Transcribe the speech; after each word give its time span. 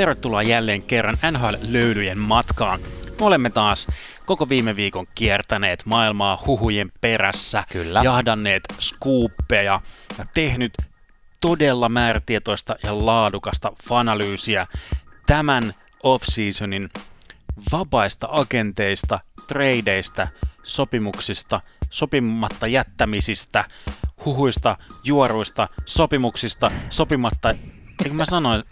tervetuloa 0.00 0.42
jälleen 0.42 0.82
kerran 0.82 1.16
NHL-löydyjen 1.30 2.18
matkaan. 2.18 2.80
Me 3.20 3.26
olemme 3.26 3.50
taas 3.50 3.86
koko 4.26 4.48
viime 4.48 4.76
viikon 4.76 5.06
kiertäneet 5.14 5.82
maailmaa 5.86 6.42
huhujen 6.46 6.92
perässä, 7.00 7.64
Kyllä. 7.72 8.00
jahdanneet 8.04 8.62
skuuppeja 8.78 9.80
ja 10.18 10.24
tehnyt 10.34 10.72
todella 11.40 11.88
määrätietoista 11.88 12.76
ja 12.82 13.06
laadukasta 13.06 13.72
fanalyysiä 13.88 14.66
tämän 15.26 15.74
off-seasonin 16.02 16.88
vapaista 17.72 18.28
agenteista, 18.30 19.20
tradeista, 19.46 20.28
sopimuksista, 20.62 21.60
sopimatta 21.90 22.66
jättämisistä, 22.66 23.64
huhuista, 24.24 24.76
juoruista, 25.04 25.68
sopimuksista, 25.86 26.70
sopimatta... 26.90 27.54
Eikö 28.04 28.14
mä 28.14 28.24
sanoin? 28.24 28.62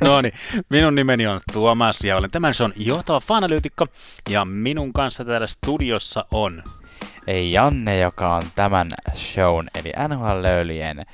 No 0.00 0.20
niin, 0.20 0.34
minun 0.68 0.94
nimeni 0.94 1.26
on 1.26 1.40
Tuomas 1.52 2.04
ja 2.04 2.16
olen 2.16 2.30
tämän 2.30 2.54
on 2.64 2.72
johtava 2.76 3.20
fanalyytikko 3.20 3.86
ja 4.28 4.44
minun 4.44 4.92
kanssa 4.92 5.24
täällä 5.24 5.46
studiossa 5.46 6.24
on... 6.30 6.62
Janne, 7.50 7.98
joka 7.98 8.34
on 8.34 8.42
tämän 8.54 8.90
shown, 9.14 9.68
eli 9.74 9.92
NHL-löylyjen 10.08 11.06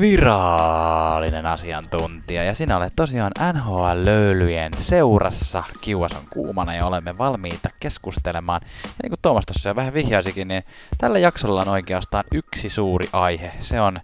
virallinen 0.00 1.46
asiantuntija. 1.46 2.44
Ja 2.44 2.54
sinä 2.54 2.76
olet 2.76 2.92
tosiaan 2.96 3.32
NHL-löylyjen 3.52 4.72
seurassa. 4.80 5.64
Kiuas 5.80 6.12
on 6.12 6.22
kuumana 6.30 6.74
ja 6.74 6.86
olemme 6.86 7.18
valmiita 7.18 7.68
keskustelemaan. 7.80 8.60
Ja 8.84 8.90
niin 9.02 9.10
kuin 9.10 9.18
Tuomas 9.22 9.46
tuossa 9.46 9.68
jo 9.68 9.76
vähän 9.76 9.94
vihjaisikin, 9.94 10.48
niin 10.48 10.62
tällä 10.98 11.18
jaksolla 11.18 11.60
on 11.60 11.68
oikeastaan 11.68 12.24
yksi 12.32 12.68
suuri 12.68 13.08
aihe. 13.12 13.52
Se 13.60 13.80
on 13.80 14.00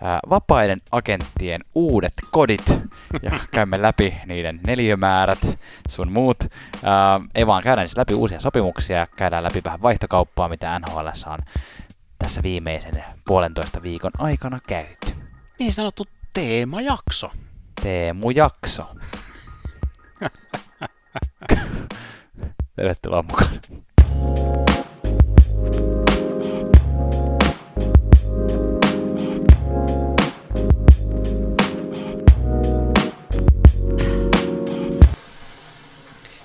ää, 0.00 0.20
vapaiden 0.30 0.80
agenttien 0.92 1.60
uudet 1.74 2.14
kodit. 2.30 2.80
Ja 3.22 3.30
käymme 3.50 3.82
läpi 3.82 4.14
niiden 4.26 4.60
neliömäärät, 4.66 5.58
sun 5.88 6.12
muut. 6.12 6.44
Ää, 6.84 7.20
ei 7.34 7.46
vaan 7.46 7.62
käydään 7.62 7.88
siis 7.88 7.96
läpi 7.96 8.14
uusia 8.14 8.40
sopimuksia, 8.40 9.06
käydään 9.16 9.44
läpi 9.44 9.60
vähän 9.64 9.82
vaihtokauppaa, 9.82 10.48
mitä 10.48 10.78
NHL 10.78 11.06
on 11.26 11.38
tässä 12.18 12.42
viimeisen 12.42 13.04
puolentoista 13.26 13.82
viikon 13.82 14.10
aikana 14.18 14.58
käyty. 14.68 15.21
Niin 15.58 15.72
sanottu 15.72 16.06
teemajakso. 16.34 17.30
Teemu-jakso. 17.82 18.86
Tervetuloa 22.76 23.22
mukaan. 23.22 23.60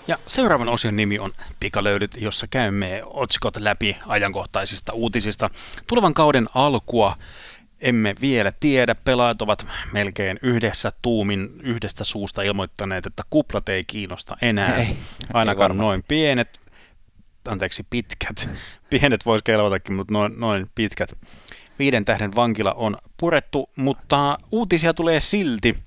Ja 0.07 0.17
seuraavan 0.25 0.69
osion 0.69 0.95
nimi 0.95 1.19
on 1.19 1.31
Pikalöydyt, 1.59 2.11
jossa 2.17 2.47
käymme 2.47 3.01
otsikot 3.05 3.57
läpi 3.57 3.97
ajankohtaisista 4.05 4.93
uutisista. 4.93 5.49
Tulevan 5.87 6.13
kauden 6.13 6.47
alkua 6.53 7.17
emme 7.81 8.15
vielä 8.21 8.51
tiedä. 8.59 8.95
Pelaajat 8.95 9.41
ovat 9.41 9.65
melkein 9.91 10.39
yhdessä 10.41 10.91
tuumin 11.01 11.49
yhdestä 11.63 12.03
suusta 12.03 12.41
ilmoittaneet, 12.41 13.05
että 13.05 13.23
kuplat 13.29 13.69
ei 13.69 13.83
kiinnosta 13.83 14.37
enää. 14.41 14.75
Ei, 14.75 14.97
Ainakaan 15.33 15.71
ei 15.71 15.77
noin 15.77 16.03
pienet, 16.07 16.59
anteeksi 17.47 17.85
pitkät, 17.89 18.49
pienet 18.89 19.25
voisi 19.25 19.43
kelvatakin, 19.43 19.95
mutta 19.95 20.13
noin, 20.13 20.39
noin 20.39 20.69
pitkät. 20.75 21.17
Viiden 21.79 22.05
tähden 22.05 22.35
vankila 22.35 22.73
on 22.73 22.97
purettu, 23.17 23.69
mutta 23.75 24.37
uutisia 24.51 24.93
tulee 24.93 25.19
silti. 25.19 25.77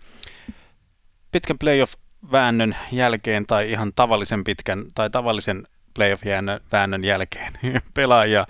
Pitkän 1.33 1.59
playoff-väännön 1.59 2.77
jälkeen 2.93 3.47
tai 3.47 3.71
ihan 3.71 3.93
tavallisen 3.97 4.45
pitkän 4.45 4.85
tai 4.95 5.11
tavallisen 5.11 5.67
playoff-väännön 5.95 7.05
jälkeen 7.05 7.53
pelaajia 7.95 8.47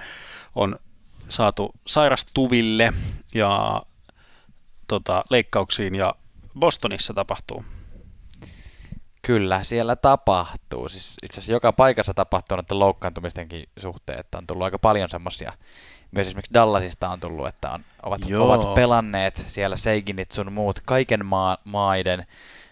on 0.54 0.76
saatu 1.28 1.70
sairastuville 1.86 2.92
ja 3.34 3.82
tota, 4.88 5.24
leikkauksiin 5.30 5.94
ja 5.94 6.14
Bostonissa 6.58 7.14
tapahtuu. 7.14 7.64
Kyllä, 9.22 9.62
siellä 9.62 9.96
tapahtuu. 9.96 10.88
Siis 10.88 11.16
itse 11.22 11.38
asiassa 11.38 11.52
joka 11.52 11.72
paikassa 11.72 12.14
tapahtuu 12.14 12.56
noiden 12.56 12.78
loukkaantumistenkin 12.78 13.68
suhteen, 13.78 14.20
että 14.20 14.38
on 14.38 14.46
tullut 14.46 14.64
aika 14.64 14.78
paljon 14.78 15.08
semmoisia. 15.08 15.52
Myös 16.10 16.26
esimerkiksi 16.26 16.54
Dallasista 16.54 17.08
on 17.08 17.20
tullut, 17.20 17.48
että 17.48 17.70
on, 17.70 17.84
ovat, 18.02 18.20
ovat 18.38 18.74
pelanneet 18.74 19.44
siellä 19.46 19.76
Seiginit 19.76 20.30
sun 20.30 20.52
muut 20.52 20.80
kaiken 20.86 21.26
maa, 21.26 21.58
maiden 21.64 22.26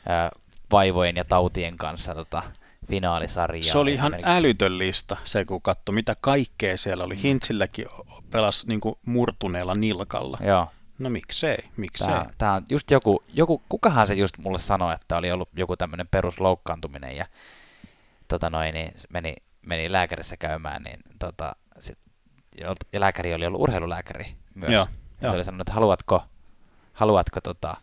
ää, 0.09 0.31
vaivojen 0.73 1.17
ja 1.17 1.25
tautien 1.25 1.77
kanssa 1.77 2.15
tota, 2.15 2.43
finaalisarjaa. 2.89 3.63
Se 3.73 3.79
oli 3.79 3.93
ihan 3.93 4.17
älytön 4.23 4.79
lista, 4.79 5.17
se 5.25 5.45
kun 5.45 5.63
katsoi, 5.63 5.95
mitä 5.95 6.17
kaikkea 6.21 6.79
siellä 6.79 7.05
oli. 7.05 7.23
Hintsilläkin 7.23 7.87
pelasi 8.31 8.69
niin 8.69 8.81
kuin 8.81 8.95
murtuneella 9.07 9.75
nilkalla. 9.75 10.39
Joo. 10.41 10.69
No 10.99 11.11
miksei, 11.11 11.59
miksei. 11.77 12.09
Tää, 12.09 12.31
tää 12.39 12.53
on 12.53 12.65
just 12.71 12.91
joku, 12.91 13.23
joku, 13.33 13.63
kukahan 13.69 14.07
se 14.07 14.15
just 14.15 14.39
mulle 14.39 14.59
sanoi, 14.59 14.95
että 14.95 15.17
oli 15.17 15.33
ollut 15.33 15.49
joku 15.57 15.77
tämmöinen 15.77 16.09
perusloukkaantuminen 16.09 17.17
ja 17.17 17.27
tota 18.29 18.51
noin, 18.51 18.75
niin 18.75 18.95
meni, 19.09 19.35
meni 19.67 19.93
lääkärissä 19.93 20.37
käymään, 20.37 20.83
niin 20.83 21.01
tota, 21.19 21.57
sit, 21.81 21.99
ja 22.93 23.01
lääkäri 23.01 23.35
oli 23.35 23.47
ollut 23.47 23.61
urheilulääkäri 23.61 24.35
myös. 24.55 24.73
Joo, 24.73 24.87
ja 25.23 25.29
jo. 25.29 25.31
se 25.31 25.37
oli 25.37 25.45
sanonut, 25.45 25.61
että 25.69 25.73
haluatko, 25.73 26.23
haluatko 26.93 27.41
tota, 27.41 27.77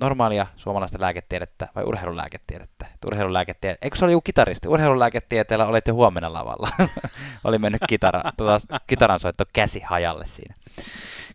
normaalia 0.00 0.46
suomalaista 0.56 0.98
lääketiedettä 1.00 1.68
vai 1.74 1.84
urheilulääketiedettä? 1.84 2.86
Et 2.94 3.04
urheilulääketiede... 3.04 3.78
Eikö 3.82 3.96
se 3.96 4.04
oli 4.04 4.12
joku 4.12 4.22
kitaristi? 4.22 4.68
Urheilulääketieteellä 4.68 5.66
olet 5.66 5.88
jo 5.88 5.94
huomenna 5.94 6.32
lavalla. 6.32 6.68
oli 7.44 7.58
mennyt 7.58 7.82
kitara, 7.88 8.22
tota, 8.36 8.80
kitaran 8.86 9.20
soitto 9.20 9.44
käsi 9.52 9.80
hajalle 9.80 10.26
siinä. 10.26 10.54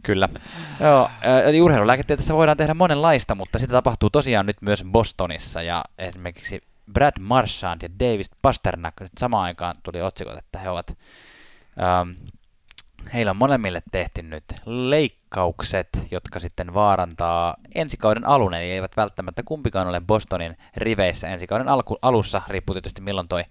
Kyllä. 0.04 0.30
Joo, 0.80 1.10
eli 1.46 1.62
urheilulääketieteessä 1.62 2.34
voidaan 2.34 2.58
tehdä 2.58 2.74
monenlaista, 2.74 3.36
mutta 3.36 3.60
sitä 3.60 3.72
tapahtuu 3.72 4.10
tosiaan 4.10 4.46
nyt 4.46 4.62
myös 4.62 4.84
Bostonissa 4.92 5.62
ja 5.62 5.84
esimerkiksi 5.98 6.62
Brad 6.94 7.14
Marchand 7.20 7.82
ja 7.82 7.90
Davis 8.00 8.32
Pasternak 8.42 8.94
nyt 9.00 9.12
samaan 9.18 9.44
aikaan 9.44 9.76
tuli 9.84 10.02
otsikot, 10.02 10.38
että 10.38 10.60
he 10.60 10.70
ovat 10.70 10.98
ähm, 11.82 12.10
heillä 13.14 13.30
on 13.30 13.38
molemmille 13.38 13.84
tehty 13.92 14.22
nyt 14.22 14.44
leikkaukset, 14.66 15.90
jotka 16.12 16.40
sitten 16.40 16.74
vaarantaa 16.74 17.56
ensi 17.76 17.98
kauden 17.98 18.28
alun, 18.28 18.54
eli 18.54 18.72
eivät 18.72 18.98
välttämättä 18.98 19.44
kumpikaan 19.44 19.88
ole 19.88 20.02
Bostonin 20.02 20.58
riveissä 20.78 21.28
ensi 21.28 21.48
kauden 21.48 21.70
alku, 21.70 21.98
alussa, 22.02 22.42
riippuu 22.48 22.74
tietysti 22.74 23.02
milloin 23.02 23.28
toi 23.28 23.44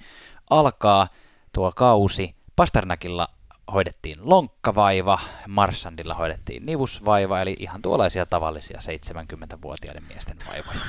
alkaa 0.50 1.08
tuo 1.52 1.72
kausi. 1.76 2.34
Pasternakilla 2.56 3.28
hoidettiin 3.72 4.18
lonkkavaiva, 4.22 5.18
Marsandilla 5.48 6.14
hoidettiin 6.14 6.66
nivusvaiva, 6.66 7.40
eli 7.40 7.56
ihan 7.58 7.82
tuollaisia 7.82 8.26
tavallisia 8.26 8.78
70-vuotiaiden 8.78 10.04
miesten 10.08 10.36
vaivoja. 10.48 10.80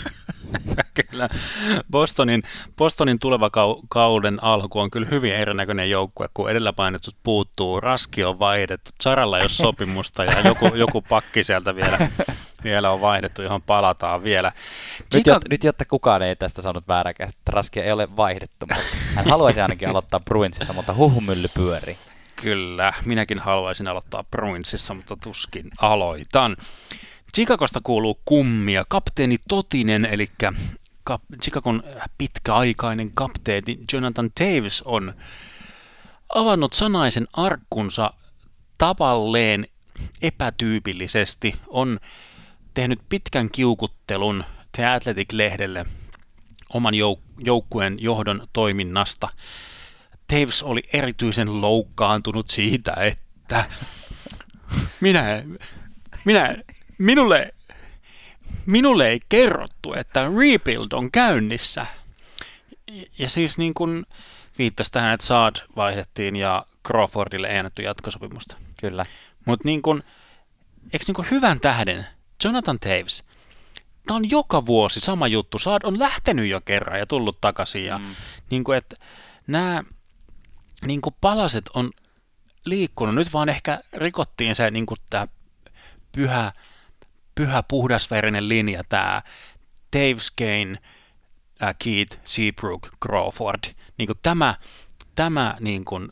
kyllä. 1.11 1.29
Bostonin, 1.91 2.43
Bostonin 2.77 3.19
tuleva 3.19 3.49
kauden 3.89 4.43
alku 4.43 4.79
on 4.79 4.91
kyllä 4.91 5.07
hyvin 5.11 5.35
erinäköinen 5.35 5.89
joukkue, 5.89 6.29
kun 6.33 6.49
edellä 6.49 6.73
painetut 6.73 7.15
puuttuu, 7.23 7.79
Raski 7.79 8.23
on 8.23 8.39
vaihdettu, 8.39 8.91
Saralla 9.01 9.37
ei 9.37 9.43
ole 9.43 9.49
sopimusta 9.49 10.25
ja 10.25 10.41
joku, 10.41 10.65
joku 10.75 11.01
pakki 11.01 11.43
sieltä 11.43 11.75
vielä, 11.75 11.97
vielä 12.63 12.91
on 12.91 13.01
vaihdettu, 13.01 13.41
johon 13.41 13.61
palataan 13.61 14.23
vielä. 14.23 14.51
Nyt, 15.13 15.27
jot, 15.27 15.49
nyt 15.49 15.63
jotta 15.63 15.85
kukaan 15.85 16.21
ei 16.21 16.35
tästä 16.35 16.61
saanut 16.61 16.87
vääräkästä, 16.87 17.37
että 17.39 17.51
Raskia 17.51 17.83
ei 17.83 17.91
ole 17.91 18.15
vaihdettu, 18.15 18.55
mutta 18.59 18.83
hän 19.15 19.29
haluaisi 19.29 19.61
ainakin 19.61 19.89
aloittaa 19.89 20.19
Bruinsissa, 20.19 20.73
mutta 20.73 20.93
huhumylly 20.93 21.47
pyörii. 21.53 21.97
Kyllä, 22.35 22.93
minäkin 23.05 23.39
haluaisin 23.39 23.87
aloittaa 23.87 24.23
Bruinsissa, 24.23 24.93
mutta 24.93 25.17
tuskin 25.23 25.71
aloitan. 25.77 26.57
Chicagosta 27.35 27.79
kuuluu 27.83 28.19
kummia. 28.25 28.85
Kapteeni 28.87 29.37
Totinen, 29.47 30.05
eli 30.05 30.29
kap- 31.09 31.21
Chicagon 31.41 31.83
pitkäaikainen 32.17 33.11
kapteeni 33.13 33.77
Jonathan 33.93 34.29
Taves 34.31 34.81
on 34.81 35.13
avannut 36.35 36.73
sanaisen 36.73 37.27
arkkunsa 37.33 38.13
tavalleen 38.77 39.67
epätyypillisesti. 40.21 41.55
On 41.67 41.99
tehnyt 42.73 42.99
pitkän 43.09 43.49
kiukuttelun 43.49 44.43
The 44.71 44.85
Athletic-lehdelle 44.85 45.85
oman 46.69 46.93
jouk- 46.93 47.43
joukkueen 47.45 47.97
johdon 47.99 48.47
toiminnasta. 48.53 49.29
Taves 50.33 50.63
oli 50.63 50.83
erityisen 50.93 51.61
loukkaantunut 51.61 52.49
siitä, 52.49 52.93
että 52.93 53.65
minä, 55.01 55.43
minä, 56.25 56.55
minulle, 56.97 57.53
minulle 58.65 59.07
ei 59.07 59.19
kerrottu, 59.29 59.93
että 59.93 60.23
rebuild 60.23 60.91
on 60.91 61.11
käynnissä. 61.11 61.85
Ja 63.17 63.29
siis 63.29 63.57
niin 63.57 63.73
kuin 63.73 64.05
viittasi 64.57 64.91
tähän, 64.91 65.13
että 65.13 65.25
Saad 65.25 65.55
vaihdettiin 65.75 66.35
ja 66.35 66.65
Crawfordille 66.87 67.47
ei 67.47 67.57
annettu 67.57 67.81
jatkosopimusta. 67.81 68.55
Kyllä. 68.79 69.05
Mutta 69.45 69.67
niin 69.67 69.81
kuin, 69.81 70.03
eikö 70.93 71.05
niin 71.07 71.15
kuin 71.15 71.27
hyvän 71.31 71.59
tähden 71.59 72.07
Jonathan 72.43 72.79
Taves 72.79 73.23
tämä 74.05 74.15
on 74.15 74.29
joka 74.29 74.65
vuosi 74.65 74.99
sama 74.99 75.27
juttu. 75.27 75.59
Saad 75.59 75.81
on 75.83 75.99
lähtenyt 75.99 76.47
jo 76.47 76.61
kerran 76.61 76.99
ja 76.99 77.05
tullut 77.05 77.41
takaisin. 77.41 77.85
Ja, 77.85 77.97
mm. 77.97 78.15
niin 78.49 78.63
kuin, 78.63 78.77
että 78.77 78.95
nämä 79.47 79.83
niin 80.85 81.01
kuin 81.01 81.15
palaset 81.21 81.69
on 81.73 81.89
liikkunut. 82.65 83.15
Nyt 83.15 83.33
vaan 83.33 83.49
ehkä 83.49 83.79
rikottiin 83.93 84.55
se 84.55 84.71
niin 84.71 84.85
kuin 84.85 84.97
tämä 85.09 85.27
pyhä, 86.11 86.51
pyhä 87.35 87.63
puhdasverinen 87.63 88.49
linja, 88.49 88.83
tämä 88.89 89.21
Dave 89.95 90.19
Skane, 90.19 90.77
äh, 91.63 91.75
Keith, 91.83 92.17
Seabrook, 92.23 92.87
Crawford. 93.01 93.73
Niin 93.97 94.07
kuin 94.07 94.19
tämä 94.23 94.55
tämä 95.15 95.55
niin 95.59 95.85
kuin, 95.85 96.09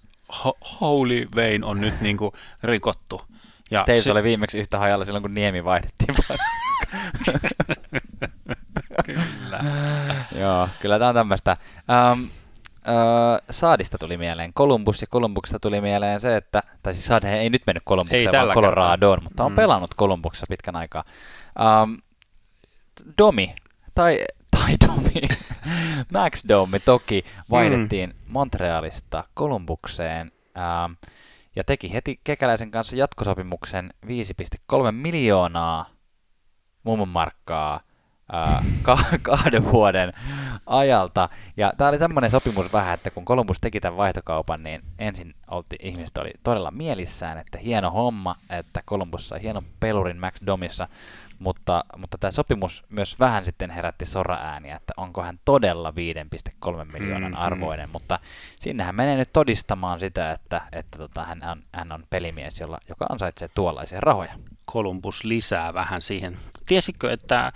Holy 0.81 1.27
Vein 1.35 1.63
on 1.63 1.81
nyt 1.81 2.01
niin 2.01 2.17
kuin, 2.17 2.31
rikottu. 2.63 3.21
Ja 3.71 3.83
Teis 3.83 4.03
se... 4.03 4.11
oli 4.11 4.23
viimeksi 4.23 4.59
yhtä 4.59 4.79
hajalla 4.79 5.05
silloin, 5.05 5.21
kun 5.21 5.33
Niemi 5.33 5.63
vaihdettiin. 5.63 6.15
kyllä. 9.05 9.59
Joo, 10.39 10.69
kyllä 10.79 10.99
tämä 10.99 11.09
on 11.09 11.15
tämmöistä. 11.15 11.57
Um, 12.11 12.29
uh, 12.87 13.41
Saadista 13.51 13.97
tuli 13.97 14.17
mieleen 14.17 14.53
Columbus 14.53 15.01
ja 15.01 15.07
Columbuksesta 15.07 15.59
tuli 15.59 15.81
mieleen 15.81 16.19
se, 16.19 16.37
että, 16.37 16.63
tai 16.83 16.93
siis 16.93 17.05
Saad 17.05 17.23
ei 17.23 17.49
nyt 17.49 17.61
mennyt 17.67 17.83
Columbukseen, 17.83 18.31
vaan 18.31 18.53
Coloradoon, 18.53 19.23
mutta 19.23 19.43
on 19.45 19.51
mm. 19.51 19.55
pelannut 19.55 19.95
Columbuksessa 19.95 20.45
pitkän 20.49 20.75
aikaa. 20.75 21.03
Um, 21.83 21.97
Domi, 23.17 23.55
tai, 23.95 24.25
tai 24.51 24.75
Domi, 24.87 25.21
Max 26.13 26.43
Domi 26.47 26.79
toki 26.79 27.23
vaihdettiin 27.51 28.09
mm. 28.09 28.15
Montrealista 28.27 29.23
Columbukseen. 29.37 30.31
Um, 30.85 30.95
ja 31.55 31.63
teki 31.63 31.93
heti 31.93 32.19
Kekäläisen 32.23 32.71
kanssa 32.71 32.95
jatkosopimuksen 32.95 33.93
5,3 34.05 34.11
miljoonaa 34.91 35.89
mummonmarkkaa 36.83 37.79
äh, 38.33 38.65
ka- 38.81 39.05
kahden 39.21 39.71
vuoden 39.71 40.13
ajalta. 40.65 41.29
Ja 41.57 41.73
tämä 41.77 41.89
oli 41.89 41.99
tämmöinen 41.99 42.31
sopimus 42.31 42.73
vähän, 42.73 42.93
että 42.93 43.11
kun 43.11 43.25
Columbus 43.25 43.57
teki 43.61 43.79
tämän 43.79 43.97
vaihtokaupan, 43.97 44.63
niin 44.63 44.81
ensin 44.99 45.35
olti, 45.47 45.75
ihmiset 45.81 46.17
oli 46.17 46.31
todella 46.43 46.71
mielissään, 46.71 47.37
että 47.37 47.57
hieno 47.57 47.91
homma, 47.91 48.35
että 48.49 48.81
Columbus 48.87 49.29
sai 49.29 49.41
hienon 49.41 49.63
pelurin 49.79 50.17
Max 50.17 50.35
Domissa, 50.45 50.85
mutta, 51.41 51.83
mutta 51.97 52.17
tämä 52.17 52.31
sopimus 52.31 52.83
myös 52.89 53.19
vähän 53.19 53.45
sitten 53.45 53.69
herätti 53.69 54.05
sora-ääniä, 54.05 54.75
että 54.75 54.93
onko 54.97 55.21
hän 55.21 55.39
todella 55.45 55.93
5,3 56.65 56.91
miljoonan 56.93 57.31
mm, 57.31 57.37
mm. 57.37 57.41
arvoinen, 57.41 57.89
mm. 57.89 57.91
mutta 57.91 58.19
sinnehän 58.59 58.95
menee 58.95 59.15
nyt 59.15 59.33
todistamaan 59.33 59.99
sitä, 59.99 60.31
että, 60.31 60.61
että 60.71 60.97
tota, 60.97 61.23
hän, 61.23 61.43
on, 61.43 61.63
hän 61.73 61.91
on 61.91 62.03
pelimies, 62.09 62.59
jolla, 62.59 62.77
joka 62.89 63.05
ansaitsee 63.09 63.49
tuollaisia 63.55 63.99
rahoja. 64.01 64.33
Columbus 64.73 65.23
lisää 65.23 65.73
vähän 65.73 66.01
siihen. 66.01 66.37
Tiesitkö, 66.67 67.11
että 67.11 67.51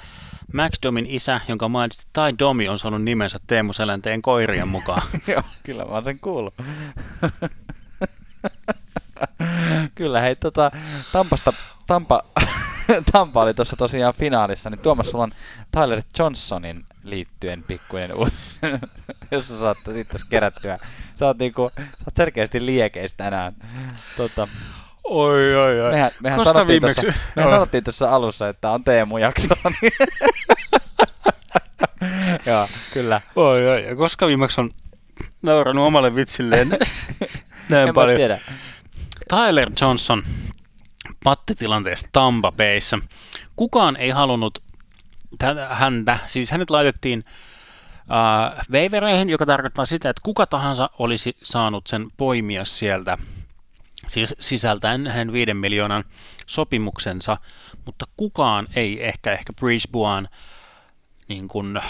Max 0.54 0.72
Domin 0.84 1.06
isä, 1.10 1.42
jonka 1.48 1.70
mainitsit, 1.70 2.08
tai 2.14 2.34
Domi, 2.40 2.70
on 2.70 2.80
saanut 2.80 3.02
nimensä 3.02 3.40
Teemu 3.48 3.74
Selänteen 3.74 4.22
koirien 4.22 4.68
mukaan? 4.68 5.02
Joo, 5.28 5.42
kyllä 5.64 5.86
mä 5.86 5.92
oon 5.92 6.06
sen 6.06 6.20
kuullut. 6.20 6.54
kyllä, 9.96 10.22
hei, 10.22 10.36
tota, 10.36 10.72
Tampasta, 11.12 11.54
Tampa, 11.88 12.24
Tampa 13.12 13.42
oli 13.42 13.54
tuossa 13.54 13.76
tosiaan 13.76 14.14
finaalissa, 14.14 14.70
niin 14.70 14.80
Tuomas, 14.80 15.10
sulla 15.10 15.24
on 15.24 15.32
Tyler 15.72 16.02
Johnsonin 16.20 16.86
liittyen 17.04 17.64
pikkuinen 17.64 18.14
uutinen, 18.14 18.80
jos 19.32 19.48
sä 19.48 19.60
saat 19.60 19.78
sitten 19.94 20.22
kerättyä. 20.30 20.78
Sä 21.16 21.26
oot, 21.26 21.38
niinku, 21.38 21.72
sä 21.78 21.84
oot 22.06 22.16
selkeästi 22.16 22.66
liekeistä 22.66 23.24
tänään. 23.24 23.56
Tota, 24.18 24.48
Oi, 25.10 25.56
oi, 25.56 25.82
oi. 25.82 25.92
Mehän, 25.92 26.12
mehän 26.20 26.46
sanottiin, 26.46 26.82
tuossa, 26.82 27.02
mehän 27.36 27.52
sanottiin 27.52 27.84
tuossa 27.84 28.10
alussa, 28.12 28.50
että 28.50 28.72
on 28.72 28.84
Teemu-jakso. 28.84 29.56
Niin 29.82 29.94
Joo, 32.46 32.68
kyllä. 32.94 33.22
Oi, 33.36 33.68
oi. 33.68 33.86
Ja 33.86 33.96
koska 33.96 34.28
viimeksi 34.28 34.62
on 34.62 34.72
nauranut 35.42 35.88
omalle 35.88 36.16
vitsilleen 36.16 36.70
näin 37.70 37.88
en 37.88 37.94
paljon. 37.94 38.18
Tiedä. 38.18 38.40
Tyler 39.30 39.72
Johnson 39.82 40.24
pattitilanteesta 41.24 42.10
Tampa 42.12 42.52
Bayssä. 42.52 43.00
Kukaan 43.56 43.96
ei 43.96 44.10
halunnut 44.10 44.64
häntä, 45.70 46.18
siis 46.26 46.52
hänet 46.52 46.70
laitettiin 46.70 47.26
uh, 48.00 48.66
veivereihin, 48.72 49.30
joka 49.30 49.46
tarkoittaa 49.46 49.86
sitä, 49.86 50.10
että 50.10 50.22
kuka 50.24 50.46
tahansa 50.48 50.90
olisi 51.00 51.38
saanut 51.44 51.88
sen 51.88 52.08
poimia 52.18 52.66
sieltä, 52.66 53.18
siis 54.08 54.36
sisältäen 54.40 55.08
hänen 55.08 55.34
viiden 55.34 55.58
miljoonan 55.58 56.04
sopimuksensa, 56.46 57.38
mutta 57.86 58.06
kukaan 58.18 58.68
ei 58.76 59.08
ehkä, 59.08 59.32
ehkä 59.32 59.54
Brisbane 59.54 60.30
niin 61.28 61.48
kuin 61.48 61.82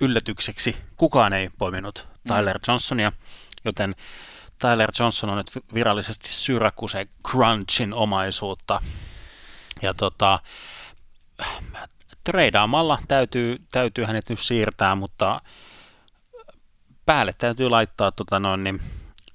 yllätykseksi, 0.00 0.76
kukaan 0.96 1.32
ei 1.32 1.48
poiminut 1.58 2.08
mm. 2.24 2.34
Tyler 2.34 2.58
Johnsonia, 2.68 3.12
joten 3.64 3.94
Tyler 4.58 4.90
Johnson 4.98 5.30
on 5.30 5.36
nyt 5.36 5.50
virallisesti 5.74 6.28
Syracuse 6.28 7.06
Crunchin 7.28 7.94
omaisuutta. 7.94 8.82
Ja 9.82 9.94
tota, 9.94 10.40
treidaamalla 12.24 12.98
täytyy, 13.08 13.56
täytyy 13.72 14.04
hänet 14.04 14.28
nyt 14.28 14.40
siirtää, 14.40 14.94
mutta 14.94 15.40
päälle 17.06 17.34
täytyy 17.38 17.70
laittaa 17.70 18.12
tota 18.12 18.40
noin, 18.40 18.64
niin 18.64 18.80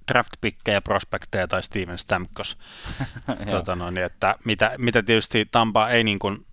draft 0.08 0.34
pickejä, 0.42 0.82
prospekteja 0.82 1.48
tai 1.48 1.64
Steven 1.64 1.98
Stamkos. 1.98 2.58
tota 3.52 3.76
noin, 3.76 3.98
että 3.98 4.36
mitä, 4.46 4.76
mitä 4.78 5.04
tietysti 5.04 5.48
Tampa 5.52 5.90
ei 5.90 6.04
niin 6.04 6.20
kuin 6.20 6.46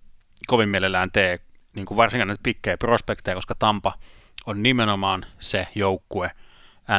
kovin 0.47 0.69
mielellään 0.69 1.11
tee, 1.11 1.39
niin 1.75 1.85
kuin 1.85 1.97
varsinkaan 1.97 2.27
nyt 2.27 2.43
pikkejä 2.43 2.77
prospekteja, 2.77 3.35
koska 3.35 3.55
Tampa 3.59 3.93
on 4.45 4.63
nimenomaan 4.63 5.25
se 5.39 5.67
joukkue, 5.75 6.31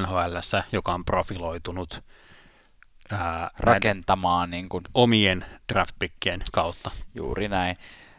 NHL, 0.00 0.36
joka 0.72 0.94
on 0.94 1.04
profiloitunut 1.04 2.04
ää, 3.10 3.50
rakentamaan 3.58 4.50
niin 4.50 4.68
kuin, 4.68 4.84
omien 4.94 5.44
draftpickien 5.72 6.40
kautta. 6.52 6.90
Juuri 7.14 7.48
näin. 7.48 7.76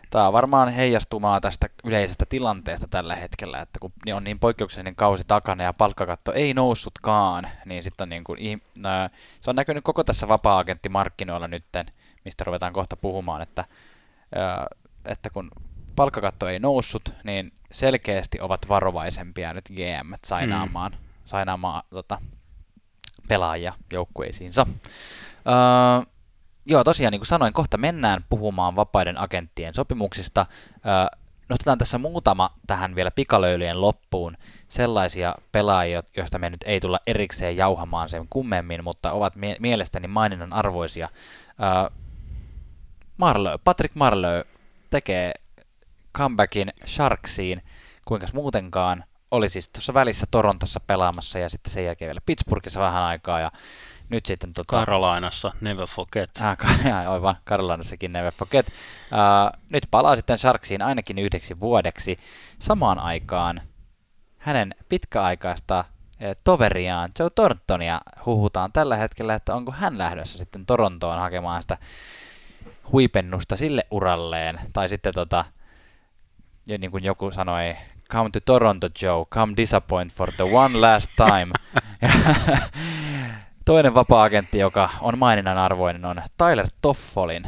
Tämä 0.09 0.27
on 0.27 0.33
varmaan 0.33 0.69
heijastumaa 0.69 1.41
tästä 1.41 1.69
yleisestä 1.83 2.25
tilanteesta 2.29 2.87
tällä 2.87 3.15
hetkellä, 3.15 3.59
että 3.59 3.79
kun 3.79 3.93
on 4.13 4.23
niin 4.23 4.39
poikkeuksellinen 4.39 4.95
kausi 4.95 5.23
takana 5.27 5.63
ja 5.63 5.73
palkkakatto 5.73 6.33
ei 6.33 6.53
noussutkaan, 6.53 7.47
niin 7.65 7.83
sitten 7.83 8.05
on 8.05 8.09
niin 8.09 8.23
kuin, 8.23 8.61
se 9.41 9.49
on 9.49 9.55
näkynyt 9.55 9.83
koko 9.83 10.03
tässä 10.03 10.27
vapaa-agenttimarkkinoilla 10.27 11.47
nytten, 11.47 11.85
mistä 12.25 12.43
ruvetaan 12.43 12.73
kohta 12.73 12.95
puhumaan, 12.95 13.41
että, 13.41 13.65
että 15.05 15.29
kun 15.29 15.51
palkkakatto 15.95 16.47
ei 16.47 16.59
noussut, 16.59 17.13
niin 17.23 17.53
selkeästi 17.71 18.41
ovat 18.41 18.69
varovaisempia 18.69 19.53
nyt 19.53 19.65
GM 19.69 20.13
sainaamaan 20.25 20.91
mm 20.91 21.05
sainaamaan 21.25 21.83
tota, 21.89 22.21
pelaajia 23.27 23.73
joukkueisiinsa. 23.93 24.67
Öö, 25.47 26.14
joo, 26.65 26.83
tosiaan 26.83 27.11
niin 27.11 27.19
kuin 27.19 27.27
sanoin, 27.27 27.53
kohta 27.53 27.77
mennään 27.77 28.25
puhumaan 28.29 28.75
vapaiden 28.75 29.21
agenttien 29.21 29.73
sopimuksista. 29.73 30.45
Nostetaan 31.49 31.77
tässä 31.77 31.97
muutama 31.97 32.49
tähän 32.67 32.95
vielä 32.95 33.11
pikalöylyjen 33.11 33.81
loppuun 33.81 34.37
sellaisia 34.67 35.35
pelaajia, 35.51 36.03
joista 36.17 36.39
me 36.39 36.49
nyt 36.49 36.63
ei 36.65 36.79
tulla 36.79 36.99
erikseen 37.07 37.57
jauhamaan 37.57 38.09
sen 38.09 38.27
kummemmin, 38.29 38.83
mutta 38.83 39.11
ovat 39.11 39.35
mie- 39.35 39.57
mielestäni 39.59 40.07
maininnan 40.07 40.53
arvoisia. 40.53 41.09
Öö, 41.63 41.97
Marlö, 43.17 43.57
Patrick 43.63 43.95
Marlö 43.95 44.43
tekee 44.89 45.33
comebackin 46.17 46.73
Sharksiin, 46.85 47.63
kuinka 48.05 48.27
muutenkaan 48.33 49.03
oli 49.31 49.49
siis 49.49 49.69
tuossa 49.69 49.93
välissä 49.93 50.25
Torontossa 50.31 50.79
pelaamassa 50.79 51.39
ja 51.39 51.49
sitten 51.49 51.73
sen 51.73 51.85
jälkeen 51.85 52.09
vielä 52.09 52.21
Pittsburghissa 52.25 52.79
vähän 52.79 53.03
aikaa 53.03 53.39
ja 53.39 53.51
nyt 54.09 54.25
sitten... 54.25 54.53
Tota, 54.53 54.77
Karolainassa, 54.77 55.51
never 55.61 55.87
forget. 55.87 56.29
Äh, 56.41 57.07
aivan, 57.11 57.35
Karolainassakin 57.43 58.13
never 58.13 58.33
forget. 58.37 58.67
Äh, 58.67 59.61
nyt 59.69 59.83
palaa 59.91 60.15
sitten 60.15 60.37
Sharksiin 60.37 60.81
ainakin 60.81 61.19
yhdeksi 61.19 61.59
vuodeksi. 61.59 62.19
Samaan 62.59 62.99
aikaan 62.99 63.61
hänen 64.37 64.75
pitkäaikaista 64.89 65.79
äh, 65.79 65.85
toveriaan 66.43 67.11
Joe 67.19 67.29
Thorntonia 67.29 68.01
huhutaan 68.25 68.71
tällä 68.71 68.95
hetkellä, 68.95 69.35
että 69.35 69.55
onko 69.55 69.71
hän 69.71 69.97
lähdössä 69.97 70.37
sitten 70.37 70.65
Torontoon 70.65 71.19
hakemaan 71.19 71.61
sitä 71.61 71.77
huipennusta 72.91 73.55
sille 73.55 73.87
uralleen. 73.91 74.59
Tai 74.73 74.89
sitten 74.89 75.13
tota, 75.13 75.45
niin 76.67 76.91
kuin 76.91 77.03
joku 77.03 77.31
sanoi 77.31 77.75
come 78.09 78.29
to 78.29 78.39
Toronto 78.39 78.89
Joe, 79.01 79.25
come 79.25 79.53
disappoint 79.57 80.13
for 80.13 80.31
the 80.31 80.43
one 80.43 80.81
last 80.81 81.11
time. 81.15 81.53
Toinen 83.65 83.93
vapaa-agentti, 83.93 84.59
joka 84.59 84.89
on 85.01 85.17
maininnan 85.17 85.57
arvoinen, 85.57 86.05
on 86.05 86.21
Tyler 86.37 86.67
Toffolin 86.81 87.43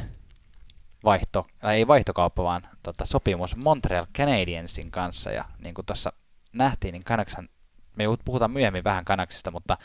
vaihto, 1.04 1.48
äh, 1.66 1.72
ei 1.72 1.88
vaihtokauppa, 1.88 2.44
vaan 2.44 2.68
tota, 2.84 3.06
sopimus 3.06 3.58
Montreal 3.58 4.06
Canadiensin 4.18 4.92
kanssa. 4.92 5.32
Ja 5.32 5.46
niin 5.60 5.76
kuin 5.76 5.86
tuossa 5.86 6.14
nähtiin, 6.54 6.92
niin 6.92 7.04
Kanaksan, 7.04 7.50
me 7.96 8.04
puhutaan 8.26 8.52
myöhemmin 8.52 8.84
vähän 8.84 9.06
Kanaksista, 9.06 9.52
mutta 9.52 9.78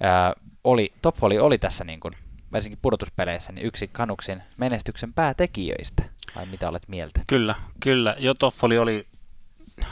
ää, 0.00 0.32
oli, 0.64 0.92
Toffoli 1.02 1.38
oli 1.38 1.58
tässä 1.58 1.84
niin 1.84 2.00
kuin, 2.00 2.14
varsinkin 2.52 2.78
pudotuspeleissä 2.82 3.52
niin 3.52 3.66
yksi 3.66 3.88
Kanuksin 3.88 4.42
menestyksen 4.56 5.12
päätekijöistä. 5.12 6.02
Vai 6.36 6.46
mitä 6.46 6.68
olet 6.68 6.88
mieltä? 6.88 7.20
Kyllä, 7.26 7.54
kyllä. 7.80 8.16
Jo 8.18 8.34
Toffoli 8.34 8.78
oli 8.78 9.06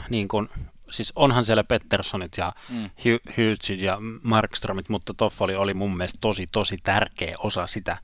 niin 0.09 0.27
kuin, 0.27 0.49
siis 0.91 1.13
onhan 1.15 1.45
siellä 1.45 1.63
Petterssonit 1.63 2.37
ja 2.37 2.53
mm. 2.69 2.89
Hughesit 3.07 3.81
ja 3.81 3.97
Markströmit, 4.23 4.89
mutta 4.89 5.13
Toffoli 5.13 5.55
oli 5.55 5.73
mun 5.73 5.97
mielestä 5.97 6.17
tosi, 6.21 6.47
tosi 6.51 6.77
tärkeä 6.83 7.35
osa 7.37 7.67
sitä, 7.67 7.97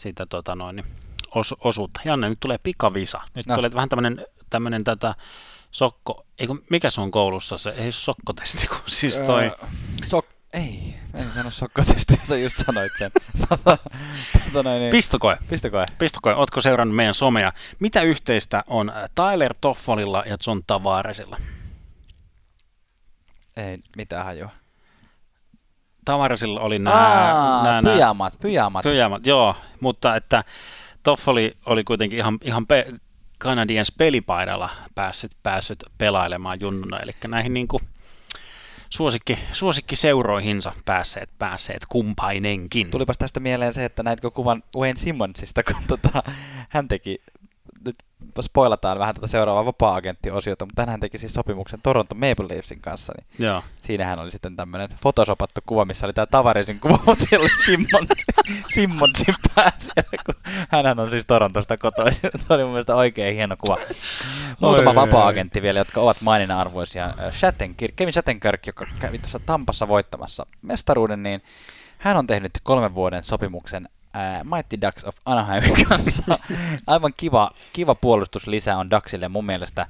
sitä 0.00 0.26
tota 0.26 0.54
noin, 0.54 0.76
niin 0.76 0.86
os, 1.34 1.54
osuutta. 1.60 2.00
Janne, 2.04 2.28
nyt 2.28 2.40
tulee 2.40 2.58
pikavisa. 2.62 3.20
Nyt 3.34 3.46
no. 3.46 3.54
tulee 3.54 3.70
vähän 3.74 3.88
tämmöinen 3.88 4.26
tämmöinen 4.50 4.84
tätä 4.84 5.14
sokko, 5.70 6.26
eikö, 6.38 6.54
mikä 6.70 6.90
se 6.90 7.00
on 7.00 7.10
koulussa 7.10 7.58
se, 7.58 7.70
ei 7.70 7.92
se 7.92 8.00
sokkotesti, 8.00 8.66
kun 8.66 8.78
siis 8.86 9.18
toi... 9.18 9.42
Öö, 9.42 9.50
sok, 10.06 10.26
ei, 10.52 10.94
en 11.14 11.30
sano 11.30 11.50
sokkotesti, 11.50 12.20
sä 12.28 12.36
just 12.36 12.56
sanoit 12.66 12.92
sen. 12.98 13.10
Tota, 13.48 13.78
tota 14.44 14.62
noin, 14.62 14.80
niin. 14.80 14.90
Pistokoe. 14.90 15.38
Pistokoe. 15.50 15.84
Pistokoe. 15.98 16.34
Ootko 16.34 16.60
seurannut 16.60 16.96
meidän 16.96 17.14
somea? 17.14 17.52
Mitä 17.78 18.02
yhteistä 18.02 18.64
on 18.66 18.92
Tyler 19.14 19.54
Toffolilla 19.60 20.22
ja 20.26 20.36
John 20.46 20.60
Tavaresilla? 20.66 21.36
Ei 23.58 23.78
mitään 23.96 24.24
hajua. 24.24 24.50
Tavaresilla 26.04 26.60
oli 26.60 26.78
nämä... 26.78 27.34
Aa, 27.34 27.82
pyjamat, 27.82 28.38
pyjamat. 28.40 28.82
Pyjamat, 28.82 29.26
joo, 29.26 29.56
mutta 29.80 30.16
että 30.16 30.44
Toffoli 31.02 31.56
oli 31.66 31.84
kuitenkin 31.84 32.18
ihan, 32.18 32.38
ihan 32.42 32.66
pe- 32.66 32.92
Canadiens 33.40 33.92
pelipaidalla 33.92 34.70
päässyt, 34.94 35.32
päässyt 35.42 35.84
pelailemaan 35.98 36.58
junnuna, 36.60 36.98
eli 36.98 37.12
näihin 37.26 37.54
niin 37.54 37.68
kuin 37.68 37.82
suosikki, 38.90 39.38
suosikki 39.52 39.96
seuroihinsa 39.96 40.72
päässeet, 40.84 41.30
päässeet 41.38 41.86
kumpainenkin. 41.88 42.90
Tulipas 42.90 43.18
tästä 43.18 43.40
mieleen 43.40 43.74
se, 43.74 43.84
että 43.84 44.02
näitkö 44.02 44.30
kuvan 44.30 44.62
Wayne 44.76 44.98
Simmonsista, 44.98 45.62
kun 45.62 45.82
tota, 45.88 46.22
hän 46.68 46.88
teki 46.88 47.18
nyt 47.84 47.96
spoilataan 48.40 48.98
vähän 48.98 49.14
tätä 49.14 49.26
seuraavaa 49.26 49.64
vapaa-agenttiosiota, 49.64 50.66
mutta 50.66 50.86
hän 50.86 51.00
teki 51.00 51.18
siis 51.18 51.34
sopimuksen 51.34 51.80
Toronto 51.82 52.14
Maple 52.14 52.46
Leafsin 52.48 52.80
kanssa. 52.80 53.12
Niin 53.16 53.46
Joo. 53.46 53.62
Siinähän 53.80 54.18
oli 54.18 54.30
sitten 54.30 54.56
tämmöinen 54.56 54.88
fotosopattu 55.02 55.60
kuva, 55.66 55.84
missä 55.84 56.06
oli 56.06 56.12
tämä 56.12 56.26
Tavarisin 56.26 56.80
kuva, 56.80 56.98
mutta 57.06 57.26
siellä 57.28 57.42
oli 57.42 57.64
Simmons, 57.64 58.08
Simmonsin 58.74 59.34
päässä, 59.54 59.92
kun 60.26 60.34
hänhän 60.70 61.00
on 61.00 61.10
siis 61.10 61.26
Torontosta 61.26 61.78
kotoisin. 61.78 62.30
Se 62.48 62.54
oli 62.54 62.62
mun 62.62 62.72
mielestä 62.72 62.96
oikein 62.96 63.34
hieno 63.34 63.56
kuva. 63.56 63.76
Muutama 64.60 64.94
vapaa-agentti 64.94 65.62
vielä, 65.62 65.78
jotka 65.78 66.00
ovat 66.00 66.20
mainina 66.20 66.60
arvoisia. 66.60 67.14
Shattenkirk, 67.30 67.96
Kevin 67.96 68.12
Shattenkirk, 68.12 68.66
joka 68.66 68.86
kävi 68.98 69.18
tuossa 69.18 69.40
Tampassa 69.46 69.88
voittamassa 69.88 70.46
mestaruuden, 70.62 71.22
niin 71.22 71.42
hän 71.98 72.16
on 72.16 72.26
tehnyt 72.26 72.52
kolmen 72.62 72.94
vuoden 72.94 73.24
sopimuksen 73.24 73.88
äh, 74.16 74.44
Mighty 74.44 74.80
Ducks 74.80 75.04
of 75.04 75.16
Anaheimin 75.24 75.84
kanssa. 75.88 76.38
Aivan 76.86 77.12
kiva, 77.16 77.50
kiva 77.72 77.94
puolustuslisä 77.94 78.76
on 78.76 78.90
Ducksille 78.90 79.28
mun 79.28 79.46
mielestä. 79.46 79.82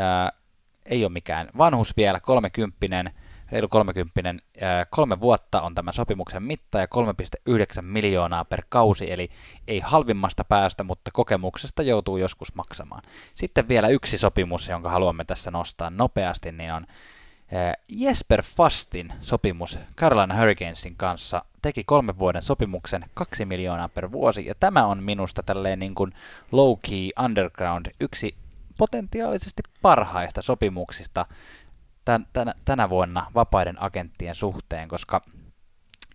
Äh, 0.00 0.40
ei 0.86 1.04
ole 1.04 1.12
mikään 1.12 1.48
vanhus 1.58 1.96
vielä, 1.96 2.20
kolmekymppinen, 2.20 3.12
reilu 3.52 3.68
kolmekymppinen, 3.68 4.42
äh, 4.62 4.86
kolme 4.90 5.20
vuotta 5.20 5.60
on 5.60 5.74
tämän 5.74 5.94
sopimuksen 5.94 6.42
mitta 6.42 6.78
ja 6.78 6.86
3,9 6.86 7.82
miljoonaa 7.82 8.44
per 8.44 8.62
kausi, 8.68 9.12
eli 9.12 9.28
ei 9.68 9.80
halvimmasta 9.80 10.44
päästä, 10.44 10.84
mutta 10.84 11.10
kokemuksesta 11.14 11.82
joutuu 11.82 12.16
joskus 12.16 12.54
maksamaan. 12.54 13.02
Sitten 13.34 13.68
vielä 13.68 13.88
yksi 13.88 14.18
sopimus, 14.18 14.68
jonka 14.68 14.90
haluamme 14.90 15.24
tässä 15.24 15.50
nostaa 15.50 15.90
nopeasti, 15.90 16.52
niin 16.52 16.72
on 16.72 16.86
Jesper 17.88 18.42
Fastin 18.42 19.12
sopimus 19.20 19.78
Carolina 19.96 20.36
Hurricanesin 20.36 20.96
kanssa 20.96 21.44
teki 21.62 21.84
kolmen 21.84 22.18
vuoden 22.18 22.42
sopimuksen, 22.42 23.04
kaksi 23.14 23.44
miljoonaa 23.44 23.88
per 23.88 24.12
vuosi, 24.12 24.46
ja 24.46 24.54
tämä 24.54 24.86
on 24.86 25.02
minusta 25.02 25.42
tälleen 25.42 25.78
niin 25.78 25.94
kuin 25.94 26.14
low-key 26.52 27.24
underground 27.24 27.86
yksi 28.00 28.34
potentiaalisesti 28.78 29.62
parhaista 29.82 30.42
sopimuksista 30.42 31.26
tän, 32.04 32.26
tän, 32.32 32.54
tänä 32.64 32.90
vuonna 32.90 33.26
vapaiden 33.34 33.82
agenttien 33.82 34.34
suhteen, 34.34 34.88
koska 34.88 35.22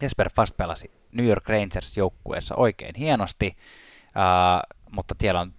Jesper 0.01 0.30
Fast 0.36 0.58
pelasi 0.58 0.92
New 1.12 1.25
York 1.25 1.50
Rangers 1.50 1.98
joukkueessa 1.98 2.56
oikein 2.56 2.96
hienosti, 2.96 3.58
uh, 4.06 4.77
mutta 4.92 5.15
siellä 5.20 5.42
on 5.42 5.54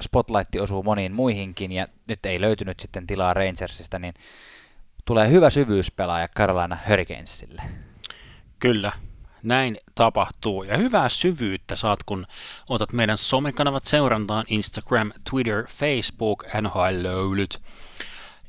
spotlight 0.00 0.54
osuu 0.54 0.82
moniin 0.82 1.12
muihinkin, 1.12 1.72
ja 1.72 1.86
nyt 2.08 2.26
ei 2.26 2.40
löytynyt 2.40 2.80
sitten 2.80 3.06
tilaa 3.06 3.34
Rangersista, 3.34 3.98
niin 3.98 4.14
tulee 5.08 5.30
hyvä 5.30 5.50
syvyyspelaaja 5.50 6.28
Carolina 6.28 6.78
Hurricanesille. 6.88 7.62
Kyllä, 8.58 8.92
näin 9.42 9.76
tapahtuu. 9.94 10.62
Ja 10.62 10.76
hyvää 10.76 11.08
syvyyttä 11.08 11.76
saat, 11.76 12.02
kun 12.06 12.26
otat 12.68 12.92
meidän 12.92 13.18
somekanavat 13.18 13.84
seurantaan 13.84 14.44
Instagram, 14.48 15.12
Twitter, 15.30 15.66
Facebook, 15.66 16.44
NHL 16.60 17.02
Löylyt. 17.02 17.62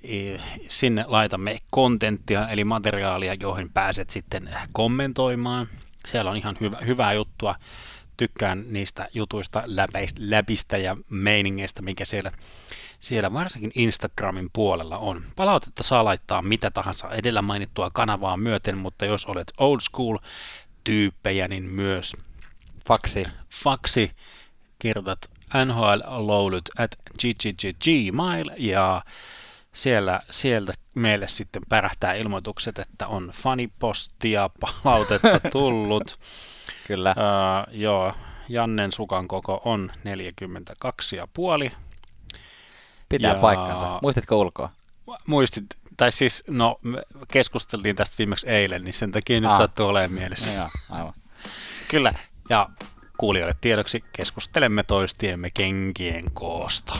E, 0.03 0.37
sinne 0.67 1.03
laitamme 1.07 1.57
kontenttia, 1.69 2.49
eli 2.49 2.63
materiaalia, 2.63 3.33
joihin 3.33 3.69
pääset 3.73 4.09
sitten 4.09 4.49
kommentoimaan. 4.71 5.67
Siellä 6.07 6.31
on 6.31 6.37
ihan 6.37 6.57
hyvä, 6.61 6.77
hyvää 6.85 7.13
juttua. 7.13 7.55
Tykkään 8.17 8.63
niistä 8.69 9.07
jutuista, 9.13 9.63
läpistä 10.17 10.77
ja 10.77 10.97
meiningeistä, 11.09 11.81
mikä 11.81 12.05
siellä 12.05 12.31
siellä 12.99 13.33
varsinkin 13.33 13.71
Instagramin 13.75 14.49
puolella 14.53 14.97
on. 14.97 15.23
Palautetta 15.35 15.83
saa 15.83 16.05
laittaa 16.05 16.41
mitä 16.41 16.71
tahansa 16.71 17.09
edellä 17.11 17.41
mainittua 17.41 17.89
kanavaa 17.89 18.37
myöten, 18.37 18.77
mutta 18.77 19.05
jos 19.05 19.25
olet 19.25 19.53
old 19.57 19.79
school 19.81 20.17
tyyppejä, 20.83 21.47
niin 21.47 21.63
myös 21.63 22.15
faksi. 22.87 23.25
Faksi 23.63 24.11
kirjoitat 24.79 25.29
nhlloulut 25.65 26.69
at 26.77 26.95
gmail 27.83 28.49
ja 28.57 29.01
siellä, 29.73 30.21
sieltä 30.29 30.73
meille 30.95 31.27
sitten 31.27 31.61
pärähtää 31.69 32.13
ilmoitukset, 32.13 32.79
että 32.79 33.07
on 33.07 33.31
fanipostia, 33.35 34.47
palautetta 34.59 35.39
tullut. 35.51 36.19
Kyllä. 36.87 37.15
Uh, 37.17 37.73
joo, 37.79 38.13
Jannen 38.49 38.91
sukan 38.91 39.27
koko 39.27 39.61
on 39.65 39.91
42,5 41.65 41.75
Pitää 43.09 43.33
ja... 43.33 43.39
paikkansa. 43.39 43.99
Muistatko 44.01 44.35
ulkoa? 44.35 44.71
Muistit, 45.27 45.65
tai 45.97 46.11
siis, 46.11 46.43
no, 46.47 46.79
keskusteltiin 47.31 47.95
tästä 47.95 48.17
viimeksi 48.17 48.49
eilen, 48.49 48.83
niin 48.83 48.93
sen 48.93 49.11
takia 49.11 49.41
nyt 49.41 49.49
ah. 49.49 49.57
sattuu 49.57 49.87
olemaan 49.87 50.11
mielessä. 50.11 50.59
Ja, 50.59 50.69
aivan. 50.89 51.13
Kyllä, 51.87 52.13
ja 52.49 52.69
kuulijoille 53.17 53.55
tiedoksi 53.61 54.03
keskustelemme 54.13 54.83
toistiemme 54.83 55.49
kenkien 55.49 56.25
koosta. 56.33 56.93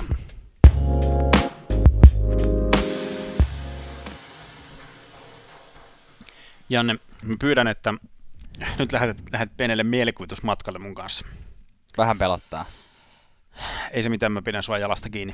Janne, 6.70 6.96
mä 7.24 7.36
pyydän, 7.40 7.68
että 7.68 7.94
nyt 8.80 8.92
lähdet, 8.92 9.18
lähdet 9.32 9.58
pienelle 9.58 9.84
mielikuvitusmatkalle 9.84 10.80
mun 10.80 10.96
kanssa. 10.96 11.26
Vähän 11.98 12.18
pelottaa. 12.18 12.66
Ei 13.92 14.04
se 14.04 14.10
mitään, 14.10 14.32
mä 14.32 14.42
pidän 14.42 14.64
sua 14.64 14.78
jalasta 14.78 15.10
kiinni. 15.10 15.34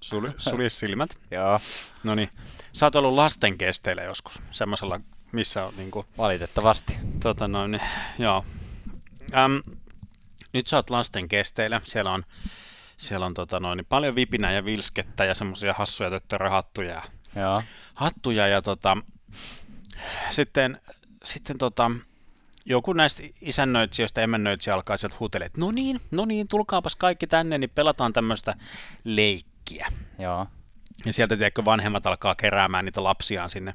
Sul, 0.00 0.30
sulje 0.38 0.68
silmät. 0.68 1.18
Joo. 1.30 1.60
No 2.02 2.14
niin. 2.14 2.30
Sä 2.72 2.86
oot 2.86 2.94
ollut 2.94 3.14
lasten 3.14 3.58
kesteillä 3.58 4.02
joskus, 4.02 4.40
semmoisella, 4.52 5.00
missä 5.32 5.64
on 5.64 5.72
niinku... 5.76 6.06
Valitettavasti. 6.18 6.98
Tota 7.22 7.48
noin, 7.48 7.70
niin, 7.70 7.82
joo. 8.18 8.44
Äm, 9.34 9.62
nyt 10.52 10.66
sä 10.66 10.76
oot 10.76 10.90
lasten 10.90 11.28
kesteillä, 11.28 11.80
siellä 11.84 12.10
on, 12.10 12.24
siellä 12.96 13.26
on 13.26 13.34
tota 13.34 13.60
noin, 13.60 13.76
niin 13.76 13.86
paljon 13.86 14.14
vipinää 14.14 14.52
ja 14.52 14.64
vilskettä 14.64 15.24
ja 15.24 15.34
semmoisia 15.34 15.74
hassuja 15.78 16.10
töttörähattuja. 16.10 17.02
Joo. 17.36 17.62
Hattuja 17.94 18.46
ja 18.46 18.62
tota, 18.62 18.96
sitten, 20.30 20.80
sitten 21.24 21.58
tota, 21.58 21.90
joku 22.64 22.92
näistä 22.92 23.22
isännöitsijöistä, 23.40 24.20
emännöitsijöistä 24.20 24.74
alkaa 24.74 24.96
sieltä 24.96 25.16
huutelemaan, 25.20 25.46
että 25.46 25.60
no 25.60 25.70
niin, 25.70 26.00
no 26.10 26.24
niin, 26.24 26.48
tulkaapas 26.48 26.96
kaikki 26.96 27.26
tänne, 27.26 27.58
niin 27.58 27.70
pelataan 27.74 28.12
tämmöistä 28.12 28.54
leikkiä. 29.04 29.86
Joo. 30.18 30.46
Ja 31.06 31.12
sieltä 31.12 31.36
tiedätkö, 31.36 31.64
vanhemmat 31.64 32.06
alkaa 32.06 32.34
keräämään 32.34 32.84
niitä 32.84 33.04
lapsiaan 33.04 33.50
sinne, 33.50 33.74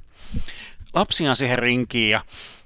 lapsiaan 0.94 1.36
siihen 1.36 1.60
rinkiin 1.60 2.12
ja 2.12 2.22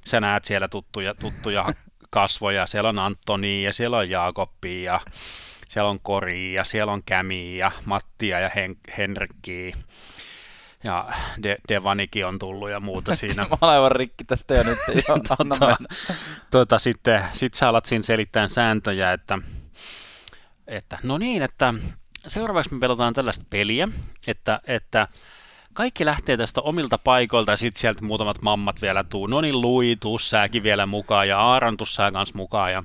sä 0.05 0.19
näet 0.19 0.45
siellä 0.45 0.67
tuttuja, 0.67 1.15
tuttuja 1.15 1.65
kasvoja. 2.09 2.67
Siellä 2.67 2.89
on 2.89 2.99
Antoni 2.99 3.63
ja 3.63 3.73
siellä 3.73 3.97
on 3.97 4.09
Jaakopi 4.09 4.83
ja 4.83 5.01
siellä 5.67 5.89
on 5.89 5.99
Kori 5.99 6.53
ja 6.53 6.63
siellä 6.63 6.91
on 6.91 7.03
Kämi 7.03 7.57
ja 7.57 7.71
Mattia 7.85 8.39
ja 8.39 8.49
Hen- 8.49 8.93
Henrikki 8.97 9.73
ja 10.83 11.13
De- 11.43 11.57
Devanikin 11.69 12.25
on 12.25 12.39
tullut 12.39 12.69
ja 12.69 12.79
muuta 12.79 13.15
siinä. 13.25 13.41
Mä 13.43 13.57
olen 13.61 13.73
aivan 13.75 13.91
rikki 13.91 14.23
tästä 14.23 14.53
jo 14.53 14.63
nyt. 14.63 14.79
tuota, 15.07 15.77
tuota, 16.51 16.79
sitten 16.79 17.23
sit 17.33 17.53
sä 17.53 17.69
alat 17.69 17.85
siinä 17.85 18.03
selittää 18.03 18.47
sääntöjä, 18.47 19.13
että, 19.13 19.37
että 20.67 20.97
no 21.03 21.17
niin, 21.17 21.43
että 21.43 21.73
seuraavaksi 22.27 22.73
me 22.73 22.79
pelataan 22.79 23.13
tällaista 23.13 23.45
peliä, 23.49 23.87
että, 24.27 24.61
että 24.67 25.07
kaikki 25.73 26.05
lähtee 26.05 26.37
tästä 26.37 26.61
omilta 26.61 26.97
paikoilta 26.97 27.51
ja 27.51 27.57
sitten 27.57 27.81
sieltä 27.81 28.05
muutamat 28.05 28.41
mammat 28.41 28.81
vielä 28.81 29.03
tuu. 29.03 29.27
No 29.27 29.41
niin, 29.41 29.61
Lui, 29.61 29.97
tuu 29.99 30.19
sääkin 30.19 30.63
vielä 30.63 30.85
mukaan 30.85 31.27
ja 31.27 31.39
Aaron 31.39 31.77
tuu 31.77 31.85
sää 31.85 32.11
kanssa 32.11 32.37
mukaan 32.37 32.71
ja 32.71 32.83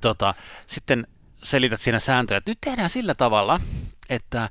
tota, 0.00 0.34
sitten 0.66 1.06
selität 1.42 1.80
siinä 1.80 2.00
sääntöjä, 2.00 2.38
että 2.38 2.50
nyt 2.50 2.58
tehdään 2.60 2.90
sillä 2.90 3.14
tavalla, 3.14 3.60
että, 4.08 4.50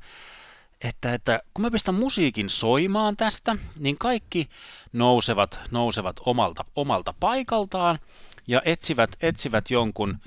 että, 0.83 1.13
että 1.13 1.41
kun 1.53 1.61
mä 1.61 1.71
pistän 1.71 1.95
musiikin 1.95 2.49
soimaan 2.49 3.17
tästä, 3.17 3.55
niin 3.79 3.97
kaikki 3.97 4.49
nousevat, 4.93 5.59
nousevat 5.71 6.15
omalta, 6.25 6.65
omalta 6.75 7.13
paikaltaan 7.19 7.99
ja 8.47 8.61
etsivät, 8.65 9.09
etsivät 9.21 9.71
jonkun, 9.71 10.17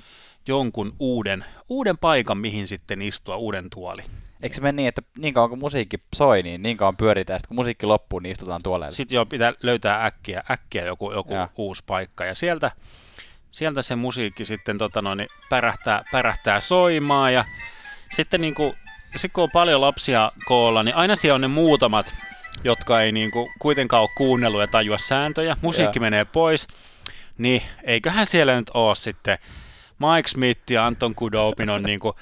jonkun 0.47 0.95
uuden, 0.99 1.45
uuden 1.69 1.97
paikan, 1.97 2.37
mihin 2.37 2.67
sitten 2.67 3.01
istua, 3.01 3.37
uuden 3.37 3.69
tuoli. 3.69 4.03
Eikö 4.41 4.55
se 4.55 4.61
mene 4.61 4.71
niin, 4.71 4.87
että 4.87 5.01
niin 5.17 5.33
kauan 5.33 5.49
kun 5.49 5.59
musiikki 5.59 5.97
soi, 6.15 6.43
niin 6.43 6.61
niin 6.61 6.77
kauan 6.77 6.97
pyöritään, 6.97 7.37
että 7.37 7.47
kun 7.47 7.55
musiikki 7.55 7.85
loppuu, 7.85 8.19
niin 8.19 8.31
istutaan 8.31 8.63
tuoleille? 8.63 8.95
Sitten 8.95 9.15
jo 9.15 9.25
pitää 9.25 9.53
löytää 9.63 10.05
äkkiä, 10.05 10.43
äkkiä 10.51 10.85
joku, 10.85 11.11
joku 11.11 11.33
uusi 11.57 11.83
paikka, 11.87 12.25
ja 12.25 12.35
sieltä, 12.35 12.71
sieltä 13.51 13.81
se 13.81 13.95
musiikki 13.95 14.45
sitten 14.45 14.77
tota 14.77 15.01
noin, 15.01 15.17
niin 15.17 15.29
pärähtää, 15.49 16.03
pärähtää 16.11 16.59
soimaan, 16.59 17.33
ja 17.33 17.45
sitten 18.15 18.41
niin 18.41 18.55
kuin, 18.55 18.73
sit 19.15 19.33
kun 19.33 19.43
on 19.43 19.49
paljon 19.53 19.81
lapsia 19.81 20.31
koolla, 20.45 20.83
niin 20.83 20.95
aina 20.95 21.15
siellä 21.15 21.35
on 21.35 21.41
ne 21.41 21.47
muutamat, 21.47 22.13
jotka 22.63 23.01
ei 23.01 23.11
niin 23.11 23.31
kuin, 23.31 23.47
kuitenkaan 23.59 24.01
ole 24.01 24.09
kuunnellut 24.17 24.61
ja 24.61 24.67
tajua 24.67 24.97
sääntöjä. 24.97 25.57
Musiikki 25.61 25.99
ja. 25.99 26.01
menee 26.01 26.25
pois, 26.25 26.67
niin 27.37 27.61
eiköhän 27.83 28.25
siellä 28.25 28.55
nyt 28.55 28.71
ole 28.73 28.95
sitten 28.95 29.37
Mike 29.99 30.27
Smith 30.27 30.71
ja 30.71 30.85
Anton 30.85 31.15
Kudopin 31.15 31.69
on 31.69 31.83
niin 31.83 31.99
kuin, 31.99 32.13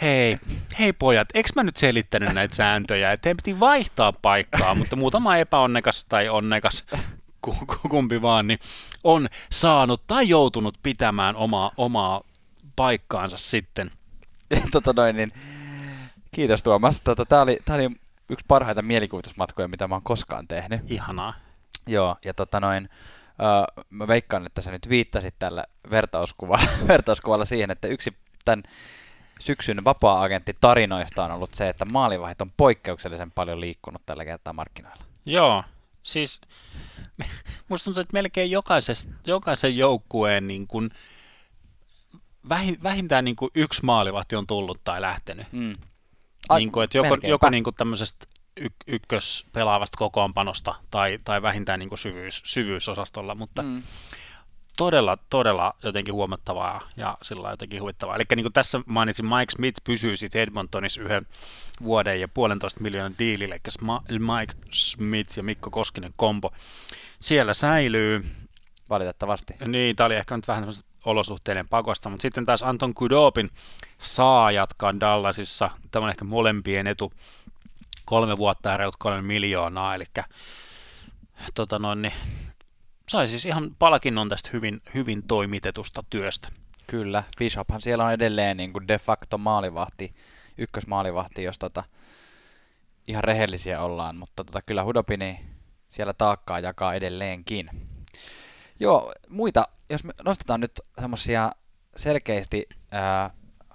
hei, 0.00 0.38
hei 0.78 0.92
pojat, 0.92 1.28
eikö 1.34 1.48
mä 1.56 1.62
nyt 1.62 1.76
selittänyt 1.76 2.34
näitä 2.34 2.54
sääntöjä, 2.54 3.12
että 3.12 3.34
piti 3.34 3.60
vaihtaa 3.60 4.12
paikkaa, 4.12 4.74
mutta 4.74 4.96
muutama 4.96 5.36
epäonnekas 5.36 6.04
tai 6.04 6.28
onnekas, 6.28 6.84
kumpi 7.90 8.22
vaan, 8.22 8.46
niin 8.46 8.58
on 9.04 9.28
saanut 9.52 10.02
tai 10.06 10.28
joutunut 10.28 10.78
pitämään 10.82 11.36
omaa, 11.36 11.72
omaa 11.76 12.22
paikkaansa 12.76 13.36
sitten. 13.36 13.90
tota 14.72 14.92
noin, 14.96 15.16
niin, 15.16 15.32
kiitos 16.30 16.62
Tuomas. 16.62 17.00
Tota, 17.00 17.26
Tämä 17.26 17.42
oli, 17.42 17.58
tää 17.64 17.76
oli 17.76 17.90
yksi 18.28 18.44
parhaita 18.48 18.82
mielikuvitusmatkoja, 18.82 19.68
mitä 19.68 19.88
mä 19.88 19.94
oon 19.94 20.02
koskaan 20.02 20.48
tehnyt. 20.48 20.90
Ihanaa. 20.90 21.34
Joo, 21.86 22.16
ja 22.24 22.34
tota 22.34 22.60
noin, 22.60 22.88
uh, 22.88 23.84
mä 23.90 24.08
veikkaan, 24.08 24.46
että 24.46 24.62
sä 24.62 24.70
nyt 24.70 24.88
viittasit 24.88 25.34
tällä 25.38 25.64
vertauskuvalla, 25.90 26.68
vertauskuvalla 26.88 27.44
siihen, 27.44 27.70
että 27.70 27.88
yksi 27.88 28.16
tämän 28.44 28.62
syksyn 29.40 29.84
vapaa-agentti 29.84 30.56
tarinoista 30.60 31.24
on 31.24 31.30
ollut 31.30 31.54
se, 31.54 31.68
että 31.68 31.84
maalivahit 31.84 32.40
on 32.40 32.52
poikkeuksellisen 32.56 33.30
paljon 33.30 33.60
liikkunut 33.60 34.02
tällä 34.06 34.24
kertaa 34.24 34.52
markkinoilla. 34.52 35.04
Joo, 35.26 35.64
siis 36.02 36.40
musta 37.68 37.84
tuntuu, 37.84 38.00
että 38.00 38.12
melkein 38.12 38.50
jokaisen 39.26 39.76
joukkueen 39.76 40.46
niin 40.46 40.66
kuin, 40.66 40.90
vähintään 42.82 43.24
niin 43.24 43.36
kuin 43.36 43.50
yksi 43.54 43.84
maalivahti 43.84 44.36
on 44.36 44.46
tullut 44.46 44.80
tai 44.84 45.00
lähtenyt. 45.00 45.46
Mm. 45.52 45.76
Ai, 46.48 46.60
niin 46.60 46.72
kuin, 46.72 46.84
että 46.84 46.98
joko, 46.98 47.18
joko 47.22 47.50
niin 47.50 47.64
kuin 47.64 47.76
tämmöisestä 47.76 48.26
y- 48.56 48.68
ykkös 48.86 49.46
pelaavasta 49.52 49.98
kokoonpanosta 49.98 50.74
tai, 50.90 51.18
tai 51.24 51.42
vähintään 51.42 51.78
niin 51.78 51.88
kuin 51.88 51.98
syvyys, 51.98 52.42
syvyysosastolla, 52.44 53.34
mutta 53.34 53.62
mm 53.62 53.82
todella, 54.78 55.18
todella 55.30 55.74
jotenkin 55.82 56.14
huomattavaa 56.14 56.88
ja 56.96 57.18
sillä 57.22 57.50
jotenkin 57.50 57.82
huvittavaa. 57.82 58.16
Eli 58.16 58.24
niin 58.36 58.44
kuin 58.44 58.52
tässä 58.52 58.80
mainitsin, 58.86 59.26
Mike 59.26 59.50
Smith 59.50 59.80
pysyy 59.84 60.16
sitten 60.16 60.42
Edmontonissa 60.42 61.00
yhden 61.00 61.26
vuoden 61.82 62.20
ja 62.20 62.28
puolentoista 62.28 62.80
miljoonan 62.80 63.14
diilille, 63.18 63.60
eli 64.08 64.18
Mike 64.18 64.54
Smith 64.72 65.36
ja 65.36 65.42
Mikko 65.42 65.70
Koskinen 65.70 66.12
kombo. 66.16 66.52
Siellä 67.20 67.54
säilyy. 67.54 68.24
Valitettavasti. 68.88 69.54
Niin, 69.66 69.96
tämä 69.96 70.06
oli 70.06 70.14
ehkä 70.14 70.36
nyt 70.36 70.48
vähän 70.48 70.74
olosuhteiden 71.10 71.68
pakosta, 71.68 72.08
mutta 72.08 72.22
sitten 72.22 72.46
taas 72.46 72.62
Anton 72.62 72.94
Kudopin 72.94 73.50
saa 73.98 74.50
jatkaa 74.50 75.00
Dallasissa. 75.00 75.70
Tämä 75.90 76.04
on 76.04 76.10
ehkä 76.10 76.24
molempien 76.24 76.86
etu 76.86 77.12
kolme 78.04 78.36
vuotta 78.36 78.68
ja 78.68 78.76
reilut 78.76 78.96
kolme 78.98 79.22
miljoonaa, 79.22 79.94
eli 79.94 80.04
tota 81.54 81.78
noin, 81.78 82.02
niin 82.02 82.14
sai 83.08 83.28
siis 83.28 83.46
ihan 83.46 83.76
palkinnon 83.78 84.28
tästä 84.28 84.50
hyvin, 84.52 84.82
hyvin 84.94 85.22
toimitetusta 85.28 86.04
työstä. 86.10 86.48
Kyllä, 86.86 87.22
Bishophan 87.38 87.80
siellä 87.80 88.04
on 88.04 88.12
edelleen 88.12 88.56
niin 88.56 88.72
kuin 88.72 88.88
de 88.88 88.98
facto 88.98 89.38
maalivahti, 89.38 90.14
ykkösmaalivahti, 90.58 91.42
jos 91.42 91.58
tota, 91.58 91.84
ihan 93.08 93.24
rehellisiä 93.24 93.82
ollaan, 93.82 94.16
mutta 94.16 94.44
tota, 94.44 94.62
kyllä 94.62 94.84
Hudopini 94.84 95.40
siellä 95.88 96.12
taakkaa 96.12 96.60
jakaa 96.60 96.94
edelleenkin. 96.94 97.87
Joo, 98.80 99.12
muita, 99.28 99.64
jos 99.90 100.04
me 100.04 100.12
nostetaan 100.24 100.60
nyt 100.60 100.80
semmoisia 101.00 101.52
selkeästi 101.96 102.68
ää, 102.92 103.30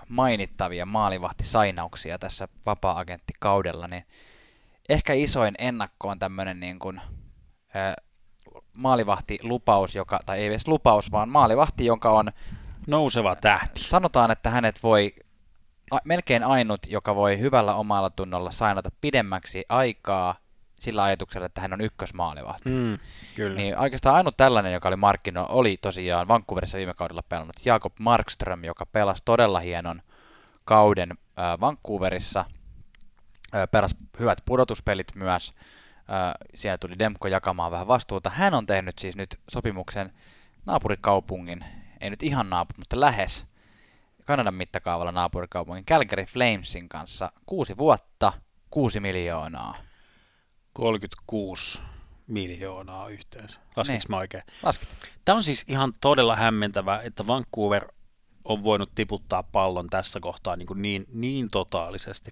mainittavia 0.09 0.85
maalivahtisainauksia 0.85 2.19
tässä 2.19 2.47
vapaa-agenttikaudella, 2.65 3.87
niin 3.87 4.05
ehkä 4.89 5.13
isoin 5.13 5.55
ennakko 5.57 6.07
on 6.07 6.19
tämmöinen 6.19 6.59
niin 6.59 6.79
kuin, 6.79 7.01
ää, 7.73 7.93
maalivahti 8.77 9.39
lupaus, 9.43 9.95
joka, 9.95 10.19
tai 10.25 10.39
ei 10.39 10.47
edes 10.47 10.67
lupaus, 10.67 11.11
vaan 11.11 11.29
maalivahti, 11.29 11.85
jonka 11.85 12.11
on 12.11 12.31
nouseva 12.87 13.35
tähti. 13.35 13.79
Sanotaan, 13.79 14.31
että 14.31 14.49
hänet 14.49 14.83
voi 14.83 15.13
a, 15.91 15.97
melkein 16.03 16.43
ainut, 16.43 16.79
joka 16.87 17.15
voi 17.15 17.39
hyvällä 17.39 17.75
omalla 17.75 18.09
tunnolla 18.09 18.51
sainata 18.51 18.89
pidemmäksi 19.01 19.65
aikaa 19.69 20.35
sillä 20.83 21.03
ajatuksella, 21.03 21.45
että 21.45 21.61
hän 21.61 21.73
on 21.73 21.81
ykkösmaalivahti. 21.81 22.69
Mm, 22.69 22.97
kyllä. 23.35 23.55
Niin 23.55 23.77
oikeastaan 23.77 24.15
ainut 24.15 24.37
tällainen, 24.37 24.73
joka 24.73 24.87
oli 24.87 24.95
markkinoilla, 24.95 25.53
oli 25.53 25.77
tosiaan 25.81 26.27
Vancouverissa 26.27 26.77
viime 26.77 26.93
kaudella 26.93 27.23
pelannut 27.29 27.65
Jakob 27.65 27.93
Markström, 27.99 28.63
joka 28.63 28.85
pelasi 28.85 29.21
todella 29.25 29.59
hienon 29.59 30.01
kauden 30.65 31.11
äh, 31.11 31.59
Vancouverissa, 31.59 32.45
äh, 33.55 33.67
pelasi 33.71 33.95
hyvät 34.19 34.37
pudotuspelit 34.45 35.15
myös, 35.15 35.53
siellä 36.55 36.77
tuli 36.77 36.99
Demko 36.99 37.27
jakamaan 37.27 37.71
vähän 37.71 37.87
vastuuta. 37.87 38.29
Hän 38.29 38.53
on 38.53 38.65
tehnyt 38.65 38.99
siis 38.99 39.15
nyt 39.15 39.39
sopimuksen 39.51 40.13
naapurikaupungin, 40.65 41.65
ei 42.01 42.09
nyt 42.09 42.23
ihan 42.23 42.49
naapuri, 42.49 42.77
mutta 42.77 42.99
lähes 42.99 43.45
Kanadan 44.25 44.53
mittakaavalla 44.53 45.11
naapurikaupungin 45.11 45.85
Calgary 45.85 46.25
Flamesin 46.25 46.89
kanssa. 46.89 47.31
Kuusi 47.45 47.77
vuotta, 47.77 48.33
kuusi 48.69 48.99
miljoonaa. 48.99 49.75
36 50.73 51.79
miljoonaa 52.27 53.09
yhteensä. 53.09 53.59
Laskitko 53.75 54.05
mä 54.09 54.17
oikein? 54.17 54.43
Laskit. 54.63 54.89
Tämä 55.25 55.35
on 55.35 55.43
siis 55.43 55.63
ihan 55.67 55.93
todella 56.01 56.35
hämmentävää, 56.35 57.01
että 57.01 57.27
Vancouver 57.27 57.87
on 58.45 58.63
voinut 58.63 58.91
tiputtaa 58.95 59.43
pallon 59.43 59.87
tässä 59.87 60.19
kohtaa 60.19 60.55
niin, 60.55 60.67
niin, 60.75 61.05
niin 61.13 61.49
totaalisesti 61.51 62.31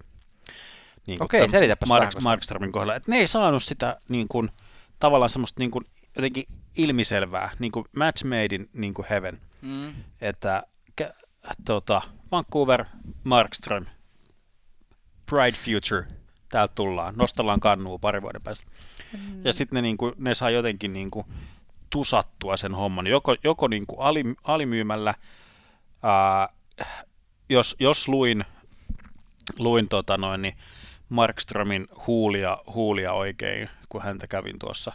niin 1.06 1.22
Okei, 1.22 1.48
selitäpä 1.48 1.86
Mark, 1.86 2.20
Markströmin 2.20 2.72
kohdalla. 2.72 2.94
Että 2.94 3.10
ne 3.10 3.18
ei 3.18 3.26
saanut 3.26 3.62
sitä 3.62 4.00
niin 4.08 4.28
kuin, 4.28 4.50
tavallaan 4.98 5.30
semmoista 5.30 5.62
niin 5.62 5.70
kuin, 5.70 5.84
jotenkin 6.16 6.44
ilmiselvää, 6.76 7.50
niin 7.58 7.72
kuin 7.72 7.84
match 7.96 8.24
made 8.24 8.54
in 8.54 8.68
niin 8.72 8.94
kuin 8.94 9.06
heaven. 9.10 9.38
Mm. 9.62 9.94
Että 10.20 10.62
tota, 11.64 12.02
Vancouver, 12.32 12.84
Markström, 13.24 13.86
Pride 15.26 15.56
Future, 15.56 16.06
täältä 16.52 16.74
tullaan, 16.74 17.14
nostellaan 17.16 17.60
kannua 17.60 17.98
pari 17.98 18.22
vuoden 18.22 18.42
päästä. 18.44 18.66
Mm. 19.12 19.44
Ja 19.44 19.52
sitten 19.52 19.76
ne, 19.76 19.82
niin 19.82 19.96
kuin, 19.96 20.14
ne 20.18 20.34
saa 20.34 20.50
jotenkin 20.50 20.92
niin 20.92 21.10
kuin, 21.10 21.26
tusattua 21.90 22.56
sen 22.56 22.74
homman, 22.74 23.06
joko, 23.06 23.36
joko 23.44 23.68
niin 23.68 23.86
kuin 23.86 24.00
ali, 24.00 24.24
alimyymällä, 24.44 25.14
ää, 26.02 26.48
jos, 27.48 27.76
jos 27.78 28.08
luin, 28.08 28.44
luin 29.58 29.88
tota 29.88 30.16
noin, 30.16 30.42
niin 30.42 30.56
Markströmin 31.08 31.86
huulia, 32.06 32.58
huulia 32.74 33.12
oikein, 33.12 33.70
kun 33.88 34.02
häntä 34.02 34.26
kävin 34.26 34.58
tuossa 34.58 34.92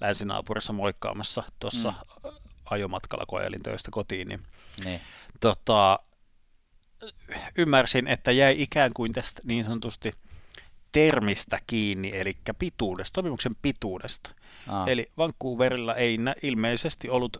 länsinaapurissa 0.00 0.72
moikkaamassa 0.72 1.42
tuossa 1.58 1.90
mm. 1.90 2.30
ajomatkalla, 2.70 3.26
kun 3.26 3.40
ajelin 3.40 3.62
töistä 3.62 3.88
kotiin, 3.90 4.28
niin, 4.28 4.40
niin. 4.84 5.00
Tota, 5.40 5.98
ymmärsin, 7.58 8.06
että 8.06 8.32
jäi 8.32 8.62
ikään 8.62 8.90
kuin 8.94 9.12
tästä 9.12 9.42
niin 9.44 9.64
sanotusti 9.64 10.12
termistä 10.92 11.58
kiinni, 11.66 12.12
eli 12.14 12.36
pituudesta, 12.58 13.18
sopimuksen 13.18 13.52
pituudesta. 13.62 14.30
Aa. 14.68 14.86
Eli 14.86 15.10
Vancouverilla 15.18 15.94
ei 15.94 16.18
nä- 16.18 16.34
ilmeisesti 16.42 17.08
ollut 17.10 17.36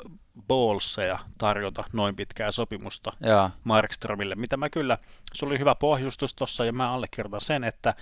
ballseja 0.48 1.18
tarjota 1.38 1.84
noin 1.92 2.16
pitkää 2.16 2.52
sopimusta 2.52 3.12
Jaa. 3.20 3.50
Markströmille, 3.64 4.34
mitä 4.34 4.56
mä 4.56 4.70
kyllä, 4.70 4.98
se 5.34 5.46
oli 5.46 5.58
hyvä 5.58 5.74
pohjustus 5.74 6.34
tuossa 6.34 6.64
ja 6.64 6.72
mä 6.72 6.92
allekirjoitan 6.92 7.40
sen, 7.40 7.64
että 7.64 7.94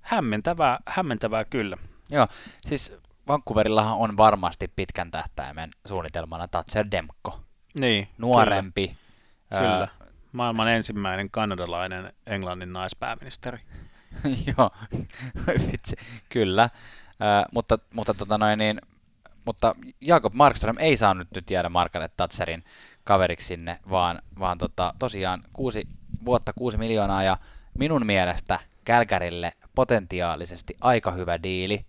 hämmentävää, 0.00 0.78
hämmentävää 0.86 1.44
kyllä. 1.44 1.76
Joo, 2.10 2.26
siis 2.66 2.92
Vancouverillahan 3.28 3.96
on 3.96 4.16
varmasti 4.16 4.68
pitkän 4.76 5.10
tähtäimen 5.10 5.70
suunnitelmana 5.86 6.48
Thatcher 6.48 6.86
Demko. 6.90 7.40
Niin, 7.74 8.08
Nuorempi. 8.18 8.96
Kyllä. 9.50 9.78
Ää... 9.78 9.88
Maailman 10.32 10.68
ensimmäinen 10.68 11.30
kanadalainen 11.30 12.12
Englannin 12.26 12.72
naispääministeri. 12.72 13.58
Joo, 14.56 14.70
vitsi, 15.46 15.96
kyllä. 16.28 16.70
Ää, 17.20 17.46
mutta, 17.52 17.78
mutta, 17.94 18.14
tota 18.14 18.38
noin, 18.38 18.58
niin, 18.58 18.80
mutta 19.44 19.74
Jakob 20.00 20.34
Markström 20.34 20.76
ei 20.78 20.96
saanut 20.96 21.28
nyt 21.34 21.50
jäädä 21.50 21.68
Margaret 21.68 22.16
Thatcherin 22.16 22.64
kaveriksi 23.04 23.46
sinne, 23.46 23.78
vaan, 23.90 24.22
vaan 24.38 24.58
tota, 24.58 24.94
tosiaan 24.98 25.42
kuusi 25.52 25.88
vuotta, 26.24 26.52
kuusi 26.52 26.76
miljoonaa 26.76 27.22
ja 27.22 27.36
minun 27.78 28.06
mielestä 28.06 28.58
Kälkärille 28.84 29.52
potentiaalisesti 29.74 30.76
aika 30.80 31.10
hyvä 31.10 31.42
diili. 31.42 31.86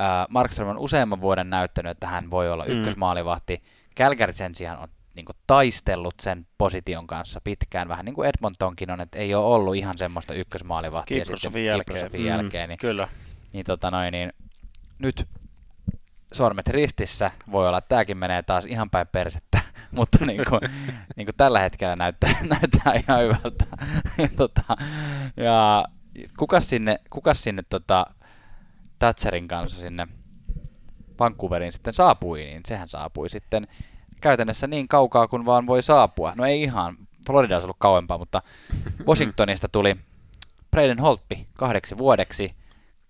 Äh, 0.00 0.26
Markström 0.28 0.68
on 0.68 0.78
useamman 0.78 1.20
vuoden 1.20 1.50
näyttänyt, 1.50 1.90
että 1.90 2.06
hän 2.06 2.30
voi 2.30 2.50
olla 2.50 2.64
mm. 2.64 2.70
ykkösmaalivahti. 2.70 3.62
Kälkäri 3.94 4.32
sen 4.32 4.54
sijaan 4.54 4.78
on 4.78 4.88
niin 5.18 5.24
kuin, 5.24 5.36
taistellut 5.46 6.14
sen 6.20 6.46
position 6.58 7.06
kanssa 7.06 7.40
pitkään, 7.44 7.88
vähän 7.88 8.04
niin 8.04 8.14
kuin 8.14 8.28
Edmontonkin 8.28 8.90
on, 8.90 9.00
että 9.00 9.18
ei 9.18 9.34
ole 9.34 9.54
ollut 9.54 9.76
ihan 9.76 9.98
semmoista 9.98 10.34
ykkösmaalivahtia 10.34 11.24
sitten 11.24 11.64
jälkeen. 11.64 12.10
Mm, 12.12 12.26
jälkeen 12.26 12.68
niin, 12.68 12.78
kyllä. 12.78 13.08
Niin, 13.52 13.64
tota 13.64 13.90
noin, 13.90 14.12
niin 14.12 14.32
nyt 14.98 15.28
sormet 16.32 16.68
ristissä, 16.68 17.30
voi 17.52 17.68
olla, 17.68 17.78
että 17.78 17.88
tämäkin 17.88 18.16
menee 18.16 18.42
taas 18.42 18.66
ihan 18.66 18.90
päin 18.90 19.06
persettä, 19.06 19.60
mutta 19.90 20.24
niin 20.24 20.42
kuin, 20.48 20.60
niin 21.16 21.26
kuin 21.26 21.36
tällä 21.36 21.60
hetkellä 21.60 21.96
näyttää, 21.96 22.30
näyttää 22.60 22.92
ihan 22.92 23.22
hyvältä. 23.22 23.64
ja, 24.18 24.28
tota, 24.36 24.62
ja 25.36 25.84
kukas 26.38 26.70
sinne, 26.70 26.98
kukas 27.10 27.42
sinne 27.44 27.62
tota, 27.68 28.06
Thatcherin 28.98 29.48
kanssa 29.48 29.80
sinne 29.80 30.06
Vancouveriin 31.20 31.72
sitten 31.72 31.94
saapui, 31.94 32.44
niin 32.44 32.62
sehän 32.66 32.88
saapui 32.88 33.28
sitten 33.28 33.66
käytännössä 34.20 34.66
niin 34.66 34.88
kaukaa 34.88 35.28
kuin 35.28 35.46
vaan 35.46 35.66
voi 35.66 35.82
saapua. 35.82 36.32
No 36.36 36.44
ei 36.44 36.62
ihan, 36.62 36.96
Florida 37.26 37.54
olisi 37.54 37.64
ollut 37.64 37.76
kauempaa, 37.78 38.18
mutta 38.18 38.42
Washingtonista 39.08 39.68
tuli 39.68 39.96
Braden 40.70 40.98
Holtpi 40.98 41.46
kahdeksi 41.54 41.98
vuodeksi 41.98 42.48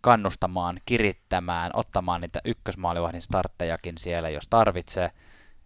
kannustamaan, 0.01 0.81
kirittämään, 0.87 1.71
ottamaan 1.75 2.21
niitä 2.21 2.41
ykkösmaalivahdin 2.45 3.23
starttejakin 3.23 3.99
siellä, 3.99 4.29
jos 4.29 4.49
tarvitsee. 4.51 5.11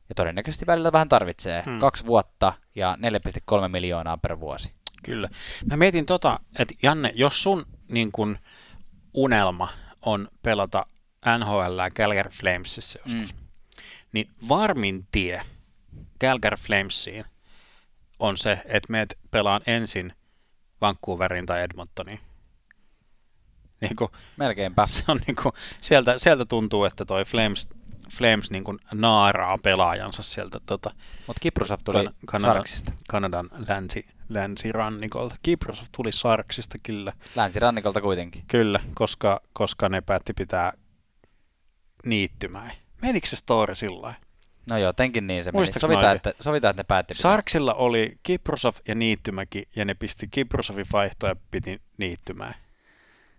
Ja 0.08 0.14
todennäköisesti 0.14 0.66
välillä 0.66 0.92
vähän 0.92 1.08
tarvitsee. 1.08 1.62
Hmm. 1.66 1.78
Kaksi 1.78 2.06
vuotta 2.06 2.52
ja 2.74 2.98
4,3 3.62 3.68
miljoonaa 3.68 4.18
per 4.18 4.40
vuosi. 4.40 4.72
Kyllä. 5.02 5.28
Mä 5.70 5.76
mietin 5.76 6.06
tota, 6.06 6.40
että 6.58 6.74
Janne, 6.82 7.12
jos 7.14 7.42
sun 7.42 7.66
niin 7.88 8.12
kun, 8.12 8.38
unelma 9.14 9.68
on 10.02 10.28
pelata 10.42 10.86
NHL 11.38 11.80
Calgary 11.94 12.30
Flamesissa 12.30 12.98
joskus, 12.98 13.34
mm. 13.34 13.41
Niin 14.12 14.30
varmin 14.48 15.06
tie 15.12 15.42
Calgary 16.20 16.56
Flamesiin 16.56 17.24
on 18.18 18.36
se, 18.36 18.52
että 18.64 18.92
meet 18.92 19.18
pelaan 19.30 19.60
ensin 19.66 20.12
Vancouverin 20.80 21.46
tai 21.46 21.62
Edmontoniin. 21.62 22.20
Niin 23.80 23.96
kuin, 23.96 24.10
Melkeinpä. 24.36 24.86
Se 24.86 25.04
on 25.08 25.20
niin 25.26 25.36
kuin, 25.42 25.52
sieltä, 25.80 26.18
sieltä 26.18 26.44
tuntuu, 26.44 26.84
että 26.84 27.04
toi 27.04 27.24
Flames, 27.24 27.68
Flames 28.16 28.50
niin 28.50 28.64
kuin 28.64 28.78
naaraa 28.92 29.58
pelaajansa 29.58 30.22
sieltä. 30.22 30.60
Tota, 30.66 30.90
Mutta 31.26 31.40
Kiprosov 31.40 31.78
tuli 31.84 32.04
kan- 32.04 32.14
Kanadan, 32.26 32.54
Sarksista. 32.56 32.92
Kanadan 33.08 33.48
länsi, 33.68 34.04
länsirannikolta. 34.28 35.36
Kiprosov 35.42 35.84
tuli 35.96 36.12
Sarksista, 36.12 36.78
kyllä. 36.82 37.12
Länsirannikolta 37.36 38.00
kuitenkin. 38.00 38.44
Kyllä, 38.48 38.80
koska, 38.94 39.40
koska 39.52 39.88
ne 39.88 40.00
päätti 40.00 40.32
pitää 40.34 40.72
niittymään. 42.06 42.72
Menikö 43.02 43.28
se 43.28 43.36
story 43.36 43.74
sillä 43.74 44.14
No 44.66 44.78
jotenkin 44.78 45.26
niin 45.26 45.44
se 45.44 45.52
meni. 45.52 45.66
Sovitaan, 45.66 46.16
että, 46.16 46.32
sovitaan, 46.40 46.70
että 46.70 46.82
ne 46.82 46.86
päätti 46.88 47.14
pitää. 47.14 47.22
Sarksilla 47.22 47.74
oli 47.74 48.18
Kiprosov 48.22 48.74
ja 48.88 48.94
Niittymäki, 48.94 49.68
ja 49.76 49.84
ne 49.84 49.94
pisti 49.94 50.28
Kiprosovin 50.30 50.86
vaihtoa 50.92 51.28
ja 51.28 51.36
piti 51.50 51.80
Niittymään. 51.98 52.54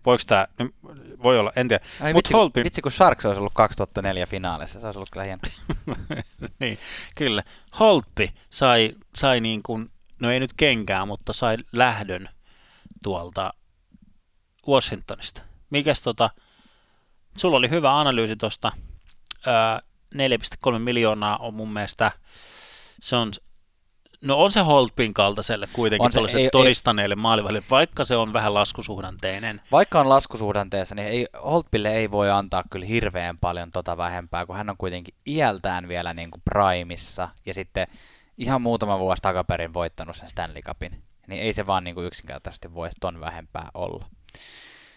Voiko 0.06 0.22
tämä, 0.26 0.46
voi 1.22 1.38
olla, 1.38 1.52
en 1.56 1.68
tiedä. 1.68 1.84
Ai, 2.00 2.12
Mut 2.12 2.24
vitsi, 2.24 2.34
Holtin... 2.34 2.64
vitsi, 2.64 2.82
kun 2.82 2.92
Sharks 2.92 3.26
olisi 3.26 3.38
ollut 3.38 3.54
2004 3.54 4.26
finaalissa, 4.26 4.80
se 4.80 4.86
olisi 4.86 4.98
ollut 4.98 5.10
kyllä 5.10 5.24
hieno. 5.24 5.40
niin, 6.60 6.78
kyllä. 7.14 7.42
Holtpi 7.80 8.34
sai, 8.50 8.94
sai 9.14 9.40
niin 9.40 9.62
kuin, 9.62 9.88
no 10.22 10.30
ei 10.30 10.40
nyt 10.40 10.52
kenkää, 10.52 11.06
mutta 11.06 11.32
sai 11.32 11.56
lähdön 11.72 12.28
tuolta 13.02 13.54
Washingtonista. 14.68 15.42
Mikäs 15.70 16.02
tota, 16.02 16.30
sulla 17.36 17.56
oli 17.56 17.70
hyvä 17.70 18.00
analyysi 18.00 18.36
tuosta, 18.36 18.72
4,3 20.14 20.78
miljoonaa 20.78 21.36
on 21.36 21.54
mun 21.54 21.72
mielestä, 21.72 22.12
se 23.00 23.16
on 23.16 23.32
No 24.24 24.42
on 24.42 24.52
se 24.52 24.60
Holtpin 24.60 25.14
kaltaiselle 25.14 25.68
kuitenkin 25.72 26.20
on 26.20 26.28
se, 26.28 26.38
ei, 26.38 26.48
todistaneelle 26.52 27.12
ei, 27.12 27.20
maalivahille, 27.20 27.62
vaikka 27.70 28.04
se 28.04 28.16
on 28.16 28.32
vähän 28.32 28.54
laskusuhdanteinen. 28.54 29.60
Vaikka 29.72 30.00
on 30.00 30.08
laskusuhdanteessa, 30.08 30.94
niin 30.94 31.08
ei, 31.08 31.26
Holtpille 31.44 31.94
ei 31.94 32.10
voi 32.10 32.30
antaa 32.30 32.64
kyllä 32.70 32.86
hirveän 32.86 33.38
paljon 33.38 33.70
tota 33.72 33.96
vähempää, 33.96 34.46
kun 34.46 34.56
hän 34.56 34.70
on 34.70 34.76
kuitenkin 34.76 35.14
iältään 35.26 35.88
vielä 35.88 36.14
niin 36.14 36.30
kuin 36.30 36.42
primissa 36.44 37.28
ja 37.46 37.54
sitten 37.54 37.86
ihan 38.38 38.62
muutama 38.62 38.98
vuosi 38.98 39.22
takaperin 39.22 39.74
voittanut 39.74 40.16
sen 40.16 40.28
Stanley 40.28 40.62
Cupin. 40.62 41.02
Niin 41.26 41.42
ei 41.42 41.52
se 41.52 41.66
vaan 41.66 41.84
niin 41.84 41.94
kuin 41.94 42.06
yksinkertaisesti 42.06 42.74
voi 42.74 42.88
ton 43.00 43.20
vähempää 43.20 43.70
olla. 43.74 44.06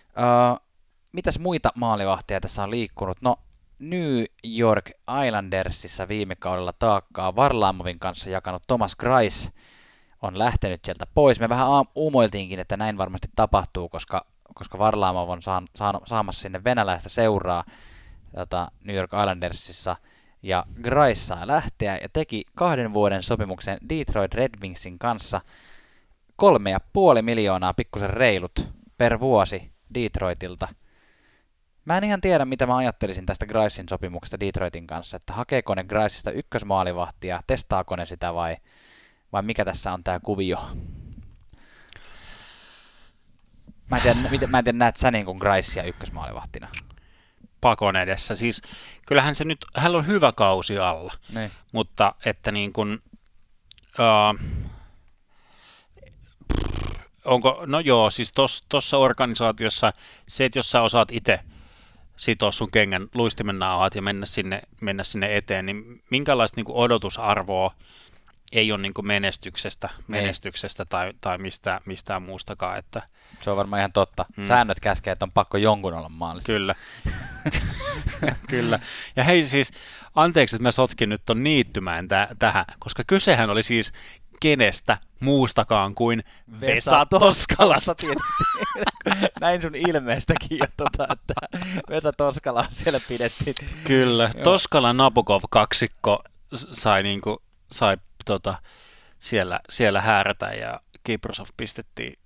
Uh, 0.07 0.67
mitäs 1.11 1.39
muita 1.39 1.71
maalivahtia 1.75 2.41
tässä 2.41 2.63
on 2.63 2.71
liikkunut? 2.71 3.17
No 3.21 3.35
New 3.79 4.23
York 4.57 4.91
Islandersissa 5.27 6.07
viime 6.07 6.35
kaudella 6.35 6.73
taakkaa 6.73 7.35
Varlaamovin 7.35 7.99
kanssa 7.99 8.29
jakanut 8.29 8.63
Thomas 8.67 8.95
Grice 8.95 9.49
on 10.21 10.39
lähtenyt 10.39 10.85
sieltä 10.85 11.05
pois. 11.13 11.39
Me 11.39 11.49
vähän 11.49 11.67
uumoiltiinkin, 11.95 12.59
että 12.59 12.77
näin 12.77 12.97
varmasti 12.97 13.27
tapahtuu, 13.35 13.89
koska, 13.89 14.25
koska 14.53 14.77
Varlaamov 14.77 15.29
on 15.29 15.41
saan, 15.41 15.67
saan, 15.75 15.99
saamassa 16.05 16.41
sinne 16.41 16.63
venäläistä 16.63 17.09
seuraa 17.09 17.63
tota, 18.35 18.71
New 18.83 18.95
York 18.95 19.11
Islandersissa. 19.21 19.95
Ja 20.43 20.65
Grice 20.81 21.21
saa 21.21 21.47
lähteä 21.47 21.97
ja 22.01 22.09
teki 22.13 22.45
kahden 22.55 22.93
vuoden 22.93 23.23
sopimuksen 23.23 23.77
Detroit 23.89 24.33
Red 24.33 24.51
Wingsin 24.61 24.99
kanssa 24.99 25.41
kolme 26.35 26.71
ja 26.71 26.79
puoli 26.93 27.21
miljoonaa 27.21 27.73
pikkusen 27.73 28.09
reilut 28.09 28.69
per 28.97 29.19
vuosi 29.19 29.71
Detroitilta– 29.93 30.67
Mä 31.87 31.97
en 31.97 32.03
ihan 32.03 32.21
tiedä, 32.21 32.45
mitä 32.45 32.67
mä 32.67 32.77
ajattelisin 32.77 33.25
tästä 33.25 33.45
Gricein 33.45 33.89
sopimuksesta 33.89 34.39
Detroitin 34.39 34.87
kanssa, 34.87 35.17
että 35.17 35.33
hakeeko 35.33 35.75
ne 35.75 35.83
Griceista 35.83 36.31
ykkösmaalivahtia, 36.31 37.41
testaako 37.47 37.95
ne 37.95 38.05
sitä 38.05 38.33
vai, 38.33 38.57
vai 39.33 39.41
mikä 39.41 39.65
tässä 39.65 39.93
on 39.93 40.03
tämä 40.03 40.19
kuvio? 40.19 40.59
Mä 43.91 43.97
en 43.97 44.01
tiedä, 44.03 44.19
miten, 44.31 44.49
mä 44.49 44.57
en 44.57 44.63
tiedä 44.63 44.77
näet 44.77 44.95
sä 44.95 45.11
niin 45.11 45.25
kuin 45.25 45.37
Gricea 45.37 45.83
ykkösmaalivahtina? 45.83 46.67
Pakon 47.61 47.95
edessä. 47.95 48.35
Siis 48.35 48.61
kyllähän 49.05 49.35
se 49.35 49.43
nyt, 49.43 49.65
hän 49.75 49.95
on 49.95 50.07
hyvä 50.07 50.31
kausi 50.31 50.79
alla, 50.79 51.13
niin. 51.29 51.51
mutta 51.73 52.15
että 52.25 52.51
niin 52.51 52.73
kuin, 52.73 52.99
uh, 53.99 54.39
onko, 57.25 57.63
no 57.67 57.79
joo, 57.79 58.09
siis 58.09 58.31
tuossa 58.69 58.97
organisaatiossa 58.97 59.93
se, 60.27 60.45
että 60.45 60.59
jos 60.59 60.71
sä 60.71 60.81
osaat 60.81 61.11
itse 61.11 61.39
sitoa 62.17 62.51
sun 62.51 62.71
kengän 62.71 63.07
luistimen 63.13 63.59
nauhat 63.59 63.95
ja 63.95 64.01
mennä 64.01 64.25
sinne, 64.25 64.61
mennä 64.81 65.03
sinne 65.03 65.37
eteen, 65.37 65.65
niin 65.65 66.01
minkälaista 66.09 66.55
niin 66.55 66.65
kuin 66.65 66.77
odotusarvoa 66.77 67.71
ei 68.51 68.71
ole 68.71 68.81
niin 68.81 68.93
kuin 68.93 69.07
menestyksestä, 69.07 69.89
niin. 69.95 70.03
menestyksestä 70.07 70.85
tai, 70.85 71.13
tai 71.21 71.37
mistä, 71.37 71.79
mistään 71.85 72.21
muustakaan. 72.21 72.77
Että... 72.77 73.01
Se 73.41 73.51
on 73.51 73.57
varmaan 73.57 73.79
ihan 73.79 73.91
totta. 73.91 74.25
Mm. 74.37 74.47
Säännöt 74.47 74.79
käskee, 74.79 75.11
että 75.11 75.25
on 75.25 75.31
pakko 75.31 75.57
jonkun 75.57 75.93
olla 75.93 76.09
maalissa. 76.09 76.53
Kyllä. 76.53 76.75
Kyllä. 78.49 78.79
Ja 79.15 79.23
hei 79.23 79.45
siis, 79.45 79.71
anteeksi, 80.15 80.55
että 80.55 80.63
mä 80.63 80.71
sotkin 80.71 81.09
nyt 81.09 81.21
ton 81.25 81.43
niittymään 81.43 82.05
täh- 82.05 82.35
tähän, 82.39 82.65
koska 82.79 83.03
kysehän 83.07 83.49
oli 83.49 83.63
siis 83.63 83.93
kenestä 84.39 84.97
muustakaan 85.19 85.95
kuin 85.95 86.23
Vesa 86.61 87.05
Toskalasta. 87.05 87.95
Näin 89.41 89.61
sun 89.61 89.75
ilmeestäkin 89.75 90.57
jo, 90.57 90.65
tota, 90.77 91.07
että 91.13 91.33
Vesa 91.89 92.13
Toskala 92.13 92.65
siellä 92.71 92.99
pidettiin. 93.07 93.55
Kyllä, 93.83 94.31
Toskala 94.43 94.93
Nabokov 94.93 95.41
kaksikko 95.49 96.23
sai, 96.53 97.03
niinku, 97.03 97.41
sai 97.71 97.97
tota, 98.25 98.55
siellä, 99.19 99.59
siellä 99.69 100.01
häärätä 100.01 100.45
ja 100.45 100.81
Kiprosov 101.03 101.47
pistettiin 101.57 102.19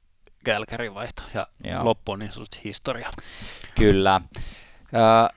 Kälkärin 0.43 0.93
vaihto 0.93 1.23
ja 1.33 1.47
Joo. 1.63 1.85
loppu 1.85 2.11
on 2.11 2.19
niin 2.19 2.33
sanotusti 2.33 2.61
historia. 2.63 3.09
Kyllä. 3.75 4.21
Ö, 4.93 5.33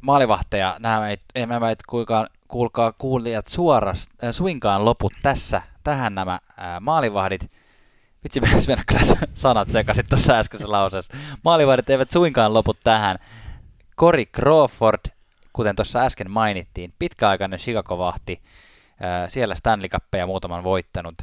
maalivahteja, 0.00 0.76
nämä 0.78 1.08
ei, 1.08 1.18
ei 1.34 1.46
mä 1.46 1.60
kuinkaan, 1.88 2.28
kuulkaa 2.48 2.92
kuulijat 2.92 3.46
suorasta, 3.46 4.26
äh, 4.26 4.34
suinkaan 4.34 4.84
loput 4.84 5.12
tässä 5.22 5.62
tähän 5.88 6.14
nämä 6.14 6.38
ää, 6.56 6.80
maalivahdit. 6.80 7.50
Vitsi, 8.24 8.40
mennä 8.42 8.56
mennä 8.68 8.84
kyllä 8.86 9.00
sanat 9.34 9.70
sekaisin 9.70 10.08
tuossa 10.08 10.38
äskeisessä 10.38 10.72
lauseessa. 10.72 11.16
Maalivahdit 11.44 11.90
eivät 11.90 12.10
suinkaan 12.10 12.54
lopu 12.54 12.74
tähän. 12.74 13.18
Cory 13.98 14.24
Crawford, 14.24 15.00
kuten 15.52 15.76
tuossa 15.76 16.00
äsken 16.00 16.30
mainittiin, 16.30 16.94
pitkäaikainen 16.98 17.58
Chicago-vahti, 17.58 18.42
ää, 19.00 19.28
siellä 19.28 19.54
Stanley 19.54 19.88
Cupia 19.88 20.26
muutaman 20.26 20.64
voittanut, 20.64 21.14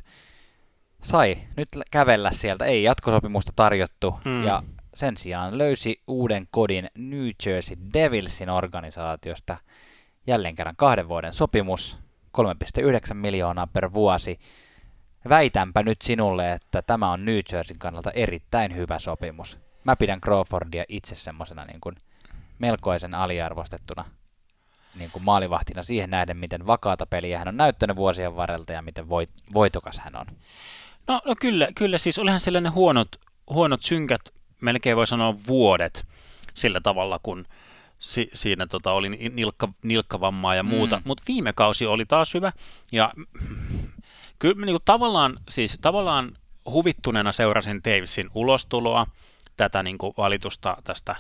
sai 1.04 1.38
nyt 1.58 1.70
kävellä 1.92 2.32
sieltä, 2.32 2.66
ei 2.66 2.84
jatkosopimusta 2.84 3.52
tarjottu, 3.56 4.20
mm. 4.26 4.44
ja 4.44 4.64
sen 4.94 5.18
sijaan 5.18 5.58
löysi 5.58 6.02
uuden 6.08 6.48
kodin 6.52 6.90
New 6.98 7.30
Jersey 7.46 7.78
Devilsin 7.94 8.50
organisaatiosta 8.50 9.58
jälleen 10.28 10.56
kerran 10.56 10.76
kahden 10.76 11.08
vuoden 11.08 11.34
sopimus, 11.34 12.05
3,9 12.38 13.14
miljoonaa 13.14 13.68
per 13.68 13.94
vuosi. 13.94 14.40
Väitänpä 15.30 15.84
nyt 15.84 16.02
sinulle, 16.02 16.54
että 16.54 16.82
tämä 16.82 17.12
on 17.12 17.26
New 17.26 17.40
Jerseyn 17.52 17.80
kannalta 17.80 18.12
erittäin 18.12 18.76
hyvä 18.76 19.00
sopimus. 19.00 19.60
Mä 19.84 19.96
pidän 19.96 20.22
Crawfordia 20.22 20.84
itse 20.88 21.16
semmoisena 21.16 21.66
niin 21.66 21.82
kuin 21.82 21.96
melkoisen 22.60 23.14
aliarvostettuna 23.14 24.06
niin 24.96 25.12
kuin 25.12 25.24
maalivahtina 25.24 25.84
siihen 25.84 26.10
nähden, 26.10 26.38
miten 26.38 26.68
vakaata 26.68 27.06
peliä 27.06 27.40
hän 27.40 27.48
on 27.48 27.58
näyttänyt 27.58 27.96
vuosien 27.96 28.36
varrelta 28.36 28.74
ja 28.74 28.82
miten 28.82 29.10
voit, 29.10 29.30
voitokas 29.54 30.00
hän 30.00 30.16
on. 30.16 30.26
No, 31.08 31.22
no 31.26 31.36
kyllä, 31.40 31.68
kyllä, 31.76 31.98
siis 31.98 32.20
olihan 32.20 32.40
sellainen 32.40 32.74
huonot, 32.74 33.16
huonot 33.50 33.84
synkät, 33.84 34.22
melkein 34.62 34.98
voi 34.98 35.08
sanoa 35.08 35.36
vuodet 35.48 36.06
sillä 36.54 36.82
tavalla, 36.82 37.20
kun 37.24 37.46
si, 38.00 38.30
siinä 38.34 38.68
tota, 38.68 38.92
oli 38.92 39.10
nilkka, 39.10 39.68
nilkkavammaa 39.84 40.56
ja 40.56 40.64
muuta, 40.64 40.98
mm. 40.98 41.02
mutta 41.06 41.24
viime 41.28 41.54
kausi 41.54 41.86
oli 41.86 42.06
taas 42.06 42.34
hyvä, 42.34 42.52
ja 42.92 43.14
kyllä 44.40 44.66
niin 44.66 44.74
kuin, 44.74 44.86
tavallaan, 44.86 45.40
siis, 45.50 45.78
tavallaan 45.82 46.38
huvittuneena 46.66 47.32
seurasin 47.32 47.82
Davisin 47.84 48.30
ulostuloa, 48.34 49.08
tätä 49.58 49.84
niin 49.84 49.98
kuin, 49.98 50.14
valitusta 50.18 50.78
tästä, 50.84 51.16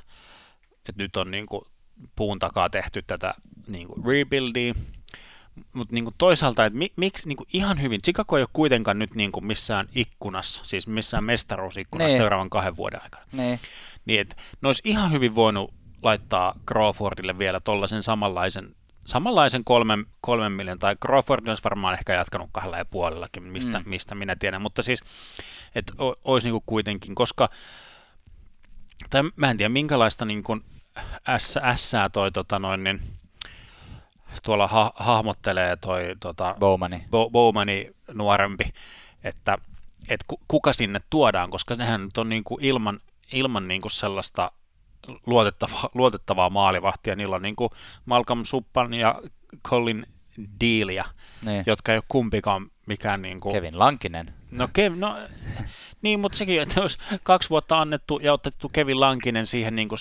että 0.90 1.04
nyt 1.04 1.18
on 1.18 1.32
niin 1.32 1.46
kuin, 1.46 1.62
puun 2.16 2.40
takaa 2.40 2.70
tehty 2.70 3.02
tätä 3.02 3.34
niin 3.68 3.88
kuin, 3.88 4.06
rebuildia, 4.06 4.74
mutta 5.74 5.94
niin 5.94 6.04
kuin 6.04 6.16
toisaalta, 6.18 6.66
että 6.66 6.80
mi, 6.80 6.92
miksi 6.96 7.28
niin 7.28 7.38
kuin 7.38 7.48
ihan 7.54 7.82
hyvin, 7.82 8.02
Chicago 8.02 8.38
ei 8.38 8.44
ole 8.44 8.50
kuitenkaan 8.54 9.00
nyt 9.00 9.16
niin 9.16 9.32
kuin 9.32 9.46
missään 9.46 9.88
ikkunassa, 9.96 10.62
siis 10.66 10.88
missään 10.88 11.24
mestaruusikkunassa 11.24 12.10
nee. 12.10 12.18
seuraavan 12.18 12.50
kahden 12.50 12.78
vuoden 12.78 13.02
aikana. 13.04 13.26
Nee. 13.32 13.60
Niin, 14.06 14.22
että 14.22 14.36
ne 14.62 14.68
olisi 14.68 14.82
ihan 14.86 15.12
hyvin 15.12 15.36
voinut 15.36 15.74
laittaa 16.06 16.54
Crawfordille 16.68 17.38
vielä 17.38 17.60
tuollaisen 17.60 18.04
samanlaisen, 18.04 18.76
samanlaisen 19.06 19.64
kolmen, 19.64 20.06
kolmen 20.22 20.52
miljoonan, 20.52 20.80
tai 20.80 20.96
Crawford 20.96 21.48
olisi 21.48 21.64
varmaan 21.64 21.94
ehkä 21.94 22.14
jatkanut 22.14 22.50
kahdella 22.52 22.78
ja 22.78 22.86
puolellakin, 22.86 23.44
mistä, 23.44 23.80
mm. 23.80 23.90
mistä 23.90 24.16
minä 24.16 24.36
tiedän, 24.36 24.62
mutta 24.62 24.82
siis, 24.82 25.04
että 25.76 25.94
olisi 26.24 26.48
niin 26.48 26.54
kuin 26.54 26.64
kuitenkin, 26.66 27.16
koska, 27.16 27.50
tai 29.10 29.22
mä 29.36 29.52
en 29.52 29.58
tiedä 29.58 29.70
minkälaista 29.70 30.26
niin 30.26 30.44
kuin 30.44 30.64
S, 31.38 31.58
S 31.76 31.92
toi 32.14 32.32
tota 32.32 32.60
noin, 32.60 32.84
niin, 32.84 33.02
tuolla 34.44 34.68
ha- 34.68 34.94
hahmottelee 34.96 35.76
toi 35.76 36.16
tota, 36.20 36.56
Bowmani. 36.60 36.98
Bo- 36.98 37.32
Bowmani 37.32 37.92
nuorempi, 38.14 38.74
että 39.24 39.58
et 40.10 40.26
kuka 40.48 40.74
sinne 40.74 41.02
tuodaan, 41.10 41.50
koska 41.50 41.76
nehän 41.76 42.02
nyt 42.02 42.18
on 42.18 42.30
niinku 42.30 42.58
ilman, 42.62 43.00
ilman 43.34 43.68
niinku 43.68 43.90
sellaista 43.90 44.52
luotettavaa, 45.26 45.90
luotettavaa 45.94 46.50
maalivahtia. 46.50 47.16
Niillä 47.16 47.36
on 47.36 47.42
niinku 47.42 47.70
Malcolm 48.06 48.46
Suppan 48.46 48.94
ja 48.94 49.22
Colin 49.68 50.08
Dealia, 50.62 51.06
niin. 51.46 51.64
jotka 51.66 51.92
ei 51.92 51.98
ole 51.98 52.04
kumpikaan 52.08 52.72
mikään... 52.86 53.22
Niinku... 53.22 53.52
Kevin 53.52 53.80
Lankinen. 53.80 54.34
No, 54.52 54.70
Kev, 54.74 54.94
no 54.96 55.18
niin, 56.02 56.20
mutta 56.20 56.38
sekin, 56.38 56.62
että 56.62 56.82
olisi 56.82 56.98
kaksi 57.24 57.50
vuotta 57.50 57.82
annettu 57.82 58.20
ja 58.24 58.34
otettu 58.34 58.70
Kevin 58.70 59.00
Lankinen 59.00 59.46
siihen 59.46 59.76
niinku 59.76 59.96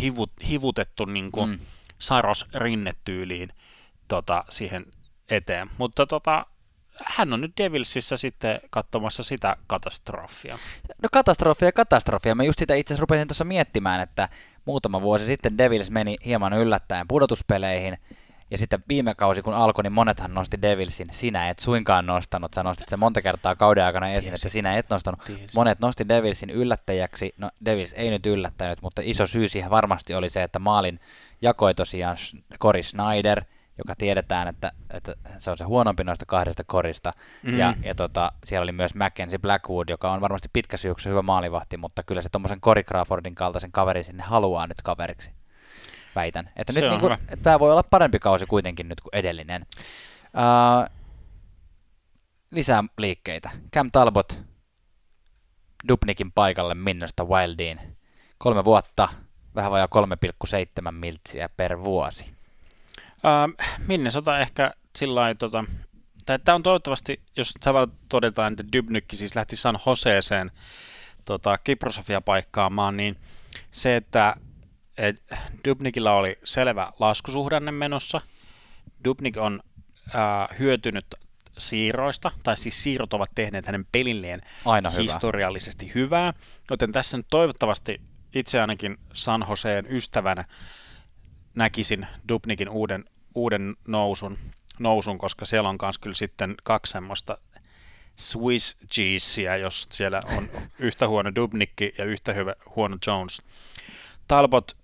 hivut, 0.00 0.32
hivutettu 0.48 1.04
niinku, 1.04 1.46
mm 1.46 1.58
Saros 2.00 2.46
rinnetyyliin 2.54 3.48
tota, 4.08 4.44
siihen 4.48 4.86
eteen. 5.28 5.70
Mutta 5.78 6.06
tota, 6.06 6.46
hän 7.04 7.32
on 7.32 7.40
nyt 7.40 7.52
Devilsissä 7.58 8.16
sitten 8.16 8.60
katsomassa 8.70 9.22
sitä 9.22 9.56
katastrofia. 9.66 10.58
No 11.02 11.08
katastrofia 11.12 11.72
katastrofia. 11.72 12.34
Mä 12.34 12.44
just 12.44 12.58
sitä 12.58 12.74
itse 12.74 12.94
asiassa 12.94 13.00
rupesin 13.00 13.28
tuossa 13.28 13.44
miettimään, 13.44 14.00
että 14.00 14.28
muutama 14.64 15.00
vuosi 15.02 15.26
sitten 15.26 15.58
Devils 15.58 15.90
meni 15.90 16.16
hieman 16.26 16.52
yllättäen 16.52 17.08
pudotuspeleihin. 17.08 17.98
Ja 18.50 18.58
sitten 18.58 18.84
viime 18.88 19.14
kausi, 19.14 19.42
kun 19.42 19.54
alkoi, 19.54 19.82
niin 19.82 19.92
monethan 19.92 20.34
nosti 20.34 20.62
Devilsin. 20.62 21.08
Sinä 21.12 21.50
et 21.50 21.58
suinkaan 21.58 22.06
nostanut. 22.06 22.54
Sä 22.54 22.62
nostit 22.62 22.88
sen 22.88 22.98
monta 22.98 23.22
kertaa 23.22 23.56
kauden 23.56 23.84
aikana 23.84 24.08
esiin, 24.08 24.30
Tiesi. 24.30 24.46
että 24.46 24.52
sinä 24.52 24.76
et 24.76 24.90
nostanut. 24.90 25.20
Tiesi. 25.20 25.54
Monet 25.54 25.78
nosti 25.78 26.08
Devilsin 26.08 26.50
yllättäjäksi. 26.50 27.34
No 27.36 27.50
Devils 27.64 27.92
ei 27.92 28.10
nyt 28.10 28.26
yllättänyt, 28.26 28.82
mutta 28.82 29.02
iso 29.04 29.26
syy 29.26 29.48
siihen 29.48 29.70
varmasti 29.70 30.14
oli 30.14 30.28
se, 30.28 30.42
että 30.42 30.58
maalin 30.58 31.00
jakoi 31.42 31.74
tosiaan 31.74 32.16
Cory 32.62 32.82
Snyder, 32.82 33.44
joka 33.80 33.94
tiedetään, 33.98 34.48
että, 34.48 34.72
että 34.90 35.14
se 35.38 35.50
on 35.50 35.58
se 35.58 35.64
huonompi 35.64 36.04
noista 36.04 36.26
kahdesta 36.26 36.62
korista. 36.66 37.12
Mm. 37.42 37.58
Ja, 37.58 37.74
ja 37.84 37.94
tota, 37.94 38.32
siellä 38.44 38.62
oli 38.62 38.72
myös 38.72 38.94
Mackenzie 38.94 39.38
Blackwood, 39.38 39.88
joka 39.88 40.12
on 40.12 40.20
varmasti 40.20 40.48
pitkä 40.52 40.76
syksy 40.76 41.08
hyvä 41.08 41.22
maalivahti, 41.22 41.76
mutta 41.76 42.02
kyllä 42.02 42.22
se 42.22 42.28
tuommoisen 42.28 42.60
Cory 42.60 42.82
Crawfordin 42.82 43.34
kaltaisen 43.34 43.72
kaverin 43.72 44.04
sinne 44.04 44.22
haluaa 44.22 44.66
nyt 44.66 44.82
kaveriksi. 44.82 45.30
Väitän. 46.14 46.50
Että 46.56 46.72
se 46.72 46.80
nyt 46.80 46.90
niin 46.90 47.00
kuin, 47.00 47.18
tämä 47.42 47.58
voi 47.58 47.72
olla 47.72 47.82
parempi 47.82 48.18
kausi 48.18 48.46
kuitenkin 48.46 48.88
nyt 48.88 49.00
kuin 49.00 49.14
edellinen. 49.16 49.66
Uh, 50.34 50.96
lisää 52.50 52.84
liikkeitä. 52.98 53.50
Cam 53.74 53.90
Talbot 53.90 54.42
Dubnikin 55.88 56.32
paikalle 56.32 56.74
Minnosta 56.74 57.24
Wildiin. 57.24 57.80
Kolme 58.38 58.64
vuotta, 58.64 59.08
vähän 59.54 59.70
vajaa 59.70 59.88
3,7 60.46 60.92
miltsiä 60.92 61.48
per 61.48 61.84
vuosi. 61.84 62.39
Uh, 63.24 63.66
Minnesota 63.86 64.38
ehkä 64.38 64.72
sillä 64.96 65.20
lailla, 65.20 65.34
tota, 65.34 65.64
tämä 66.44 66.54
on 66.54 66.62
toivottavasti, 66.62 67.20
jos 67.36 67.54
samalla 67.60 67.92
todetaan, 68.08 68.52
että 68.52 68.72
Dubnykki 68.76 69.16
siis 69.16 69.36
lähti 69.36 69.56
San 69.56 69.78
Joseeseen 69.86 70.50
tota, 71.24 71.58
Kiprosofia 71.58 72.20
paikkaamaan, 72.20 72.96
niin 72.96 73.16
se, 73.70 73.96
että 73.96 74.36
et 74.98 75.22
Dubnikilla 75.68 76.12
oli 76.12 76.38
selvä 76.44 76.92
laskusuhdanne 77.00 77.70
menossa. 77.72 78.20
Dubnik 79.04 79.36
on 79.36 79.60
uh, 80.06 80.58
hyötynyt 80.58 81.06
siirroista, 81.58 82.30
tai 82.42 82.56
siis 82.56 82.82
siirrot 82.82 83.14
ovat 83.14 83.30
tehneet 83.34 83.66
hänen 83.66 83.86
pelilleen 83.92 84.42
Aina 84.64 84.90
historiallisesti 84.90 85.86
hyvä. 85.86 85.94
hyvää, 85.94 86.32
joten 86.70 86.92
tässä 86.92 87.16
nyt 87.16 87.26
toivottavasti 87.30 88.00
itse 88.34 88.60
ainakin 88.60 88.98
San 89.14 89.44
Joseen 89.48 89.86
ystävänä 89.90 90.44
näkisin 91.54 92.06
Dubnikin 92.28 92.68
uuden, 92.68 93.04
uuden 93.34 93.76
nousun, 93.88 94.38
nousun, 94.78 95.18
koska 95.18 95.44
siellä 95.44 95.68
on 95.68 95.78
myös 95.82 95.98
kyllä 95.98 96.14
sitten 96.14 96.54
kaksi 96.62 96.92
semmoista 96.92 97.38
Swiss 98.16 98.76
cheesea, 98.92 99.56
jos 99.56 99.88
siellä 99.92 100.20
on 100.36 100.48
yhtä 100.78 101.08
huono 101.08 101.34
Dubnikki 101.34 101.94
ja 101.98 102.04
yhtä 102.04 102.32
hyvä 102.32 102.54
huono 102.76 102.96
Jones. 103.06 103.42
Talbot 104.28 104.76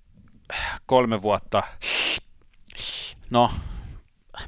kolme 0.86 1.22
vuotta, 1.22 1.62
no 3.30 3.50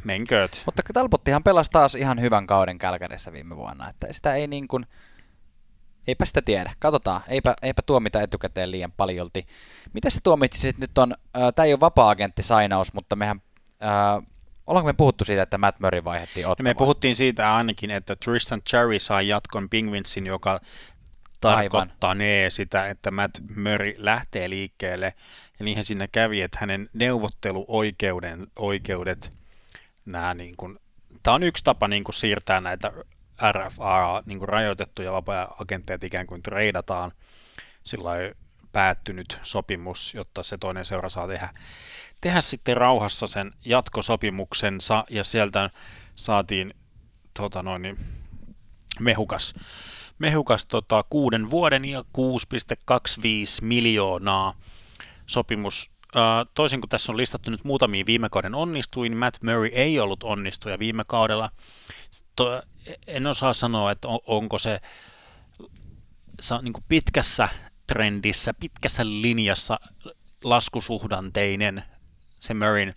menkööt. 0.04 0.62
Mutta 0.66 0.82
Talbottihan 0.94 1.42
pelasi 1.42 1.70
taas 1.70 1.94
ihan 1.94 2.20
hyvän 2.20 2.46
kauden 2.46 2.78
Kälkärissä 2.78 3.32
viime 3.32 3.56
vuonna, 3.56 3.90
että 3.90 4.12
sitä 4.12 4.34
ei 4.34 4.46
niin 4.46 4.68
kuin, 4.68 4.86
Eipä 6.08 6.24
sitä 6.24 6.42
tiedä. 6.42 6.72
Katsotaan. 6.78 7.20
Eipä, 7.28 7.54
eipä 7.62 7.82
tuomita 7.86 8.22
etukäteen 8.22 8.70
liian 8.70 8.92
paljolti. 8.92 9.46
Mitä 9.92 10.10
se 10.10 10.20
tuomitsisit 10.22 10.78
nyt 10.78 10.98
on? 10.98 11.14
Äh, 11.36 11.42
Tämä 11.54 11.66
ei 11.66 11.72
ole 11.72 11.80
vapaa-agentti-sainaus, 11.80 12.92
mutta 12.92 13.16
mehän... 13.16 13.42
Äh, 13.82 14.26
ollaanko 14.66 14.86
me 14.86 14.92
puhuttu 14.92 15.24
siitä, 15.24 15.42
että 15.42 15.58
Matt 15.58 15.80
Murray 15.80 16.04
vaihdettiin 16.04 16.46
ottamaan? 16.46 16.70
Me 16.70 16.78
puhuttiin 16.78 17.16
siitä 17.16 17.56
ainakin, 17.56 17.90
että 17.90 18.16
Tristan 18.16 18.62
Cherry 18.62 19.00
saa 19.00 19.22
jatkon 19.22 19.68
Pingvinsin, 19.68 20.26
joka 20.26 20.60
tarkoittaa 21.40 22.14
ne 22.14 22.46
sitä, 22.48 22.86
että 22.86 23.10
Matt 23.10 23.38
Murray 23.56 23.94
lähtee 23.96 24.50
liikkeelle. 24.50 25.14
Ja 25.58 25.64
niinhän 25.64 25.84
sinne 25.84 26.08
kävi, 26.08 26.42
että 26.42 26.58
hänen 26.60 26.88
neuvotteluoikeudet, 26.94 29.32
nämä 30.06 30.34
niin 30.34 30.56
kuin, 30.56 30.78
tämä 31.22 31.34
on 31.34 31.42
yksi 31.42 31.64
tapa 31.64 31.88
niin 31.88 32.04
kuin 32.04 32.14
siirtää 32.14 32.60
näitä 32.60 32.92
RFA 33.52 34.22
niin 34.26 34.38
kuin 34.38 34.48
rajoitettuja 34.48 35.12
vapaa-agentteja 35.12 35.98
ikään 36.02 36.26
kuin 36.26 36.42
treidataan 36.42 37.12
sillä 37.84 38.10
päättynyt 38.72 39.38
sopimus, 39.42 40.14
jotta 40.14 40.42
se 40.42 40.58
toinen 40.58 40.84
seura 40.84 41.08
saa 41.08 41.26
tehdä, 41.28 41.48
tehdä 42.20 42.40
sitten 42.40 42.76
rauhassa 42.76 43.26
sen 43.26 43.50
jatkosopimuksensa. 43.64 45.04
Ja 45.10 45.24
sieltä 45.24 45.70
saatiin 46.14 46.74
tota 47.34 47.62
noin, 47.62 47.82
niin, 47.82 47.98
mehukas, 49.00 49.54
mehukas 50.18 50.66
tota, 50.66 51.04
kuuden 51.10 51.50
vuoden 51.50 51.84
ja 51.84 52.00
6,25 52.00 52.06
miljoonaa 53.62 54.54
sopimus 55.26 55.90
toisin 56.54 56.80
kuin 56.80 56.90
tässä 56.90 57.12
on 57.12 57.16
listattu 57.16 57.50
nyt 57.50 57.64
muutamia 57.64 58.06
viime 58.06 58.28
kauden 58.28 58.54
onnistuin, 58.54 59.10
niin 59.10 59.18
Matt 59.18 59.42
Murray 59.42 59.70
ei 59.72 60.00
ollut 60.00 60.22
onnistuja 60.22 60.78
viime 60.78 61.04
kaudella. 61.06 61.50
To, 62.36 62.62
en 63.06 63.26
osaa 63.26 63.52
sanoa, 63.52 63.90
että 63.90 64.08
on, 64.08 64.18
onko 64.26 64.58
se, 64.58 64.80
se 66.40 66.54
niin 66.62 66.72
kuin 66.72 66.84
pitkässä 66.88 67.48
trendissä, 67.86 68.54
pitkässä 68.54 69.04
linjassa 69.04 69.80
laskusuhdanteinen 70.44 71.82
se 72.40 72.54
Murrayn 72.54 72.94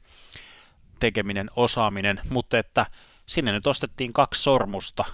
tekeminen, 0.99 1.49
osaaminen, 1.55 2.21
mutta 2.29 2.57
että 2.59 2.85
sinne 3.25 3.51
nyt 3.51 3.67
ostettiin 3.67 4.13
kaksi 4.13 4.43
sormusta 4.43 5.05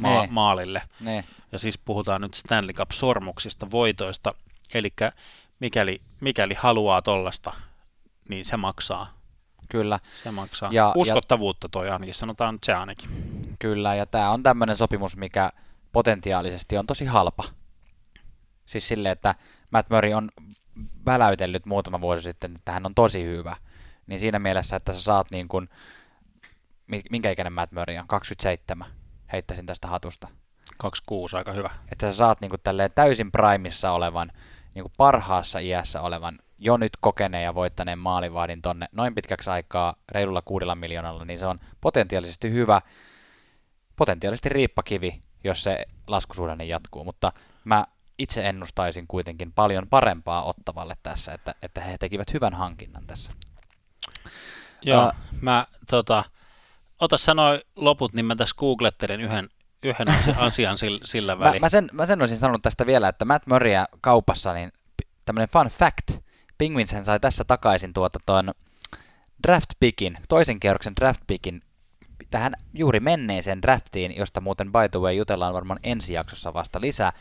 ma- 0.00 0.20
ne. 0.20 0.28
maalille. 0.30 0.82
Ne. 1.00 1.24
Ja 1.52 1.58
siis 1.58 1.78
puhutaan 1.78 2.20
nyt 2.20 2.34
Stanley 2.34 2.72
Cup-sormuksista, 2.72 3.70
voitoista, 3.70 4.34
eli 4.74 4.90
mikäli, 5.60 6.00
mikäli 6.20 6.54
haluaa 6.54 7.02
tollasta, 7.02 7.52
niin 8.28 8.44
se 8.44 8.56
maksaa 8.56 9.16
Kyllä, 9.68 9.98
Se 10.22 10.30
maksaa. 10.30 10.68
Ja- 10.72 10.92
Uskottavuutta 10.96 11.68
toi 11.68 11.90
ainakin, 11.90 12.14
sanotaan 12.14 12.54
nyt 12.54 12.64
se 12.64 12.74
ainakin. 12.74 13.08
kyllä, 13.58 13.94
ja 13.94 14.06
tämä 14.06 14.30
on 14.30 14.42
tämmöinen 14.42 14.76
sopimus, 14.76 15.16
mikä 15.16 15.50
potentiaalisesti 15.92 16.78
on 16.78 16.86
tosi 16.86 17.04
halpa. 17.04 17.44
Siis 18.66 18.88
silleen, 18.88 19.12
että 19.12 19.34
Matt 19.70 19.90
Murray 19.90 20.12
on 20.12 20.28
väläytellyt 21.06 21.66
muutama 21.66 22.00
vuosi 22.00 22.22
sitten, 22.22 22.54
että 22.56 22.72
hän 22.72 22.86
on 22.86 22.94
tosi 22.94 23.24
hyvä. 23.24 23.56
Niin 24.06 24.20
siinä 24.20 24.38
mielessä, 24.38 24.76
että 24.76 24.92
sä 24.92 25.00
saat 25.00 25.26
niin 25.30 25.48
kuin, 25.48 25.68
mi- 26.86 27.02
minkä 27.10 27.30
ikäinen 27.30 27.52
Matt 27.52 27.72
Murray 27.72 27.96
on? 27.98 28.06
27. 28.08 28.88
Heittäisin 29.32 29.66
tästä 29.66 29.88
hatusta. 29.88 30.28
26, 30.78 31.36
aika 31.36 31.52
hyvä. 31.52 31.70
Että 31.92 32.10
sä 32.10 32.16
saat 32.16 32.40
niin 32.40 32.50
kuin 32.50 32.60
tälleen 32.64 32.90
täysin 32.94 33.32
primissa 33.32 33.90
olevan, 33.92 34.32
niin 34.76 34.84
kuin 34.84 34.92
parhaassa 34.96 35.58
iässä 35.58 36.02
olevan, 36.02 36.38
jo 36.58 36.76
nyt 36.76 36.92
kokeneen 37.00 37.44
ja 37.44 37.54
voittaneen 37.54 37.98
maalivahdin 37.98 38.62
tonne 38.62 38.88
noin 38.92 39.14
pitkäksi 39.14 39.50
aikaa 39.50 39.94
reilulla 40.08 40.42
kuudella 40.42 40.74
miljoonalla, 40.74 41.24
niin 41.24 41.38
se 41.38 41.46
on 41.46 41.60
potentiaalisesti 41.80 42.50
hyvä, 42.50 42.80
potentiaalisesti 43.96 44.48
riippakivi, 44.48 45.20
jos 45.44 45.62
se 45.62 45.86
laskusuhdanne 46.06 46.64
jatkuu, 46.64 47.04
mutta 47.04 47.32
mä 47.64 47.86
itse 48.18 48.48
ennustaisin 48.48 49.06
kuitenkin 49.08 49.52
paljon 49.52 49.88
parempaa 49.88 50.44
ottavalle 50.44 50.96
tässä, 51.02 51.32
että, 51.32 51.54
että 51.62 51.80
he 51.80 51.98
tekivät 51.98 52.32
hyvän 52.34 52.54
hankinnan 52.54 53.06
tässä. 53.06 53.32
Joo, 54.82 55.02
Ää- 55.02 55.14
mä 55.40 55.66
tota, 55.90 56.24
ota 57.00 57.18
sanoi 57.18 57.60
loput, 57.76 58.12
niin 58.12 58.26
mä 58.26 58.36
tässä 58.36 58.56
googlettelen 58.58 59.20
yhden, 59.20 59.48
yhden 59.86 60.08
asi- 60.08 60.34
asian 60.36 60.78
sillä, 60.78 61.00
sillä 61.04 61.36
Mä, 61.36 61.44
välin. 61.44 61.60
mä, 61.60 61.68
sen, 61.68 61.88
mä 61.92 62.06
sen 62.06 62.20
olisin 62.20 62.38
sanonut 62.38 62.62
tästä 62.62 62.86
vielä, 62.86 63.08
että 63.08 63.24
Matt 63.24 63.46
Murrayä 63.46 63.86
kaupassa, 64.00 64.52
niin 64.52 64.72
tämmöinen 65.24 65.48
fun 65.48 65.66
fact, 65.68 66.22
Penguins 66.58 66.92
hän 66.92 67.04
sai 67.04 67.20
tässä 67.20 67.44
takaisin 67.44 67.92
tuota 67.92 68.18
ton 68.26 68.54
draft 69.46 69.70
pickin, 69.80 70.18
toisen 70.28 70.60
kierroksen 70.60 70.96
draft 71.00 71.20
pickin 71.26 71.62
tähän 72.30 72.52
juuri 72.74 73.00
menneeseen 73.00 73.62
draftiin, 73.62 74.16
josta 74.16 74.40
muuten 74.40 74.72
by 74.72 74.88
the 74.90 74.98
way 75.00 75.12
jutellaan 75.14 75.54
varmaan 75.54 75.80
ensi 75.82 76.14
jaksossa 76.14 76.54
vasta 76.54 76.80
lisää, 76.80 77.12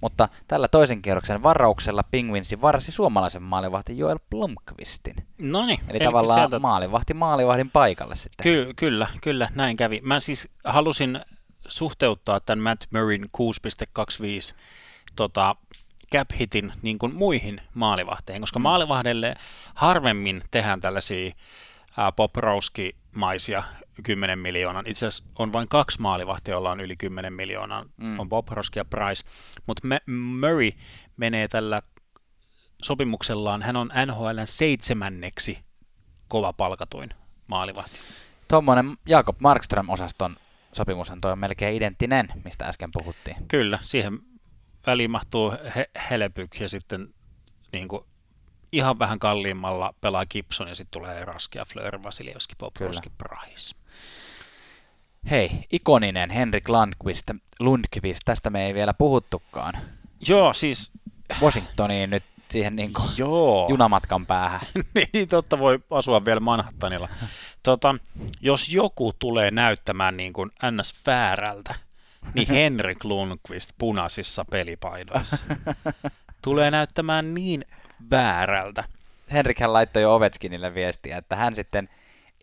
mutta 0.00 0.28
tällä 0.48 0.68
toisen 0.68 1.02
kierroksen 1.02 1.42
varauksella 1.42 2.02
Penguinsi 2.10 2.60
varasi 2.60 2.92
suomalaisen 2.92 3.42
maalivahti 3.42 3.98
Joel 3.98 4.18
Blomqvistin. 4.30 5.16
No 5.42 5.66
niin, 5.66 5.80
Eli, 5.88 5.98
tavallaan 5.98 6.38
sieltä, 6.40 6.58
maalivahti 6.58 7.14
maalivahdin 7.14 7.70
paikalle 7.70 8.16
sitten. 8.16 8.44
ky- 8.44 8.72
kyllä, 8.76 9.08
kyllä, 9.20 9.48
näin 9.54 9.76
kävi. 9.76 10.00
Mä 10.02 10.20
siis 10.20 10.48
halusin 10.64 11.20
suhteuttaa 11.68 12.40
tämän 12.40 12.62
Matt 12.62 12.84
Murrayn 12.90 13.24
6.25 13.24 14.54
tota, 15.16 15.56
cap 16.12 16.28
hitin 16.38 16.72
niin 16.82 16.98
kuin 16.98 17.14
muihin 17.14 17.60
maalivahteihin, 17.74 18.42
koska 18.42 18.58
mm. 18.58 18.62
maalivahdelle 18.62 19.34
harvemmin 19.74 20.42
tehdään 20.50 20.80
tällaisia 20.80 21.32
ää, 21.96 22.12
Bobrowski-maisia 22.12 23.62
10 24.02 24.38
miljoonan. 24.38 24.86
Itse 24.86 25.06
asiassa 25.06 25.24
on 25.38 25.52
vain 25.52 25.68
kaksi 25.68 26.00
maalivahtia, 26.00 26.52
joilla 26.52 26.70
on 26.70 26.80
yli 26.80 26.96
10 26.96 27.32
miljoonaa. 27.32 27.82
Mm. 27.82 28.06
Mm. 28.06 28.20
On 28.20 28.28
Bobrowski 28.28 28.78
ja 28.78 28.84
Price. 28.84 29.24
Mutta 29.66 29.88
Murray 30.40 30.70
menee 31.16 31.48
tällä 31.48 31.82
sopimuksellaan, 32.82 33.62
hän 33.62 33.76
on 33.76 33.90
NHLn 34.06 34.46
seitsemänneksi 34.46 35.58
kova 36.28 36.52
palkatuin 36.52 37.10
maalivahti. 37.46 37.98
Tuommoinen 38.48 38.96
Jakob 39.06 39.36
Markström-osaston 39.40 40.36
sopimushan 40.74 41.20
toi 41.20 41.32
on 41.32 41.38
melkein 41.38 41.76
identtinen, 41.76 42.28
mistä 42.44 42.64
äsken 42.64 42.88
puhuttiin. 42.92 43.36
Kyllä, 43.48 43.78
siihen 43.82 44.18
väliin 44.86 45.10
mahtuu 45.10 45.52
he- 45.76 45.90
Helpyk 46.10 46.60
ja 46.60 46.68
sitten 46.68 47.14
niin 47.72 47.88
kuin, 47.88 48.04
ihan 48.72 48.98
vähän 48.98 49.18
kalliimmalla 49.18 49.94
pelaa 50.00 50.26
Gibson 50.26 50.68
ja 50.68 50.74
sitten 50.74 51.00
tulee 51.00 51.24
Raski 51.24 51.58
ja 51.58 51.64
Fleur, 51.64 52.02
Vasiljevski, 52.02 52.54
Bobrovski, 52.58 53.10
Price. 53.18 53.74
Hei, 55.30 55.50
ikoninen 55.72 56.30
Henrik 56.30 56.68
Lundqvist, 56.68 57.30
Lundqvist, 57.60 58.20
tästä 58.24 58.50
me 58.50 58.66
ei 58.66 58.74
vielä 58.74 58.94
puhuttukaan. 58.94 59.74
Joo, 60.28 60.52
siis 60.52 60.92
Washingtoniin 61.40 62.10
nyt 62.10 62.24
siihen 62.50 62.76
niin 62.76 62.92
kuin 62.92 63.08
joo. 63.16 63.66
junamatkan 63.68 64.26
päähän. 64.26 64.60
niin 65.12 65.28
totta 65.28 65.58
voi 65.58 65.78
asua 65.90 66.24
vielä 66.24 66.40
Manhattanilla. 66.40 67.08
Tota, 67.64 67.94
jos 68.40 68.72
joku 68.72 69.12
tulee 69.18 69.50
näyttämään 69.50 70.16
niin 70.16 70.32
kuin 70.32 70.50
ns. 70.70 71.06
väärältä, 71.06 71.74
niin 72.34 72.48
Henrik 72.58 73.04
Lundqvist 73.04 73.70
punaisissa 73.78 74.44
pelipaidoissa. 74.50 75.36
Tulee 76.42 76.70
näyttämään 76.70 77.34
niin 77.34 77.64
väärältä. 78.10 78.84
Henrikhän 79.32 79.72
laittoi 79.72 80.02
jo 80.02 80.14
Ovechkinille 80.14 80.74
viestiä, 80.74 81.18
että 81.18 81.36
hän 81.36 81.54
sitten 81.54 81.88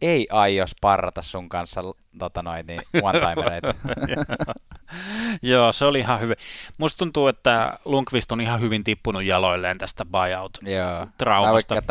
ei 0.01 0.27
aio 0.31 0.67
sparrata 0.67 1.21
sun 1.21 1.49
kanssa 1.49 1.81
tota 2.19 2.43
noin, 2.43 2.67
niin 2.67 2.81
one-timereita. 3.03 3.73
Joo, 5.41 5.73
se 5.73 5.85
oli 5.85 5.99
ihan 5.99 6.19
hyvä. 6.19 6.33
Musta 6.77 6.97
tuntuu, 6.97 7.27
että 7.27 7.79
Lundqvist 7.85 8.31
on 8.31 8.41
ihan 8.41 8.61
hyvin 8.61 8.83
tippunut 8.83 9.23
jaloilleen 9.23 9.77
tästä 9.77 10.05
buyout 10.05 10.57
Joo. 10.61 11.07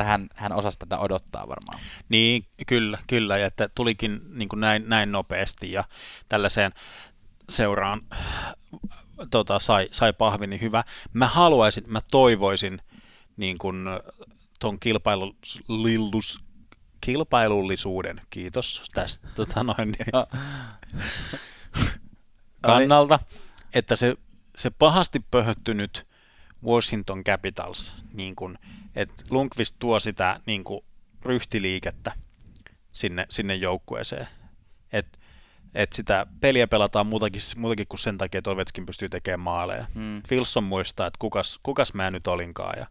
Hän, 0.02 0.28
hän 0.34 0.52
osasi 0.52 0.78
tätä 0.78 0.98
odottaa 0.98 1.48
varmaan. 1.48 1.80
Niin, 2.08 2.46
kyllä, 2.66 2.98
kyllä, 3.06 3.38
ja 3.38 3.46
että 3.46 3.68
tulikin 3.74 4.20
niin 4.34 4.48
kuin 4.48 4.60
näin, 4.60 4.84
näin 4.86 5.12
nopeasti 5.12 5.72
ja 5.72 5.84
tällaiseen 6.28 6.72
seuraan 7.48 8.00
tota, 9.30 9.58
sai, 9.58 9.88
sai 9.92 10.12
pahvi, 10.12 10.46
niin 10.46 10.60
hyvä. 10.60 10.84
Mä 11.12 11.26
haluaisin, 11.26 11.84
mä 11.86 12.00
toivoisin 12.10 12.80
niin 13.36 13.58
kuin 13.58 13.86
ton 14.60 14.80
kilpailullisuus, 14.80 16.40
kilpailullisuuden, 17.00 18.20
kiitos 18.30 18.82
tästä 18.94 19.28
tota 19.34 19.62
noin, 19.62 19.76
niin, 19.92 20.06
kannalta, 22.60 23.18
että 23.74 23.96
se, 23.96 24.14
se 24.56 24.70
pahasti 24.70 25.20
pöhöttynyt 25.30 26.06
Washington 26.64 27.24
Capitals, 27.24 27.94
niin 28.12 28.36
kuin, 28.36 28.58
että 28.96 29.24
Lundqvist 29.30 29.76
tuo 29.78 30.00
sitä 30.00 30.40
niin 30.46 30.64
kuin, 30.64 30.84
ryhtiliikettä 31.22 32.12
sinne, 32.92 33.26
sinne 33.28 33.54
joukkueeseen. 33.54 34.28
Että 34.92 35.18
et 35.74 35.92
sitä 35.92 36.26
peliä 36.40 36.66
pelataan 36.66 37.06
muutakin, 37.06 37.40
muutakin 37.56 37.86
kuin 37.88 38.00
sen 38.00 38.18
takia, 38.18 38.38
että 38.38 38.50
Ovetskin 38.50 38.86
pystyy 38.86 39.08
tekemään 39.08 39.40
maaleja. 39.40 39.86
Mm. 39.94 40.22
Wilson 40.30 40.64
muistaa, 40.64 41.06
että 41.06 41.18
kukas, 41.18 41.60
kukas 41.62 41.94
mä 41.94 42.10
nyt 42.10 42.26
olinkaan 42.26 42.78
ja 42.78 42.86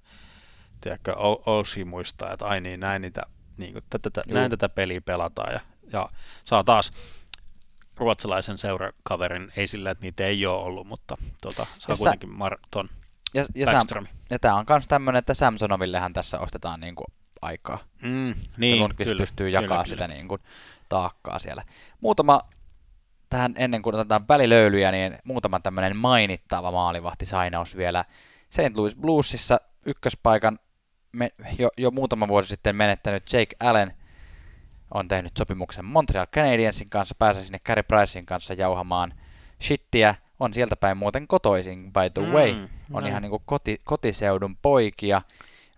tiedätkö, 0.81 1.15
O- 1.17 1.43
Oshie 1.45 1.85
muistaa, 1.85 2.33
että 2.33 2.45
ai 2.45 2.61
niin, 2.61 2.79
näin, 2.79 3.01
niitä, 3.01 3.23
niin 3.57 3.73
kuin, 3.73 3.83
tätä, 3.89 4.21
Juu. 4.27 4.35
näin 4.35 4.51
tätä 4.51 4.69
peliä 4.69 5.01
pelataan 5.01 5.53
ja, 5.53 5.59
ja 5.91 6.09
saa 6.43 6.63
taas 6.63 6.91
ruotsalaisen 7.99 8.57
seurakaverin, 8.57 9.51
ei 9.55 9.67
sillä, 9.67 9.91
että 9.91 10.05
niitä 10.05 10.25
ei 10.25 10.45
ole 10.45 10.63
ollut, 10.63 10.87
mutta 10.87 11.17
tota, 11.41 11.65
saa 11.79 11.93
Ja 11.93 11.97
kuitenkin 11.97 12.29
Mar- 12.29 12.67
ton 12.71 12.89
Ja, 13.33 13.45
ja, 13.55 13.65
Sam, 13.65 14.07
ja 14.29 14.39
tämä 14.39 14.55
on 14.55 14.65
myös 14.69 14.87
tämmöinen, 14.87 15.19
että 15.19 15.33
Samsonovillehän 15.33 16.13
tässä 16.13 16.39
ostetaan 16.39 16.79
niin 16.79 16.95
kuin 16.95 17.07
aikaa. 17.41 17.79
Mm, 18.01 18.33
Niin, 18.57 18.79
Lundqvist 18.79 19.09
kyllä, 19.09 19.21
pystyy 19.21 19.47
kyllä, 19.47 19.61
jakaa 19.61 19.83
kyllä. 19.83 19.95
sitä 19.95 20.07
niin 20.07 20.27
kuin 20.27 20.39
taakkaa 20.89 21.39
siellä. 21.39 21.63
Muutama 22.01 22.41
tähän 23.29 23.53
ennen 23.57 23.81
kuin 23.81 23.95
otetaan 23.95 24.27
välilöylyjä, 24.27 24.91
niin 24.91 25.17
muutama 25.23 25.59
tämmöinen 25.59 25.97
mainittava 25.97 26.71
maalivahtisainaus 26.71 27.77
vielä. 27.77 28.05
St. 28.49 28.75
Louis 28.75 28.95
Bluesissa 28.95 29.57
ykköspaikan 29.85 30.59
me, 31.11 31.31
jo, 31.59 31.69
jo 31.77 31.91
muutama 31.91 32.27
vuosi 32.27 32.47
sitten 32.47 32.75
menettänyt 32.75 33.33
Jake 33.33 33.55
Allen 33.59 33.93
on 34.93 35.07
tehnyt 35.07 35.37
sopimuksen 35.37 35.85
Montreal 35.85 36.27
Canadiensin 36.27 36.89
kanssa, 36.89 37.15
pääsee 37.15 37.43
sinne 37.43 37.59
Carey 37.59 37.83
Pricein 37.83 38.25
kanssa 38.25 38.53
jauhamaan 38.53 39.13
shittiä. 39.61 40.15
On 40.39 40.53
sieltä 40.53 40.75
päin 40.75 40.97
muuten 40.97 41.27
kotoisin, 41.27 41.93
by 41.93 42.09
the 42.13 42.31
way. 42.31 42.53
Mm, 42.53 42.67
On 42.93 43.03
no. 43.03 43.09
ihan 43.09 43.21
niin 43.21 43.29
kuin 43.29 43.43
koti, 43.45 43.77
kotiseudun 43.83 44.57
poikia. 44.61 45.21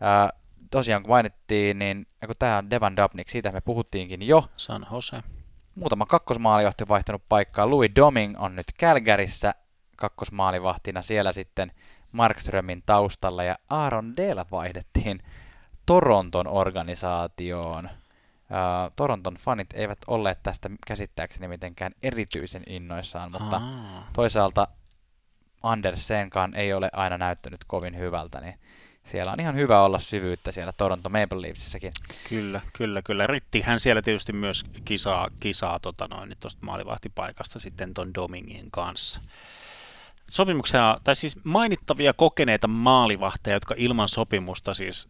Ää, 0.02 0.30
tosiaan 0.72 1.04
kun 1.04 1.10
mainittiin, 1.10 1.80
niin 1.80 2.08
kun 2.26 2.36
tämä 2.40 2.58
on 2.58 2.70
Devan 2.70 2.98
Dubnik, 2.98 3.30
siitä 3.30 3.52
me 3.52 3.62
puhuttiinkin 3.62 4.28
jo. 4.28 4.46
San 4.58 4.86
Jose. 4.92 5.24
Muutama 5.76 6.06
kakkosmaalivahti 6.06 6.84
on 6.84 6.88
vaihtanut 6.88 7.24
paikkaa. 7.30 7.70
Louis 7.70 7.92
Doming 7.96 8.42
on 8.42 8.56
nyt 8.56 8.66
Calgaryssä 8.80 9.54
kakkosmaalivahtina 9.96 11.02
siellä 11.02 11.32
sitten 11.32 11.72
Markströmin 12.12 12.84
taustalla 12.86 13.44
ja 13.44 13.56
Aaron 13.70 14.14
Dale 14.18 14.46
vaihdettiin 14.52 15.20
Toronton 15.86 16.48
organisaatioon. 16.48 17.90
Toronton 18.96 19.36
fanit 19.36 19.74
eivät 19.74 20.00
olleet 20.08 20.44
tästä 20.44 20.70
käsittääkseni 20.88 21.48
mitenkään 21.48 21.92
erityisen 22.04 22.64
innoissaan, 22.68 23.32
mutta 23.32 23.58
Aa. 23.58 24.08
toisaalta 24.14 24.68
Andersenkaan 25.64 26.56
ei 26.56 26.74
ole 26.74 26.90
aina 26.94 27.18
näyttänyt 27.18 27.64
kovin 27.68 27.98
hyvältä, 27.98 28.42
niin 28.42 28.60
siellä 29.04 29.32
on 29.32 29.40
ihan 29.40 29.56
hyvä 29.56 29.82
olla 29.82 30.00
syvyyttä 30.00 30.52
siellä 30.52 30.74
Toronto 30.78 31.10
Maple 31.10 31.42
Leafsissäkin. 31.42 31.92
Kyllä, 32.30 32.62
kyllä, 32.74 33.02
kyllä. 33.02 33.28
Ritti 33.28 33.62
hän 33.62 33.80
siellä 33.80 34.02
tietysti 34.02 34.34
myös 34.34 34.66
kisaa, 34.86 35.28
kisaa 35.40 35.80
tota 35.80 36.08
noin, 36.08 36.36
tuosta 36.40 36.66
maalivahtipaikasta 36.66 37.60
sitten 37.60 37.94
ton 37.94 38.14
Domingin 38.14 38.72
kanssa. 38.72 39.22
Sopimuksia, 40.32 40.98
tai 41.04 41.16
siis 41.16 41.38
mainittavia 41.44 42.14
kokeneita 42.14 42.68
maalivahteja, 42.68 43.56
jotka 43.56 43.76
ilman 43.78 44.10
sopimusta, 44.10 44.74
siis 44.74 45.08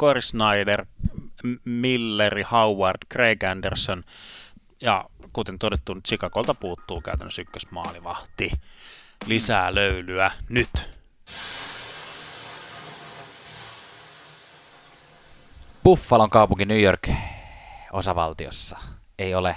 Corey 0.00 0.22
Snyder, 0.22 0.86
Milleri, 1.64 2.42
Howard, 2.42 2.98
Craig 3.12 3.44
Anderson 3.44 4.04
ja 4.80 5.04
kuten 5.32 5.58
todettu, 5.58 6.00
Chicagolta 6.08 6.54
puuttuu 6.54 7.00
käytännössä 7.00 7.42
ykkösmaalivahti. 7.42 8.50
Lisää 9.26 9.74
löylyä 9.74 10.30
nyt. 10.48 10.98
Buffalon 15.84 16.30
kaupunki 16.30 16.64
New 16.64 16.82
York 16.82 17.08
osavaltiossa 17.92 18.78
ei 19.18 19.34
ole 19.34 19.56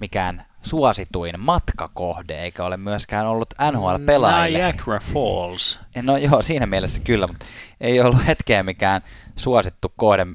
mikään 0.00 0.46
suosituin 0.66 1.40
matkakohde, 1.40 2.42
eikä 2.42 2.64
ole 2.64 2.76
myöskään 2.76 3.26
ollut 3.26 3.54
NHL-pelaajille. 3.72 4.58
Niagara 4.58 5.00
Falls. 5.00 5.80
No 6.02 6.16
joo, 6.16 6.42
siinä 6.42 6.66
mielessä 6.66 7.00
kyllä, 7.00 7.26
mutta 7.26 7.46
ei 7.80 8.00
ollut 8.00 8.26
hetkeä 8.26 8.62
mikään 8.62 9.02
suosittu 9.36 9.92
kohde 9.96 10.26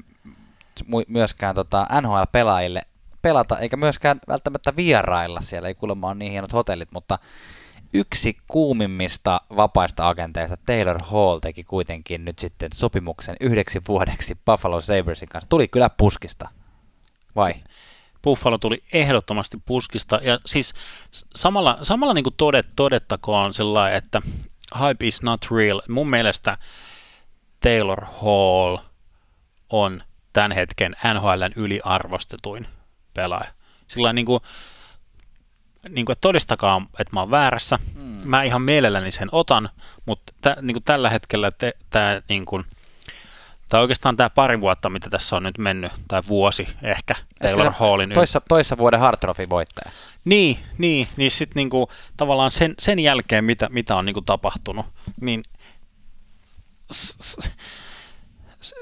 myöskään 1.08 1.54
tota 1.54 1.86
NHL-pelaajille 2.00 2.82
pelata, 3.22 3.58
eikä 3.58 3.76
myöskään 3.76 4.20
välttämättä 4.28 4.76
vierailla 4.76 5.40
siellä, 5.40 5.68
ei 5.68 5.74
kuulemma 5.74 6.06
ole 6.06 6.14
niin 6.14 6.32
hienot 6.32 6.52
hotellit, 6.52 6.88
mutta 6.92 7.18
yksi 7.94 8.36
kuumimmista 8.48 9.40
vapaista 9.56 10.08
agenteista, 10.08 10.56
Taylor 10.66 10.98
Hall, 11.02 11.38
teki 11.38 11.64
kuitenkin 11.64 12.24
nyt 12.24 12.38
sitten 12.38 12.70
sopimuksen 12.74 13.36
yhdeksi 13.40 13.82
vuodeksi 13.88 14.38
Buffalo 14.46 14.80
Sabresin 14.80 15.28
kanssa. 15.28 15.48
Tuli 15.48 15.68
kyllä 15.68 15.90
puskista, 15.90 16.48
vai? 17.36 17.54
Buffalo 18.22 18.58
tuli 18.58 18.82
ehdottomasti 18.92 19.58
puskista, 19.66 20.20
ja 20.22 20.38
siis 20.46 20.74
samalla, 21.34 21.78
samalla 21.82 22.14
niin 22.14 22.24
kuin 22.24 22.34
todet, 22.36 22.66
todettakoon 22.76 23.54
sellainen, 23.54 23.98
että 23.98 24.22
hype 24.80 25.06
is 25.06 25.22
not 25.22 25.46
real. 25.50 25.82
Mun 25.88 26.10
mielestä 26.10 26.58
Taylor 27.60 28.04
Hall 28.04 28.76
on 29.70 30.02
tämän 30.32 30.52
hetken 30.52 30.96
NHLn 31.14 31.52
yliarvostetuin 31.56 32.66
pelaaja. 33.14 33.52
Sillä 33.88 34.12
niin 34.12 34.26
kuin, 34.26 34.40
niin 35.88 36.06
kuin, 36.06 36.12
että 36.12 36.20
todistakaa, 36.20 36.86
että 36.98 37.12
mä 37.12 37.20
oon 37.20 37.30
väärässä. 37.30 37.78
Mm. 37.94 38.12
Mä 38.24 38.42
ihan 38.42 38.62
mielelläni 38.62 39.12
sen 39.12 39.28
otan, 39.32 39.68
mutta 40.06 40.32
tä, 40.40 40.56
niin 40.60 40.74
kuin 40.74 40.84
tällä 40.84 41.10
hetkellä 41.10 41.50
te, 41.50 41.72
tämä 41.90 42.22
niin 42.28 42.44
kuin, 42.44 42.64
tai 43.72 43.80
oikeastaan 43.80 44.16
tämä 44.16 44.30
pari 44.30 44.60
vuotta, 44.60 44.90
mitä 44.90 45.10
tässä 45.10 45.36
on 45.36 45.42
nyt 45.42 45.58
mennyt, 45.58 45.92
tai 46.08 46.22
vuosi 46.28 46.68
ehkä, 46.82 47.14
Taylor 47.42 47.66
ehkä 47.66 47.78
Hallin. 47.78 48.10
Toissa, 48.10 48.40
toissa 48.48 48.78
vuoden 48.78 49.00
Hard 49.00 49.16
Trophy 49.20 49.50
voittaja. 49.50 49.92
Niin, 50.24 50.58
niin, 50.78 51.06
niin 51.16 51.30
sitten 51.30 51.54
niinku, 51.54 51.90
tavallaan 52.16 52.50
sen, 52.50 52.74
sen 52.78 52.98
jälkeen, 52.98 53.44
mitä, 53.44 53.68
mitä 53.68 53.96
on 53.96 54.06
niinku 54.06 54.20
tapahtunut, 54.20 54.86
niin 55.20 55.42
s, 56.92 57.16
s, 57.22 57.50
s, 58.60 58.74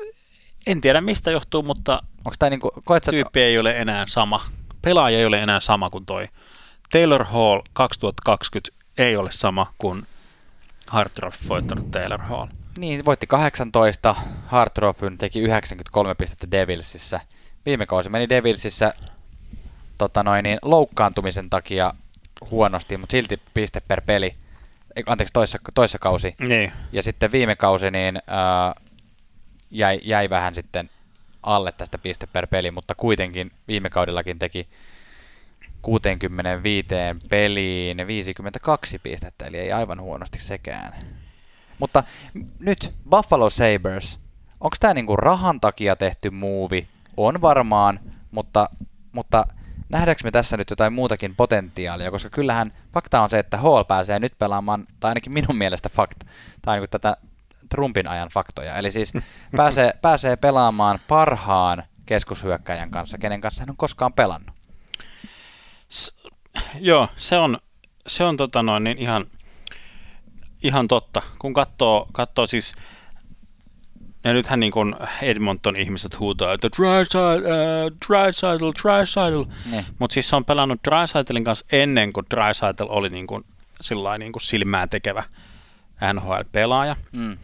en 0.66 0.80
tiedä 0.80 1.00
mistä 1.00 1.30
johtuu, 1.30 1.62
mutta 1.62 2.02
tämä 2.38 2.50
niinku, 2.50 2.70
koet 2.84 3.02
tyyppi 3.10 3.40
ei 3.40 3.58
ole 3.58 3.78
enää 3.78 4.06
sama. 4.06 4.44
Pelaaja 4.82 5.18
ei 5.18 5.26
ole 5.26 5.42
enää 5.42 5.60
sama 5.60 5.90
kuin 5.90 6.06
toi. 6.06 6.28
Taylor 6.92 7.24
Hall 7.24 7.60
2020 7.72 8.84
ei 8.98 9.16
ole 9.16 9.32
sama 9.32 9.72
kuin 9.78 10.06
Hard 10.90 11.10
Trophy 11.14 11.48
voittanut 11.48 11.90
Taylor 11.90 12.20
Hall. 12.22 12.46
Niin, 12.80 13.04
voitti 13.04 13.26
18, 13.26 14.16
Hard 14.46 14.70
Trophyn 14.74 15.18
teki 15.18 15.40
93 15.40 16.14
pistettä 16.14 16.50
Devilsissä. 16.50 17.20
Viime 17.66 17.86
kausi 17.86 18.08
meni 18.08 18.28
Devilsissä 18.28 18.92
tota 19.98 20.22
noin, 20.22 20.42
niin, 20.42 20.58
loukkaantumisen 20.62 21.50
takia 21.50 21.94
huonosti, 22.50 22.96
mutta 22.96 23.12
silti 23.12 23.40
piste 23.54 23.80
per 23.80 24.00
peli. 24.00 24.34
Anteeksi, 25.06 25.32
toissa, 25.32 25.58
toissa 25.74 25.98
kausi. 25.98 26.34
Niin. 26.38 26.72
Ja 26.92 27.02
sitten 27.02 27.32
viime 27.32 27.56
kausi 27.56 27.90
niin, 27.90 28.16
äh, 28.16 28.84
jäi, 29.70 30.00
jäi 30.02 30.30
vähän 30.30 30.54
sitten 30.54 30.90
alle 31.42 31.72
tästä 31.72 31.98
piste 31.98 32.26
per 32.26 32.46
peli, 32.46 32.70
mutta 32.70 32.94
kuitenkin 32.94 33.50
viime 33.68 33.90
kaudellakin 33.90 34.38
teki 34.38 34.68
65 35.82 36.88
peliin 37.28 38.06
52 38.06 38.98
pistettä, 38.98 39.46
eli 39.46 39.58
ei 39.58 39.72
aivan 39.72 40.00
huonosti 40.00 40.38
sekään. 40.38 41.19
Mutta 41.80 42.02
nyt 42.58 42.94
Buffalo 43.10 43.50
Sabres, 43.50 44.18
onko 44.60 44.76
tämä 44.80 44.94
niinku 44.94 45.16
rahan 45.16 45.60
takia 45.60 45.96
tehty 45.96 46.30
muuvi? 46.30 46.88
On 47.16 47.40
varmaan, 47.40 48.00
mutta, 48.30 48.66
mutta 49.12 49.46
nähdäänkö 49.88 50.20
me 50.24 50.30
tässä 50.30 50.56
nyt 50.56 50.70
jotain 50.70 50.92
muutakin 50.92 51.36
potentiaalia, 51.36 52.10
koska 52.10 52.30
kyllähän 52.30 52.72
fakta 52.94 53.20
on 53.20 53.30
se, 53.30 53.38
että 53.38 53.56
Hall 53.56 53.84
pääsee 53.84 54.18
nyt 54.18 54.32
pelaamaan, 54.38 54.86
tai 55.00 55.08
ainakin 55.08 55.32
minun 55.32 55.56
mielestä 55.56 55.88
fakta, 55.88 56.26
tai 56.62 56.80
niin 56.80 56.90
tätä 56.90 57.16
Trumpin 57.68 58.08
ajan 58.08 58.28
faktoja. 58.28 58.76
Eli 58.76 58.90
siis 58.90 59.12
pääsee, 59.56 59.92
pääsee 60.02 60.36
pelaamaan 60.36 60.98
parhaan 61.08 61.82
keskushyökkäjän 62.06 62.90
kanssa, 62.90 63.18
kenen 63.18 63.40
kanssa 63.40 63.62
hän 63.62 63.70
on 63.70 63.76
koskaan 63.76 64.12
pelannut. 64.12 64.54
S- 65.88 66.14
joo, 66.80 67.08
se 67.16 67.38
on, 67.38 67.58
se 68.06 68.24
on 68.24 68.36
tota 68.36 68.62
noin, 68.62 68.84
niin 68.84 68.98
ihan, 68.98 69.26
ihan 70.62 70.88
totta. 70.88 71.22
Kun 71.38 71.54
katsoo, 71.54 72.08
katsoo 72.12 72.46
siis, 72.46 72.74
ja 74.24 74.32
nythän 74.32 74.60
niin 74.60 74.72
kuin 74.72 74.94
Edmonton 75.22 75.76
ihmiset 75.76 76.18
huutaa, 76.18 76.52
että 76.52 76.68
Drysaddle, 76.78 78.68
uh, 78.68 78.74
Drysaddle, 78.82 79.46
niin. 79.70 79.86
Mutta 79.98 80.14
siis 80.14 80.28
se 80.28 80.36
on 80.36 80.44
pelannut 80.44 80.80
Drysaddlein 80.88 81.44
kanssa 81.44 81.66
ennen 81.72 82.12
kuin 82.12 82.26
Drysaddle 82.30 82.86
oli 82.88 83.10
niin 83.10 83.26
kuin, 83.26 83.44
niin 84.18 84.32
kuin 84.32 84.42
silmää 84.42 84.86
tekevä 84.86 85.24
NHL-pelaaja. 86.12 86.96
Mm. 87.12 87.38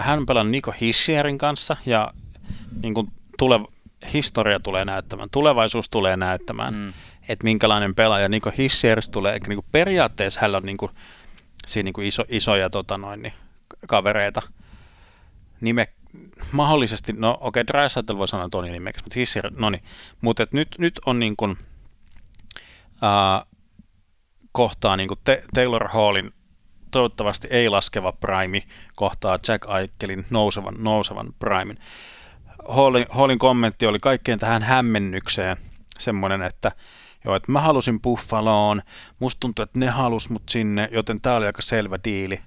Hän 0.00 0.18
on 0.18 0.26
pelannut 0.26 0.50
Niko 0.50 0.74
Hissierin 0.80 1.38
kanssa 1.38 1.76
ja 1.86 2.12
niin 2.82 2.94
kuin 2.94 3.12
tule, 3.38 3.60
historia 4.12 4.60
tulee 4.60 4.84
näyttämään, 4.84 5.30
tulevaisuus 5.30 5.88
tulee 5.88 6.16
näyttämään, 6.16 6.74
mm. 6.74 6.92
että 7.28 7.44
minkälainen 7.44 7.94
pelaaja 7.94 8.28
Niko 8.28 8.52
Hissier 8.58 9.02
tulee. 9.10 9.32
Eikä 9.32 9.48
niin 9.48 9.56
kuin 9.56 9.66
periaatteessa 9.72 10.40
hän 10.40 10.54
on 10.54 10.62
niin 10.62 10.76
kuin, 10.76 10.92
siinä 11.68 11.84
niin 11.84 11.92
kuin 11.92 12.06
iso, 12.06 12.24
isoja 12.28 12.70
tota 12.70 12.98
noin, 12.98 13.22
niin, 13.22 13.32
kavereita. 13.88 14.42
Nime, 15.60 15.88
mahdollisesti, 16.52 17.12
no 17.12 17.30
okei, 17.40 17.60
okay, 17.60 17.64
Dreisaitl 17.66 18.18
voi 18.18 18.28
sanoa 18.28 18.48
Toni 18.48 18.70
nimeksi, 18.70 19.04
mutta 19.04 19.18
Hissier, 19.18 19.50
no 19.56 19.70
niin. 19.70 19.82
Mutta 20.20 20.46
nyt, 20.52 20.68
nyt 20.78 21.00
on 21.06 21.18
niin 21.18 21.36
kuin, 21.36 21.58
ää, 23.02 23.44
kohtaa 24.52 24.96
niin 24.96 25.08
kuin 25.08 25.20
Taylor 25.54 25.88
Hallin 25.88 26.30
toivottavasti 26.90 27.48
ei 27.50 27.68
laskeva 27.68 28.12
prime 28.12 28.62
kohtaa 28.96 29.38
Jack 29.48 29.68
Aikelin 29.68 30.26
nousevan, 30.30 30.74
nousevan 30.78 31.34
primin. 31.38 31.78
Hallin, 32.68 33.06
Hallin 33.10 33.38
kommentti 33.38 33.86
oli 33.86 33.98
kaikkeen 33.98 34.38
tähän 34.38 34.62
hämmennykseen 34.62 35.56
semmoinen, 35.98 36.42
että 36.42 36.72
joo, 37.24 37.34
että 37.36 37.52
mä 37.52 37.60
halusin 37.60 38.00
Buffaloon, 38.00 38.82
musta 39.18 39.40
tuntuu, 39.40 39.62
että 39.62 39.78
ne 39.78 39.86
halus 39.86 40.30
mut 40.30 40.42
sinne, 40.48 40.88
joten 40.92 41.20
tää 41.20 41.34
oli 41.34 41.46
aika 41.46 41.62
selvä 41.62 41.98
diili. 42.04 42.40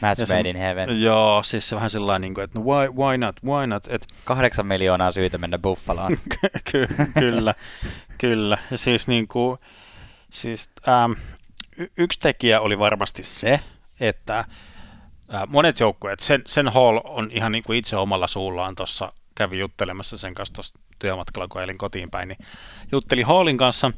Match 0.00 0.28
made 0.28 0.50
in 0.50 0.56
heaven. 0.56 1.02
Joo, 1.02 1.42
siis 1.42 1.68
se 1.68 1.76
vähän 1.76 1.90
sellainen, 1.90 2.20
niin 2.20 2.34
kuin, 2.34 2.44
että 2.44 2.58
no 2.58 2.64
why, 2.64 2.88
why 2.88 3.18
not, 3.18 3.36
why 3.44 3.66
not. 3.66 3.88
Et, 3.88 4.06
Kahdeksan 4.24 4.66
miljoonaa 4.66 5.12
syytä 5.12 5.38
mennä 5.38 5.58
Buffaloon. 5.58 6.16
Ky- 6.72 6.88
kyllä, 7.20 7.54
kyllä. 8.18 8.58
Ja 8.70 8.78
siis 8.78 9.08
niin 9.08 9.28
kuin, 9.28 9.58
siis, 10.30 10.70
ähm, 10.88 11.12
y- 11.78 11.86
yksi 11.98 12.20
tekijä 12.20 12.60
oli 12.60 12.78
varmasti 12.78 13.22
se, 13.22 13.60
että 14.00 14.38
äh, 14.38 15.42
monet 15.48 15.80
joukkueet, 15.80 16.20
sen, 16.20 16.42
sen 16.46 16.68
Hall 16.68 17.00
on 17.04 17.30
ihan 17.32 17.52
niin 17.52 17.64
kuin 17.64 17.78
itse 17.78 17.96
omalla 17.96 18.28
suullaan 18.28 18.74
tuossa, 18.74 19.12
kävi 19.34 19.58
juttelemassa 19.58 20.18
sen 20.18 20.34
kanssa 20.34 20.54
tuossa 20.54 20.78
työmatkalla, 20.98 21.48
kun 21.48 21.62
elin 21.62 21.78
kotiin 21.78 22.10
päin, 22.10 22.28
niin 22.28 22.38
jutteli 22.92 23.22
Hallin 23.22 23.56
kanssa, 23.56 23.92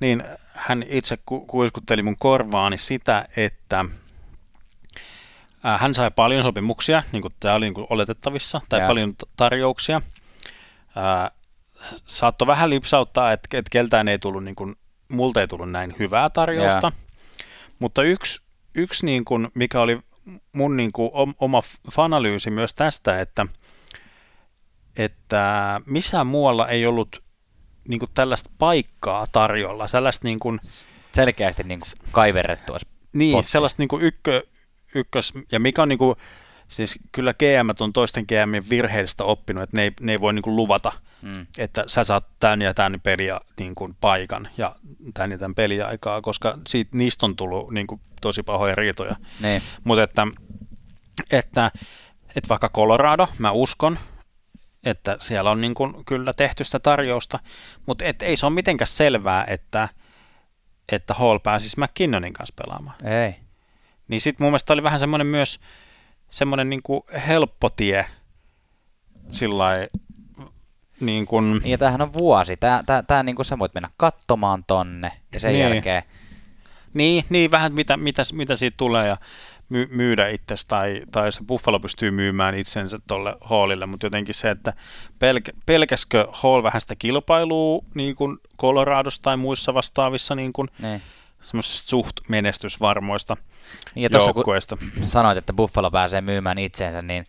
niin 0.00 0.24
hän 0.54 0.84
itse 0.88 1.18
ku- 1.26 1.46
kuiskutteli 1.46 2.02
mun 2.02 2.16
korvaani 2.18 2.78
sitä, 2.78 3.24
että 3.36 3.84
äh, 5.66 5.80
hän 5.80 5.94
sai 5.94 6.10
paljon 6.10 6.42
sopimuksia, 6.42 7.02
niin 7.12 7.22
kuin 7.22 7.32
tämä 7.40 7.54
oli 7.54 7.66
niin 7.66 7.74
kuin 7.74 7.86
oletettavissa, 7.90 8.60
tai 8.68 8.78
yeah. 8.78 8.88
paljon 8.88 9.14
tarjouksia. 9.36 10.02
Äh, 10.96 11.30
saattoi 12.06 12.46
vähän 12.46 12.70
lipsauttaa, 12.70 13.32
että, 13.32 13.58
että 13.58 13.70
keltään 13.70 14.08
ei 14.08 14.18
tullut, 14.18 14.44
niin 14.44 14.54
kuin, 14.54 14.76
multa 15.08 15.40
ei 15.40 15.48
tullut 15.48 15.70
näin 15.70 15.94
hyvää 15.98 16.30
tarjousta, 16.30 16.92
yeah. 16.94 17.08
mutta 17.78 18.02
yksi 18.02 18.42
yksi 18.74 19.06
niin 19.06 19.24
kuin, 19.24 19.48
mikä 19.54 19.80
oli 19.80 20.00
mun 20.52 20.76
niin 20.76 20.92
kuin, 20.92 21.10
oma 21.38 21.62
fanalyysi 21.90 22.50
myös 22.50 22.74
tästä, 22.74 23.20
että, 23.20 23.46
että 24.96 25.80
missään 25.86 26.26
muualla 26.26 26.68
ei 26.68 26.86
ollut 26.86 27.22
niin 27.88 27.98
kuin, 27.98 28.10
tällaista 28.14 28.50
paikkaa 28.58 29.26
tarjolla, 29.32 29.88
sellaista 29.88 30.28
niin 30.28 30.38
kuin, 30.38 30.60
selkeästi 31.12 31.62
niin 31.62 31.80
kuin 31.80 31.90
kaiverrettua 32.12 32.78
Niin, 33.14 33.32
pottia. 33.32 33.50
sellaista 33.50 33.82
niin 33.82 33.88
kuin 33.88 34.02
ykkö, 34.02 34.42
ykkös, 34.94 35.32
ja 35.52 35.60
mikä 35.60 35.82
on 35.82 35.88
niin 35.88 35.98
kuin, 35.98 36.16
siis 36.68 36.98
kyllä 37.12 37.34
GM 37.34 37.82
on 37.84 37.92
toisten 37.92 38.24
GM 38.28 38.70
virheistä 38.70 39.24
oppinut, 39.24 39.62
että 39.62 39.76
ne 39.76 39.82
ei, 39.82 39.92
ne 40.00 40.12
ei 40.12 40.20
voi 40.20 40.32
niin 40.32 40.42
kuin 40.42 40.56
luvata, 40.56 40.92
mm. 41.22 41.46
että 41.58 41.84
sä 41.86 42.04
saat 42.04 42.26
tämän 42.40 42.62
ja 42.62 42.74
tämän 42.74 43.00
peliä 43.00 43.40
niin 43.58 43.74
kuin 43.74 43.96
paikan 44.00 44.48
ja 44.56 44.76
tämän 45.14 45.30
ja 45.30 45.38
tämän 45.38 45.54
peliaikaa, 45.54 46.20
koska 46.20 46.58
siitä, 46.68 46.90
niistä 46.98 47.26
on 47.26 47.36
tullut 47.36 47.70
niin 47.70 47.86
kuin 47.86 48.00
tosi 48.20 48.42
pahoja 48.42 48.74
riitoja. 48.74 49.16
Mutta 49.84 50.02
että, 50.02 50.26
että, 51.32 51.70
että 52.36 52.48
vaikka 52.48 52.68
Colorado, 52.68 53.28
mä 53.38 53.50
uskon, 53.50 53.98
että 54.84 55.16
siellä 55.20 55.50
on 55.50 55.60
niin 55.60 55.74
kuin 55.74 56.04
kyllä 56.04 56.32
tehty 56.32 56.64
sitä 56.64 56.78
tarjousta, 56.78 57.38
mutta 57.86 58.04
et 58.04 58.22
ei 58.22 58.36
se 58.36 58.46
ole 58.46 58.54
mitenkään 58.54 58.86
selvää, 58.86 59.44
että, 59.48 59.88
että 60.92 61.14
Hall 61.14 61.38
pääsisi 61.38 61.80
McKinnonin 61.80 62.32
kanssa 62.32 62.54
pelaamaan. 62.64 63.06
Ei. 63.06 63.34
Niin 64.08 64.20
sitten 64.20 64.44
mun 64.44 64.50
mielestä 64.50 64.72
oli 64.72 64.82
vähän 64.82 64.98
semmoinen 64.98 65.26
myös 65.26 65.60
semmoinen 66.30 66.70
niin 66.70 66.82
kuin 66.82 67.02
helppo 67.26 67.70
tie 67.70 68.06
sillä 69.30 69.66
niin 71.00 71.26
kuin... 71.26 71.62
Ja 71.64 71.78
tämähän 71.78 72.02
on 72.02 72.12
vuosi. 72.12 72.56
Tää, 72.56 72.82
tää, 72.86 73.02
tää 73.02 73.22
niin 73.22 73.36
kuin 73.36 73.46
sä 73.46 73.58
voit 73.58 73.74
mennä 73.74 73.90
katsomaan 73.96 74.64
tonne 74.66 75.12
ja 75.32 75.40
sen 75.40 75.52
Niin. 75.52 75.60
jälkeen... 75.60 76.02
Niin, 76.94 77.24
niin 77.28 77.50
vähän 77.50 77.72
mitä, 77.72 77.96
mitä, 77.96 78.22
mitä 78.32 78.56
siitä 78.56 78.76
tulee 78.76 79.08
ja 79.08 79.16
my, 79.72 79.88
myydä 79.90 80.28
itsesi 80.28 80.68
tai, 80.68 81.02
tai 81.12 81.32
se 81.32 81.40
Buffalo 81.46 81.80
pystyy 81.80 82.10
myymään 82.10 82.54
itsensä 82.54 82.98
tuolle 83.06 83.36
Hallille, 83.40 83.86
mutta 83.86 84.06
jotenkin 84.06 84.34
se, 84.34 84.50
että 84.50 84.72
pelk, 85.18 85.44
pelkäskö 85.66 86.28
Hall 86.32 86.62
vähän 86.62 86.80
sitä 86.80 86.94
kilpailua 86.96 87.84
niin 87.94 88.14
kuin 88.14 88.38
Coloradossa 88.60 89.22
tai 89.22 89.36
muissa 89.36 89.74
vastaavissa 89.74 90.34
niin 90.34 90.52
kuin 90.52 90.68
Niin. 90.78 91.02
semmoisista 91.42 91.88
suht 91.90 92.16
menestysvarmoista 92.28 93.36
Niin 93.94 94.02
ja 94.02 94.10
tuossa 94.10 94.32
kun 94.32 94.40
joukkueista. 94.40 94.76
sanoit, 95.02 95.38
että 95.38 95.52
Buffalo 95.52 95.90
pääsee 95.90 96.20
myymään 96.20 96.58
itseensä, 96.58 97.02
niin, 97.02 97.24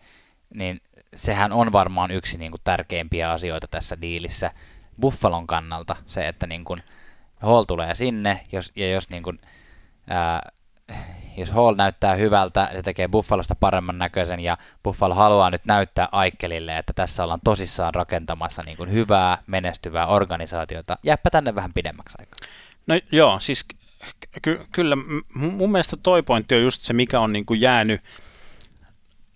niin 0.54 0.80
sehän 1.14 1.52
on 1.52 1.72
varmaan 1.72 2.10
yksi 2.10 2.38
niin 2.38 2.50
kuin, 2.50 2.60
tärkeimpiä 2.64 3.30
asioita 3.30 3.68
tässä 3.70 4.00
diilissä 4.00 4.50
Buffalon 5.00 5.46
kannalta. 5.46 5.96
Se, 6.06 6.28
että 6.28 6.46
niin 6.46 6.64
kuin, 6.64 6.82
Hall 7.42 7.64
tulee 7.64 7.94
sinne, 7.94 8.40
jos, 8.52 8.72
ja 8.76 8.88
jos, 8.90 9.10
niin 9.10 9.22
kuin, 9.22 9.40
ää, 10.10 10.52
jos 11.36 11.50
Hall 11.50 11.74
näyttää 11.74 12.14
hyvältä, 12.14 12.70
se 12.76 12.82
tekee 12.82 13.08
Buffalosta 13.08 13.54
paremman 13.54 13.98
näköisen, 13.98 14.40
ja 14.40 14.58
Buffalo 14.82 15.14
haluaa 15.14 15.50
nyt 15.50 15.64
näyttää 15.64 16.08
Aikkelille, 16.12 16.78
että 16.78 16.92
tässä 16.92 17.22
ollaan 17.22 17.40
tosissaan 17.44 17.94
rakentamassa 17.94 18.62
niin 18.62 18.76
kuin, 18.76 18.92
hyvää, 18.92 19.38
menestyvää 19.46 20.06
organisaatiota. 20.06 20.98
Jääpä 21.02 21.30
tänne 21.30 21.54
vähän 21.54 21.72
pidemmäksi 21.74 22.16
aikaa. 22.20 22.48
No 22.86 22.94
joo, 23.12 23.40
siis 23.40 23.64
ky- 24.42 24.60
kyllä 24.72 24.96
mun 25.34 25.72
mielestä 25.72 25.96
toi 26.02 26.22
pointti 26.22 26.54
on 26.54 26.62
just 26.62 26.82
se, 26.82 26.92
mikä 26.92 27.20
on 27.20 27.32
niin 27.32 27.46
kuin 27.46 27.60
jäänyt, 27.60 28.00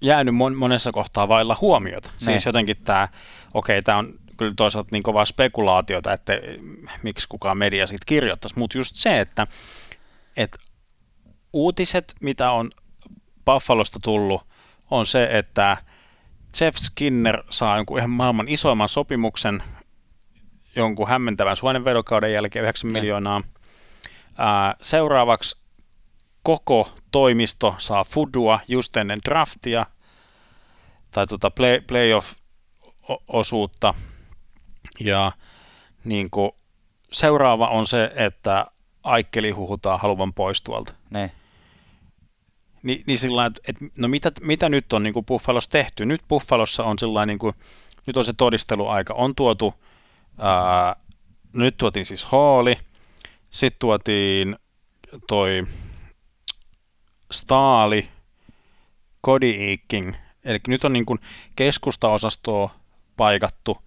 jäänyt 0.01 0.35
mon- 0.35 0.57
monessa 0.57 0.93
kohtaa 0.93 1.29
vailla 1.29 1.57
huomiota. 1.61 2.11
Ne. 2.11 2.25
Siis 2.25 2.47
jotenkin 2.47 2.77
tämä, 2.85 3.09
okei, 3.55 3.83
tämä 3.83 3.99
on 3.99 4.15
kyllä 4.37 4.55
toisaalta 4.57 4.89
niin 4.93 5.03
kovaa 5.03 5.25
spekulaatiota, 5.25 6.13
että 6.13 6.33
miksi 7.03 7.29
kukaan 7.29 7.59
media 7.59 7.87
siitä 7.87 8.05
kirjoittaisi, 8.07 8.59
mutta 8.59 8.79
just 8.79 8.97
se, 8.97 9.21
että, 9.21 9.47
että 10.37 10.59
uutiset, 11.59 12.15
mitä 12.21 12.51
on 12.51 12.71
Buffalosta 13.45 13.99
tullut, 14.03 14.43
on 14.91 15.07
se, 15.07 15.29
että 15.33 15.77
Jeff 16.61 16.79
Skinner 16.79 17.43
saa 17.51 17.77
jonkun 17.77 17.99
ihan 17.99 18.11
maailman 18.11 18.49
isoimman 18.49 18.89
sopimuksen 18.89 19.63
jonkun 20.77 21.09
hämmentävän 21.09 21.57
suonenvedokauden 21.57 22.33
jälkeen 22.33 22.63
9 22.63 22.93
Ne. 22.93 23.01
miljoonaa. 23.01 23.43
Ää, 24.39 24.75
seuraavaksi 24.83 25.57
koko 26.43 26.93
toimisto 27.11 27.75
saa 27.79 28.05
fudua 28.05 28.61
just 28.69 28.97
ennen 28.97 29.21
draftia 29.25 29.87
tai 31.11 31.27
tota 31.27 31.51
play, 31.51 31.81
playoff-osuutta. 31.81 33.95
Ja 35.01 35.33
niin 36.05 36.31
kuin, 36.31 36.53
seuraava 37.13 37.69
on 37.69 37.87
se, 37.87 38.13
että 38.15 38.67
Aikkeli 39.03 39.51
huhutaan 39.51 40.01
haluvan 40.01 40.35
pois 40.35 40.63
tuolta. 40.63 40.95
Niin. 41.11 41.33
Ni, 42.83 43.03
niin 43.07 43.19
sillä 43.19 43.47
että 43.47 43.61
et, 43.69 43.77
no 43.99 44.09
mitä, 44.09 44.33
mitä 44.41 44.69
nyt 44.69 44.93
on 44.93 45.03
niin 45.03 45.15
kuin 45.15 45.27
Buffalossa 45.27 45.71
tehty? 45.71 46.07
Nyt 46.07 46.21
Buffalossa 46.29 46.85
on 46.85 46.99
sillä 46.99 47.27
niin 47.27 47.39
kuin, 47.39 47.55
nyt 48.07 48.17
on 48.17 48.25
se 48.25 48.33
todisteluaika. 48.33 49.15
On 49.15 49.35
tuotu, 49.35 49.75
ää, 50.39 50.97
nyt 51.53 51.77
tuotiin 51.77 52.07
siis 52.07 52.25
Halli, 52.25 52.77
sitten 53.51 53.79
tuotiin 53.79 54.57
toi 55.29 55.63
Staali, 57.33 58.09
Cody 59.27 59.53
eli 60.45 60.61
nyt 60.69 60.85
on 60.85 60.93
niin 60.93 61.07
kuin 61.07 61.19
keskustaosastoa 61.57 62.71
paikattu, 63.17 63.79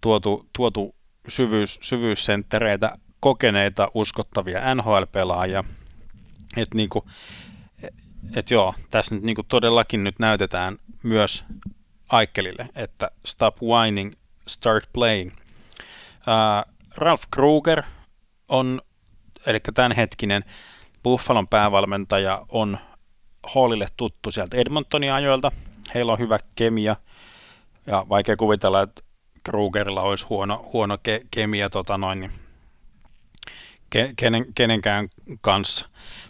tuotu, 0.00 0.46
tuotu 0.52 0.94
syvyys, 1.28 1.78
syvyyssenttereitä, 1.82 2.96
kokeneita, 3.20 3.90
uskottavia 3.94 4.74
NHL-pelaajia. 4.74 5.64
Että 6.56 6.76
niin 6.76 6.88
kuin, 6.88 7.04
et 8.36 8.50
joo, 8.50 8.74
tässä 8.90 9.14
nyt 9.14 9.24
niin 9.24 9.36
kuin 9.36 9.46
todellakin 9.46 10.04
nyt 10.04 10.18
näytetään 10.18 10.76
myös 11.02 11.44
Aikkelille, 12.08 12.68
että 12.74 13.10
stop 13.26 13.62
whining, 13.62 14.12
start 14.48 14.88
playing. 14.92 15.30
Ää, 16.26 16.64
Ralph 16.96 17.24
Kruger 17.30 17.82
on, 18.48 18.80
eli 19.46 19.60
tämänhetkinen 19.74 20.44
Buffalon 21.02 21.48
päävalmentaja 21.48 22.46
on 22.48 22.78
Hallille 23.42 23.88
tuttu 23.96 24.32
sieltä 24.32 24.56
Edmontonin 24.56 25.12
ajoilta. 25.12 25.52
Heillä 25.94 26.12
on 26.12 26.18
hyvä 26.18 26.38
kemia 26.54 26.96
ja 27.86 28.06
vaikea 28.08 28.36
kuvitella, 28.36 28.82
että 28.82 29.02
Krugerilla 29.44 30.02
olisi 30.02 30.26
huono, 30.26 30.70
huono 30.72 30.94
ke- 30.96 31.26
kemia 31.30 31.70
tota 31.70 31.98
noin, 31.98 32.20
niin 32.20 32.30
ke- 33.96 34.12
kenen, 34.16 34.54
kenenkään 34.54 35.08
kanssa. 35.40 35.88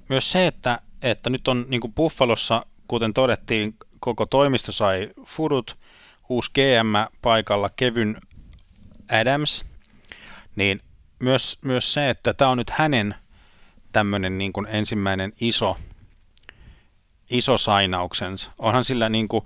Myös 0.09 0.33
se, 0.33 0.47
että, 0.47 0.81
että 1.05 1.31
nyt 1.31 1.49
on 1.49 1.65
niin 1.69 1.95
Buffalossa, 1.97 2.67
kuten 2.89 3.15
todettiin, 3.15 3.77
koko 4.01 4.27
toimisto 4.27 4.73
sai 4.73 5.11
fudut, 5.27 5.79
uusi 6.29 6.51
GM 6.55 7.15
paikalla, 7.23 7.71
Kevin 7.77 8.17
Adams, 9.21 9.65
niin 10.57 10.81
myös, 11.23 11.59
myös 11.65 11.93
se, 11.93 12.11
että 12.11 12.35
tämä 12.35 12.51
on 12.51 12.59
nyt 12.59 12.71
hänen 12.71 13.15
tämmöinen 13.93 14.39
niin 14.39 14.53
ensimmäinen 14.69 15.33
iso, 15.41 15.77
iso 17.31 17.59
sainauksensa. 17.59 18.51
Onhan 18.59 18.85
sillä 18.85 19.09
niin 19.09 19.29
kuin, 19.29 19.45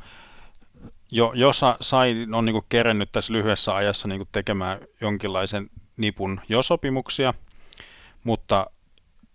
jo, 1.11 1.33
jo 1.35 1.53
sa, 1.53 1.77
sai, 1.81 2.27
on 2.33 2.45
niin 2.45 2.55
kuin 2.55 2.67
kerennyt 2.69 3.13
tässä 3.13 3.33
lyhyessä 3.33 3.75
ajassa 3.75 4.09
niin 4.09 4.19
kuin 4.19 4.29
tekemään 4.33 4.79
jonkinlaisen 5.01 5.71
nipun 5.97 6.41
jo 6.49 6.63
sopimuksia, 6.63 7.35
mutta 8.25 8.71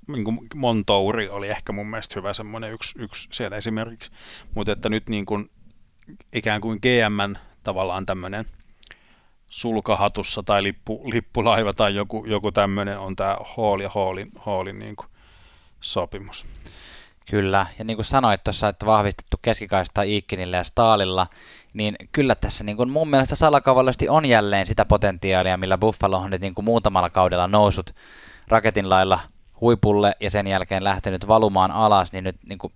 niin 0.07 0.23
kuin 0.23 0.39
Montouri 0.55 1.29
oli 1.29 1.49
ehkä 1.49 1.73
mun 1.73 1.87
mielestä 1.87 2.19
hyvä 2.19 2.33
semmoinen 2.33 2.73
yksi, 2.73 2.93
yksi 2.99 3.27
siellä 3.31 3.57
esimerkiksi, 3.57 4.11
mutta 4.55 4.71
että 4.71 4.89
nyt 4.89 5.09
niin 5.09 5.25
kuin 5.25 5.49
ikään 6.33 6.61
kuin 6.61 6.79
GMn 6.81 7.35
tavallaan 7.63 8.05
tämmöinen 8.05 8.45
sulkahatussa 9.49 10.43
tai 10.43 10.63
lippu, 10.63 11.01
lippulaiva 11.11 11.73
tai 11.73 11.95
joku, 11.95 12.25
joku 12.27 12.51
tämmöinen 12.51 12.99
on 12.99 13.15
tämä 13.15 13.37
Hall 13.55 13.79
ja 13.79 13.89
Hallin, 13.89 14.27
Hallin 14.39 14.79
niin 14.79 14.95
kuin 14.95 15.07
sopimus. 15.81 16.45
Kyllä, 17.29 17.65
ja 17.79 17.85
niin 17.85 17.97
kuin 17.97 18.05
sanoit 18.05 18.43
tuossa, 18.43 18.67
että 18.67 18.85
vahvistettu 18.85 19.37
keskikaista 19.41 20.01
Iikkinillä 20.01 20.57
ja 20.57 20.63
Staalilla, 20.63 21.27
niin 21.73 21.95
kyllä 22.11 22.35
tässä 22.35 22.63
niin 22.63 22.77
kuin 22.77 22.89
mun 22.89 23.09
mielestä 23.09 23.35
salakavallisesti 23.35 24.09
on 24.09 24.25
jälleen 24.25 24.67
sitä 24.67 24.85
potentiaalia, 24.85 25.57
millä 25.57 25.77
Buffalo 25.77 26.17
on 26.17 26.31
nyt 26.31 26.41
niin 26.41 26.55
kuin 26.55 26.65
muutamalla 26.65 27.09
kaudella 27.09 27.47
noussut 27.47 27.95
raketin 28.47 28.89
lailla 28.89 29.19
huipulle 29.63 30.15
ja 30.19 30.29
sen 30.29 30.47
jälkeen 30.47 30.83
lähtenyt 30.83 31.27
valumaan 31.27 31.71
alas, 31.71 32.11
niin 32.11 32.23
nyt 32.23 32.35
niin 32.49 32.59
kuin 32.59 32.73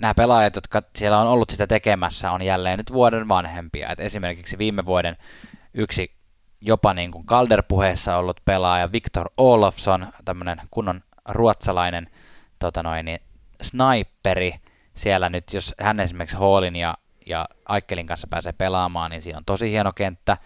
nämä 0.00 0.14
pelaajat, 0.14 0.54
jotka 0.54 0.82
siellä 0.96 1.18
on 1.18 1.26
ollut 1.26 1.50
sitä 1.50 1.66
tekemässä, 1.66 2.30
on 2.30 2.42
jälleen 2.42 2.78
nyt 2.78 2.92
vuoden 2.92 3.28
vanhempia. 3.28 3.92
Et 3.92 4.00
esimerkiksi 4.00 4.58
viime 4.58 4.84
vuoden 4.84 5.16
yksi 5.74 6.18
jopa 6.60 6.94
niin 6.94 7.10
kuin 7.10 7.26
Calder-puheessa 7.26 8.16
ollut 8.16 8.40
pelaaja 8.44 8.92
Viktor 8.92 9.30
Olofsson, 9.36 10.06
tämmöinen 10.24 10.60
kunnon 10.70 11.00
ruotsalainen 11.28 12.10
tota 12.58 12.82
noin, 12.82 13.04
niin 13.04 13.20
sniperi 13.62 14.54
siellä 14.94 15.28
nyt, 15.28 15.52
jos 15.52 15.74
hän 15.80 16.00
esimerkiksi 16.00 16.36
Hallin 16.36 16.76
ja, 16.76 16.94
ja 17.26 17.48
Aikkelin 17.68 18.06
kanssa 18.06 18.26
pääsee 18.30 18.52
pelaamaan, 18.52 19.10
niin 19.10 19.22
siinä 19.22 19.38
on 19.38 19.44
tosi 19.44 19.70
hieno 19.70 19.92
kenttä. 19.92 20.36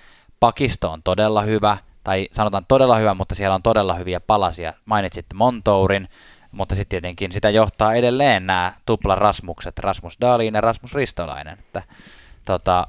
Pakisto 0.41 0.91
on 0.91 1.03
todella 1.03 1.43
hyvä, 1.43 1.79
tai 2.05 2.29
sanotaan 2.33 2.65
todella 2.69 2.97
hyvä, 2.97 3.15
mutta 3.15 3.35
siellä 3.35 3.55
on 3.55 3.63
todella 3.63 3.95
hyviä 3.95 4.21
palasia. 4.21 4.73
Mainitsitte 4.85 5.35
Montourin, 5.35 6.09
mutta 6.53 6.75
sitten 6.75 6.89
tietenkin 6.89 7.33
sitä 7.33 7.51
johtaa 7.51 7.95
edelleen 7.95 8.47
nämä 8.47 8.73
tupla 8.87 9.15
Rasmukset, 9.15 9.79
Rasmus 9.79 10.17
Dahlin 10.21 10.55
ja 10.55 10.61
Rasmus 10.61 10.95
Ristolainen. 10.95 11.59
Että, 11.59 11.83
tota, 12.45 12.87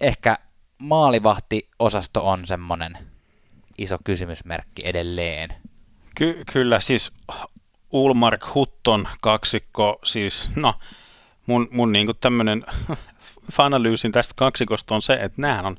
ehkä 0.00 0.38
maalivahtiosasto 0.78 2.28
on 2.28 2.46
semmoinen 2.46 2.98
iso 3.78 3.96
kysymysmerkki 4.04 4.82
edelleen. 4.84 5.54
Ky- 6.14 6.42
kyllä, 6.52 6.80
siis 6.80 7.12
Ulmark 7.90 8.54
Hutton 8.54 9.08
kaksikko, 9.20 9.98
siis 10.04 10.50
no, 10.56 10.74
mun, 11.46 11.68
mun 11.72 11.92
niinku 11.92 12.14
tämmönen 12.14 12.64
fanalyysin 13.56 14.12
tästä 14.12 14.34
kaksikosta 14.36 14.94
on 14.94 15.02
se, 15.02 15.12
että 15.12 15.42
nämä 15.42 15.62
on 15.62 15.76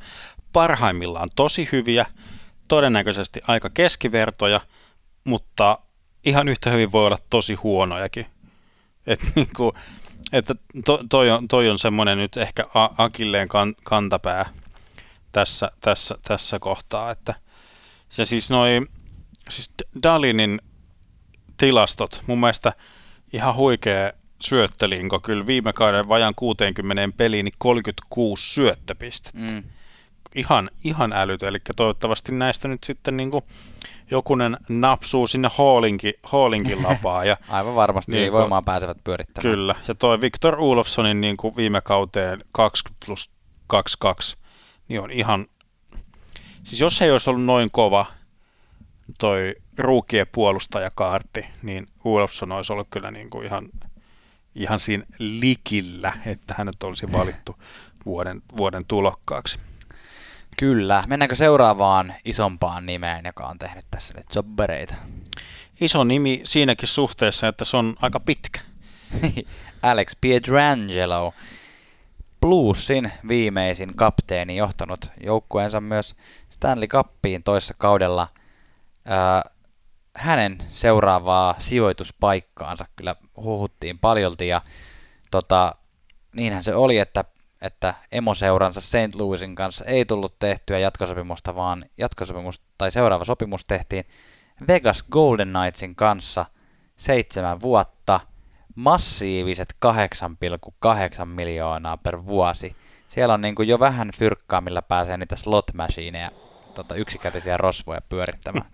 parhaimmillaan 0.53 1.29
tosi 1.35 1.69
hyviä, 1.71 2.05
todennäköisesti 2.71 3.39
aika 3.47 3.69
keskivertoja, 3.69 4.61
mutta 5.23 5.79
ihan 6.25 6.47
yhtä 6.47 6.69
hyvin 6.69 6.91
voi 6.91 7.05
olla 7.05 7.17
tosi 7.29 7.53
huonojakin. 7.53 8.25
Et 9.07 9.19
niinku, 9.35 9.73
että 10.31 10.55
to, 10.85 10.99
toi, 11.09 11.29
on, 11.29 11.47
toi 11.47 11.69
on 11.69 11.79
semmoinen 11.79 12.17
nyt 12.17 12.37
ehkä 12.37 12.63
Akilleen 12.97 13.47
kan, 13.47 13.75
kantapää 13.83 14.45
tässä, 15.31 15.71
tässä, 15.81 16.15
tässä 16.27 16.59
kohtaa, 16.59 17.11
että 17.11 17.35
se 18.09 18.25
siis 18.25 18.49
noi, 18.49 18.81
siis 19.49 19.73
Dalinin 20.03 20.61
tilastot, 21.57 22.23
mun 22.27 22.39
mielestä 22.39 22.73
ihan 23.33 23.55
huikea 23.55 24.11
syöttölinko, 24.41 25.19
kyllä 25.19 25.47
viime 25.47 25.73
kauden 25.73 26.07
vajan 26.07 26.33
60 26.35 27.17
peliin 27.17 27.43
niin 27.43 27.53
36 27.57 28.53
syöttöpistettä. 28.53 29.39
Mm. 29.39 29.63
Ihan, 30.35 30.69
ihan 30.83 31.13
älytö, 31.13 31.47
eli 31.47 31.57
toivottavasti 31.75 32.31
näistä 32.31 32.67
nyt 32.67 32.83
sitten 32.83 33.17
niin 33.17 33.31
kuin 33.31 33.43
jokunen 34.11 34.57
napsuu 34.69 35.27
sinne 35.27 35.49
Hallinkin, 35.53 36.13
Hallinkin 36.23 36.83
lapaa. 36.83 37.25
Ja, 37.25 37.37
Aivan 37.49 37.75
varmasti, 37.75 38.11
niin 38.11 38.31
voimaan 38.31 38.65
pääsevät 38.65 38.97
pyörittämään. 39.03 39.53
Kyllä, 39.53 39.75
ja 39.87 39.95
toi 39.95 40.21
Viktor 40.21 40.59
Ulofssonin 40.59 41.21
niin 41.21 41.37
kuin 41.37 41.55
viime 41.55 41.81
kauteen 41.81 42.43
20 42.51 43.05
plus 43.05 43.29
22, 43.67 44.37
niin 44.87 45.01
on 45.01 45.11
ihan, 45.11 45.45
siis 46.63 46.81
jos 46.81 47.01
ei 47.01 47.11
olisi 47.11 47.29
ollut 47.29 47.45
noin 47.45 47.69
kova 47.71 48.05
toi 49.19 49.55
ruukien 49.77 50.27
puolustajakaarti, 50.31 51.45
niin 51.61 51.87
Ulofsson 52.03 52.51
olisi 52.51 52.73
ollut 52.73 52.87
kyllä 52.89 53.11
niin 53.11 53.29
kuin 53.29 53.45
ihan, 53.45 53.69
ihan 54.55 54.79
siinä 54.79 55.03
likillä, 55.19 56.13
että 56.25 56.55
hänet 56.57 56.83
olisi 56.83 57.11
valittu 57.11 57.55
vuoden, 58.05 58.41
vuoden 58.57 58.85
tulokkaaksi. 58.85 59.59
Kyllä. 60.61 61.03
Mennäänkö 61.07 61.35
seuraavaan 61.35 62.13
isompaan 62.25 62.85
nimeen, 62.85 63.25
joka 63.25 63.47
on 63.47 63.59
tehnyt 63.59 63.85
tässä 63.91 64.13
nyt 64.13 64.25
jobbereita? 64.35 64.95
Iso 65.81 66.03
nimi 66.03 66.41
siinäkin 66.43 66.87
suhteessa, 66.87 67.47
että 67.47 67.65
se 67.65 67.77
on 67.77 67.95
aika 68.01 68.19
pitkä. 68.19 68.59
Alex 69.81 70.15
Pietrangelo, 70.21 71.33
Bluesin 72.41 73.11
viimeisin 73.27 73.95
kapteeni, 73.95 74.57
johtanut 74.57 75.11
joukkueensa 75.23 75.81
myös 75.81 76.15
Stanley 76.49 76.87
Cuppiin 76.87 77.43
toissa 77.43 77.73
kaudella. 77.77 78.27
Äh, 79.11 79.51
hänen 80.15 80.57
seuraavaa 80.69 81.55
sijoituspaikkaansa 81.59 82.85
kyllä 82.95 83.15
huhuttiin 83.37 83.99
paljolti 83.99 84.47
ja 84.47 84.61
tota, 85.31 85.75
niinhän 86.35 86.63
se 86.63 86.75
oli, 86.75 86.97
että 86.97 87.23
että 87.61 87.93
emoseuransa 88.11 88.81
St. 88.81 89.15
Louisin 89.15 89.55
kanssa 89.55 89.85
ei 89.85 90.05
tullut 90.05 90.39
tehtyä 90.39 90.79
jatkosopimusta, 90.79 91.55
vaan 91.55 91.85
jatkosopimus 91.97 92.61
tai 92.77 92.91
seuraava 92.91 93.25
sopimus 93.25 93.65
tehtiin 93.65 94.05
Vegas 94.67 95.03
Golden 95.11 95.53
Knightsin 95.53 95.95
kanssa 95.95 96.45
seitsemän 96.95 97.61
vuotta, 97.61 98.19
massiiviset 98.75 99.75
8,8 99.85 101.25
miljoonaa 101.25 101.97
per 101.97 102.25
vuosi. 102.25 102.75
Siellä 103.07 103.33
on 103.33 103.41
niin 103.41 103.55
kuin 103.55 103.67
jo 103.67 103.79
vähän 103.79 104.11
fyrkkaa, 104.15 104.61
millä 104.61 104.81
pääsee 104.81 105.17
niitä 105.17 105.35
slot 105.35 105.65
machineja, 105.73 106.31
tota, 106.75 106.95
yksikätisiä 106.95 107.57
rosvoja 107.57 108.01
pyörittämään. 108.09 108.71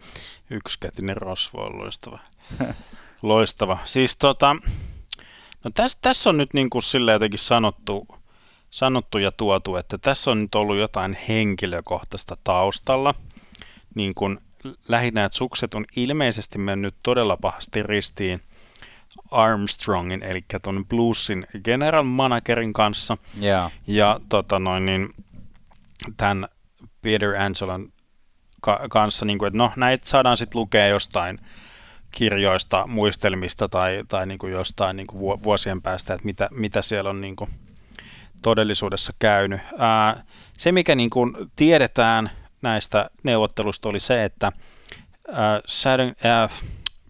Yksikätinen 0.50 1.16
rosvo 1.16 1.62
on 1.62 1.78
loistava. 1.78 2.18
loistava. 3.22 3.78
Siis 3.84 4.16
tota, 4.16 4.56
no 5.64 5.70
tässä, 5.74 5.98
tässä 6.02 6.30
on 6.30 6.36
nyt 6.36 6.54
niin 6.54 6.70
kuin 6.70 6.82
sille 6.82 7.12
jotenkin 7.12 7.38
sanottu, 7.38 8.06
sanottu 8.72 9.18
ja 9.18 9.32
tuotu, 9.32 9.76
että 9.76 9.98
tässä 9.98 10.30
on 10.30 10.42
nyt 10.42 10.54
ollut 10.54 10.76
jotain 10.76 11.16
henkilökohtaista 11.28 12.36
taustalla. 12.44 13.14
Niin 13.94 14.14
kuin 14.14 14.38
lähinnä, 14.88 15.24
että 15.24 15.38
sukset 15.38 15.74
on 15.74 15.84
ilmeisesti 15.96 16.58
mennyt 16.58 16.94
todella 17.02 17.36
pahasti 17.36 17.82
ristiin 17.82 18.40
Armstrongin, 19.30 20.22
eli 20.22 20.40
tuon 20.62 20.86
Bluesin 20.86 21.46
general 21.64 22.02
managerin 22.02 22.72
kanssa. 22.72 23.16
Yeah. 23.42 23.72
Ja 23.86 24.20
tota 24.28 24.58
noin, 24.58 24.86
niin, 24.86 25.08
tämän 26.16 26.48
Peter 27.02 27.36
Angelon 27.36 27.92
ka- 28.60 28.86
kanssa, 28.90 29.24
niin 29.24 29.38
kuin, 29.38 29.46
että 29.46 29.58
no 29.58 29.72
näitä 29.76 30.08
saadaan 30.08 30.36
sitten 30.36 30.60
lukea 30.60 30.86
jostain 30.86 31.38
kirjoista, 32.10 32.86
muistelmista 32.86 33.68
tai, 33.68 34.04
tai 34.08 34.26
niin 34.26 34.38
kuin 34.38 34.52
jostain 34.52 34.96
niin 34.96 35.06
kuin 35.06 35.42
vuosien 35.42 35.82
päästä, 35.82 36.14
että 36.14 36.24
mitä, 36.24 36.48
mitä 36.50 36.82
siellä 36.82 37.10
on 37.10 37.20
niin 37.20 37.36
kuin 37.36 37.50
todellisuudessa 38.42 39.12
käynyt. 39.18 39.60
Ää, 39.78 40.22
se, 40.58 40.72
mikä 40.72 40.94
niin 40.94 41.10
kuin 41.10 41.32
tiedetään 41.56 42.30
näistä 42.62 43.10
neuvottelusta, 43.22 43.88
oli 43.88 44.00
se, 44.00 44.24
että 44.24 44.52
ää, 45.32 45.60
Saturn, 45.66 46.12
ää, 46.24 46.48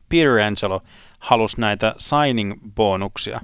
Peter 0.08 0.38
Angelo 0.38 0.82
halusi 1.18 1.60
näitä 1.60 1.94
signing-bonuksia, 1.98 3.40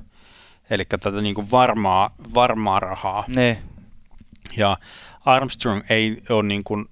eli 0.70 0.84
tätä 0.84 1.10
niin 1.10 1.34
kuin 1.34 1.50
varmaa, 1.50 2.10
varmaa 2.34 2.80
rahaa. 2.80 3.24
Ne. 3.28 3.62
Ja 4.56 4.76
Armstrong 5.24 5.82
ei 5.88 6.22
ole 6.30 6.42
niin 6.42 6.64
kuin, 6.64 6.84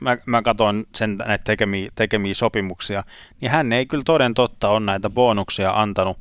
mä, 0.00 0.18
mä 0.26 0.42
katsoin 0.42 0.86
sen 0.94 1.16
näitä 1.16 1.44
tekemiä, 1.44 1.90
tekemiä 1.94 2.34
sopimuksia, 2.34 3.04
niin 3.40 3.50
hän 3.50 3.72
ei 3.72 3.86
kyllä 3.86 4.04
toden 4.04 4.34
totta 4.34 4.68
ole 4.68 4.80
näitä 4.80 5.10
bonuksia 5.10 5.70
antanut. 5.70 6.18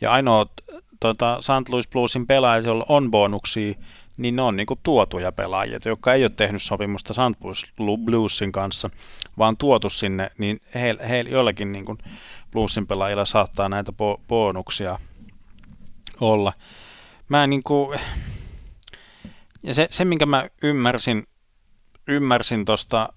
Ja 0.00 0.12
ainoa 0.12 0.46
tota, 1.00 1.38
St. 1.40 1.68
Louis 1.68 1.88
Bluesin 1.88 2.26
pelaajat, 2.26 2.64
joilla 2.64 2.86
on 2.88 3.10
bonuksia, 3.10 3.74
niin 4.16 4.36
ne 4.36 4.42
on 4.42 4.56
niinku 4.56 4.78
tuotuja 4.82 5.32
pelaajia, 5.32 5.78
jotka 5.84 6.14
ei 6.14 6.24
ole 6.24 6.30
tehnyt 6.30 6.62
sopimusta 6.62 7.12
St. 7.12 7.44
Louis 7.78 8.04
Bluesin 8.04 8.52
kanssa, 8.52 8.90
vaan 9.38 9.56
tuotu 9.56 9.90
sinne, 9.90 10.30
niin 10.38 10.60
heillä 10.74 11.02
he, 11.02 11.20
joillakin 11.20 11.72
niinku 11.72 11.98
Bluesin 12.52 12.86
pelaajilla 12.86 13.24
saattaa 13.24 13.68
näitä 13.68 13.92
bo- 13.92 14.20
bonuksia 14.28 14.98
olla. 16.20 16.52
Mä 17.28 17.46
niinku, 17.46 17.94
ja 19.62 19.74
se, 19.74 19.88
se, 19.90 20.04
minkä 20.04 20.26
mä 20.26 20.48
ymmärsin, 20.62 21.26
ymmärsin 22.08 22.64
tuosta 22.64 23.08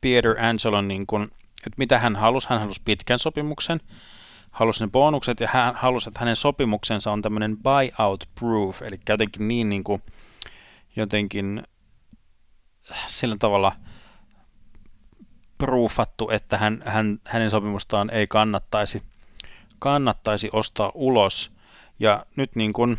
Peter 0.00 0.44
Angelon, 0.44 0.88
niin 0.88 1.06
kun, 1.06 1.22
että 1.56 1.78
mitä 1.78 1.98
hän 1.98 2.16
halusi, 2.16 2.48
hän 2.48 2.60
halusi 2.60 2.82
pitkän 2.84 3.18
sopimuksen, 3.18 3.80
halusi 4.54 4.84
ne 4.84 4.90
bonukset 4.90 5.40
ja 5.40 5.48
hän 5.52 5.74
halusi, 5.74 6.08
että 6.08 6.20
hänen 6.20 6.36
sopimuksensa 6.36 7.12
on 7.12 7.22
tämmöinen 7.22 7.56
buyout 7.56 8.28
proof, 8.34 8.82
eli 8.82 9.00
jotenkin 9.08 9.48
niin, 9.48 9.70
niin 9.70 9.84
kuin, 9.84 10.02
jotenkin 10.96 11.62
sillä 13.06 13.36
tavalla 13.38 13.72
proofattu, 15.58 16.30
että 16.30 16.58
hän, 16.58 16.82
hän, 16.86 17.18
hänen 17.26 17.50
sopimustaan 17.50 18.10
ei 18.10 18.26
kannattaisi, 18.26 19.02
kannattaisi 19.78 20.50
ostaa 20.52 20.92
ulos. 20.94 21.52
Ja 21.98 22.26
nyt 22.36 22.56
niin 22.56 22.72
kuin, 22.72 22.98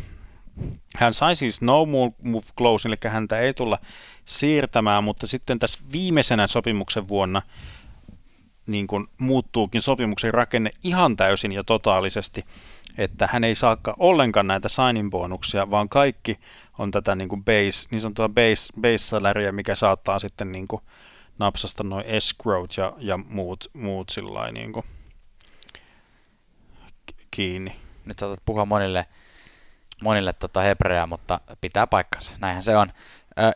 hän 0.96 1.14
sai 1.14 1.36
siis 1.36 1.62
no 1.62 1.86
move 1.86 2.46
close, 2.58 2.88
eli 2.88 2.96
häntä 3.08 3.38
ei 3.38 3.54
tulla 3.54 3.78
siirtämään, 4.24 5.04
mutta 5.04 5.26
sitten 5.26 5.58
tässä 5.58 5.78
viimeisenä 5.92 6.46
sopimuksen 6.46 7.08
vuonna 7.08 7.42
niin 8.66 8.86
kuin 8.86 9.06
muuttuukin 9.20 9.82
sopimuksen 9.82 10.34
rakenne 10.34 10.70
ihan 10.84 11.16
täysin 11.16 11.52
ja 11.52 11.64
totaalisesti, 11.64 12.44
että 12.98 13.28
hän 13.32 13.44
ei 13.44 13.54
saakaan 13.54 13.96
ollenkaan 14.00 14.46
näitä 14.46 14.68
signing 14.68 15.10
bonuksia, 15.10 15.70
vaan 15.70 15.88
kaikki 15.88 16.38
on 16.78 16.90
tätä 16.90 17.14
niin 17.14 17.28
kuin 17.28 17.44
base, 17.44 17.88
niin 17.90 18.00
sanottua 18.00 18.28
base, 18.28 18.72
base 18.80 18.98
salaria, 18.98 19.52
mikä 19.52 19.74
saattaa 19.74 20.18
sitten 20.18 20.52
niin 20.52 20.68
kuin 20.68 20.82
napsasta 21.38 21.84
noin 21.84 22.04
escrowt 22.06 22.76
ja, 22.76 22.92
ja 22.98 23.16
muut, 23.16 23.70
muut 23.72 24.08
sillä 24.08 24.52
niin 24.52 24.72
kuin 24.72 24.86
kiinni. 27.30 27.76
Nyt 28.04 28.18
saatat 28.18 28.42
puhua 28.44 28.64
monille, 28.64 29.06
monille 30.02 30.32
tota 30.32 30.60
hebreaa, 30.60 31.06
mutta 31.06 31.40
pitää 31.60 31.86
paikkansa. 31.86 32.32
Näinhän 32.40 32.64
se 32.64 32.76
on. 32.76 32.92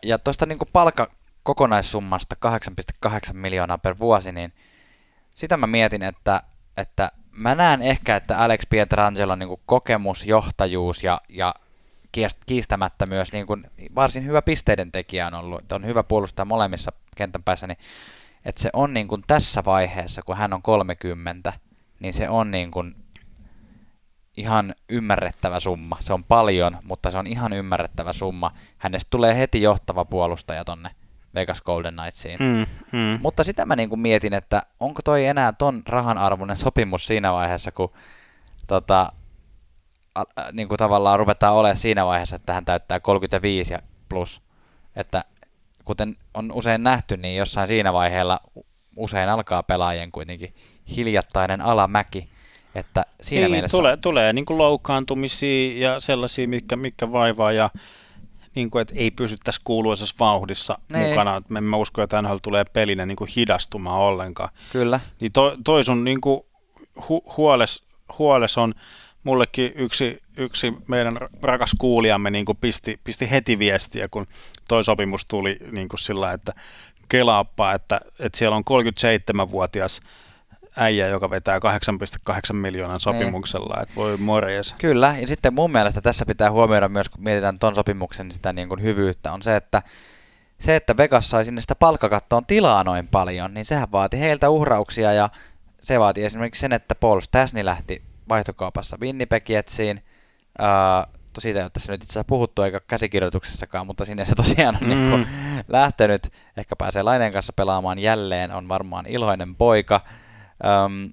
Ja 0.03 0.19
tuosta 0.19 0.47
niin 0.47 0.59
palkka 0.73 1.11
kokonaissummasta 1.43 2.37
8,8 3.07 3.33
miljoonaa 3.33 3.79
per 3.79 3.99
vuosi, 3.99 4.33
niin 4.33 4.53
sitä 5.35 5.57
mä 5.57 5.67
mietin, 5.67 6.03
että, 6.03 6.43
että 6.77 7.13
mä 7.31 7.55
näen 7.55 7.83
ehkä, 7.83 8.17
että 8.17 8.39
Alex 8.39 8.61
Pietrangelo 8.71 9.35
niin 9.35 9.61
kokemus, 9.67 10.27
johtajuus 10.27 11.05
ja, 11.05 11.21
ja 11.29 11.55
kiistämättä 12.47 13.07
myös 13.07 13.33
niin 13.33 13.47
kuin 13.47 13.71
varsin 13.95 14.25
hyvä 14.25 14.43
pisteiden 14.43 14.93
tekijä 14.93 15.27
on 15.27 15.35
ollut, 15.35 15.61
että 15.61 15.75
on 15.75 15.87
hyvä 15.87 16.03
puolustaa 16.03 16.45
molemmissa 16.45 16.93
kentän 17.17 17.43
päässä, 17.43 17.67
niin 17.67 17.79
että 18.45 18.63
se 18.63 18.71
on 18.73 18.95
niin 18.95 19.09
kuin 19.09 19.25
tässä 19.27 19.65
vaiheessa, 19.65 20.23
kun 20.23 20.37
hän 20.37 20.53
on 20.53 20.63
30, 20.63 21.53
niin 22.01 22.13
se 22.13 22.29
on 22.29 22.51
niin 22.51 22.71
kuin 22.71 22.95
ihan 24.37 24.75
ymmärrettävä 24.89 25.61
summa. 25.61 25.97
Se 26.01 26.13
on 26.13 26.25
paljon, 26.25 26.79
mutta 26.83 27.11
se 27.11 27.19
on 27.19 27.27
ihan 27.27 27.53
ymmärrettävä 27.53 28.13
summa. 28.13 28.53
Hänestä 28.79 29.11
tulee 29.11 29.39
heti 29.39 29.63
johtava 29.63 30.05
puolustaja 30.05 30.65
tonne 30.65 30.91
Vegas 31.35 31.63
Golden 31.63 31.95
Knightsiin. 31.95 32.39
Mm, 32.41 32.67
mm. 32.99 33.19
Mutta 33.23 33.45
sitä 33.45 33.67
mä 33.67 33.77
niin 33.77 33.89
kuin 33.89 34.01
mietin, 34.01 34.35
että 34.35 34.63
onko 34.81 35.03
toi 35.03 35.27
enää 35.27 35.53
ton 35.53 35.83
rahan 35.89 36.19
arvoinen 36.19 36.57
sopimus 36.57 37.07
siinä 37.07 37.33
vaiheessa, 37.33 37.73
kun 37.73 37.93
tota, 38.67 39.13
a, 40.15 40.21
a, 40.21 40.53
niin 40.53 40.69
kuin 40.69 40.79
tavallaan 40.79 41.19
ruvetaan 41.19 41.55
olemaan 41.55 41.77
siinä 41.77 42.07
vaiheessa, 42.07 42.37
että 42.37 42.53
hän 42.53 42.65
täyttää 42.65 43.01
35 43.01 43.75
ja 43.75 43.79
plus. 44.09 44.43
Että 44.97 45.25
kuten 45.85 46.17
on 46.35 46.53
usein 46.53 46.83
nähty, 46.83 47.17
niin 47.17 47.37
jossain 47.37 47.69
siinä 47.69 47.93
vaiheella 47.93 48.41
usein 48.97 49.29
alkaa 49.29 49.63
pelaajien 49.63 50.13
kuitenkin 50.13 50.55
hiljattainen 50.97 51.61
alamäki. 51.61 52.29
Että 52.75 53.05
siinä 53.21 53.47
niin, 53.47 53.53
mielessä... 53.53 53.77
Tulee, 53.77 53.97
tulee 53.97 54.33
niin 54.33 54.47
kuin 54.47 54.59
loukkaantumisia 54.59 55.89
ja 55.89 56.01
sellaisia, 56.01 56.49
mitkä, 56.49 56.77
mitkä 56.77 57.13
vaivaa 57.13 57.53
ja 57.53 57.71
niin 58.55 58.71
kuin, 58.71 58.83
että 58.83 58.95
ei 58.97 59.11
pysyttäisi 59.11 59.61
kuuluisessa 59.65 60.15
vauhdissa 60.21 60.79
Niin. 60.93 61.09
mukana. 61.09 61.43
Me 61.49 61.59
emme 61.59 61.77
usko, 61.77 62.03
että 62.03 62.23
NHL 62.23 62.37
tulee 62.43 62.65
pelinä 62.65 63.07
niin 63.07 63.17
kuin 63.17 63.31
hidastumaan 63.37 64.01
ollenkaan. 64.01 64.49
Kyllä. 64.73 65.01
Niin 65.21 65.33
toi, 65.33 65.57
toi 65.65 65.85
sun 65.85 66.05
niin 66.05 66.21
kuin 66.21 66.41
hu, 67.09 67.25
huoles, 67.37 67.85
huoles 68.19 68.59
on 68.59 68.75
mullekin 69.25 69.73
yksi, 69.75 70.23
yksi 70.37 70.73
meidän 70.89 71.19
rakas 71.43 71.71
kuulijamme 71.79 72.31
niin 72.31 72.45
kuin 72.45 72.59
pisti, 72.61 73.01
pisti 73.05 73.31
heti 73.31 73.59
viestiä, 73.59 74.09
kun 74.09 74.27
toi 74.69 74.85
sopimus 74.85 75.27
tuli 75.27 75.57
niin 75.73 75.89
kuin 75.89 76.01
sillä, 76.01 76.33
että 76.33 76.53
kelaappa, 77.09 77.73
että, 77.73 78.01
että 78.19 78.39
siellä 78.39 78.57
on 78.57 78.65
37-vuotias 79.45 80.01
äijä, 80.77 81.07
joka 81.07 81.31
vetää 81.31 81.59
8,8 81.59 82.53
miljoonan 82.53 83.01
sopimuksella, 83.01 83.83
että 83.83 83.95
voi 83.95 84.17
morjes. 84.17 84.75
Kyllä, 84.79 85.15
ja 85.21 85.27
sitten 85.27 85.55
mun 85.55 85.73
mielestä 85.73 86.01
tässä 86.01 86.27
pitää 86.27 86.51
huomioida 86.51 86.89
myös, 86.89 87.09
kun 87.09 87.25
mietitään 87.25 87.59
ton 87.59 87.75
sopimuksen 87.75 88.33
sitä 88.33 88.53
niin 88.53 88.69
kuin 88.69 88.83
hyvyyttä, 88.83 89.33
on 89.33 89.43
se, 89.43 89.57
että 89.57 89.83
se, 90.59 90.77
että 90.77 90.97
Vegas 90.97 91.31
sai 91.31 91.45
sinne 91.45 91.61
sitä 91.61 91.75
palkkakattoon 91.75 92.47
tilaa 92.47 92.85
noin 92.85 93.09
paljon, 93.09 93.55
niin 93.55 93.65
sehän 93.65 93.93
vaati 93.93 94.21
heiltä 94.21 94.51
uhrauksia, 94.51 95.13
ja 95.13 95.29
se 95.81 96.01
vaati 96.01 96.25
esimerkiksi 96.25 96.61
sen, 96.61 96.73
että 96.73 96.95
Paul 96.95 97.21
Stasny 97.21 97.65
lähti 97.65 98.03
vaihtokaupassa 98.29 98.99
Winnipeg 99.01 99.51
Jetsiin, 99.51 100.03
uh, 100.59 101.21
siitä 101.39 101.59
ei 101.59 101.65
ole 101.65 101.71
tässä 101.71 101.93
nyt 101.93 102.03
itse 102.03 102.13
asiassa 102.13 102.29
puhuttu 102.29 102.63
eikä 102.63 102.81
käsikirjoituksessakaan, 102.87 103.87
mutta 103.87 104.05
sinne 104.05 104.25
se 104.25 104.35
tosiaan 104.35 104.77
on 104.77 104.83
mm. 104.83 104.89
niin 104.89 105.11
kuin 105.11 105.27
lähtenyt. 105.69 106.33
Ehkä 106.57 106.77
pääsee 106.77 107.03
Laineen 107.03 107.33
kanssa 107.33 107.53
pelaamaan 107.53 107.99
jälleen, 107.99 108.53
on 108.53 108.69
varmaan 108.69 109.07
iloinen 109.07 109.55
poika. 109.55 110.01
Um, 110.65 111.13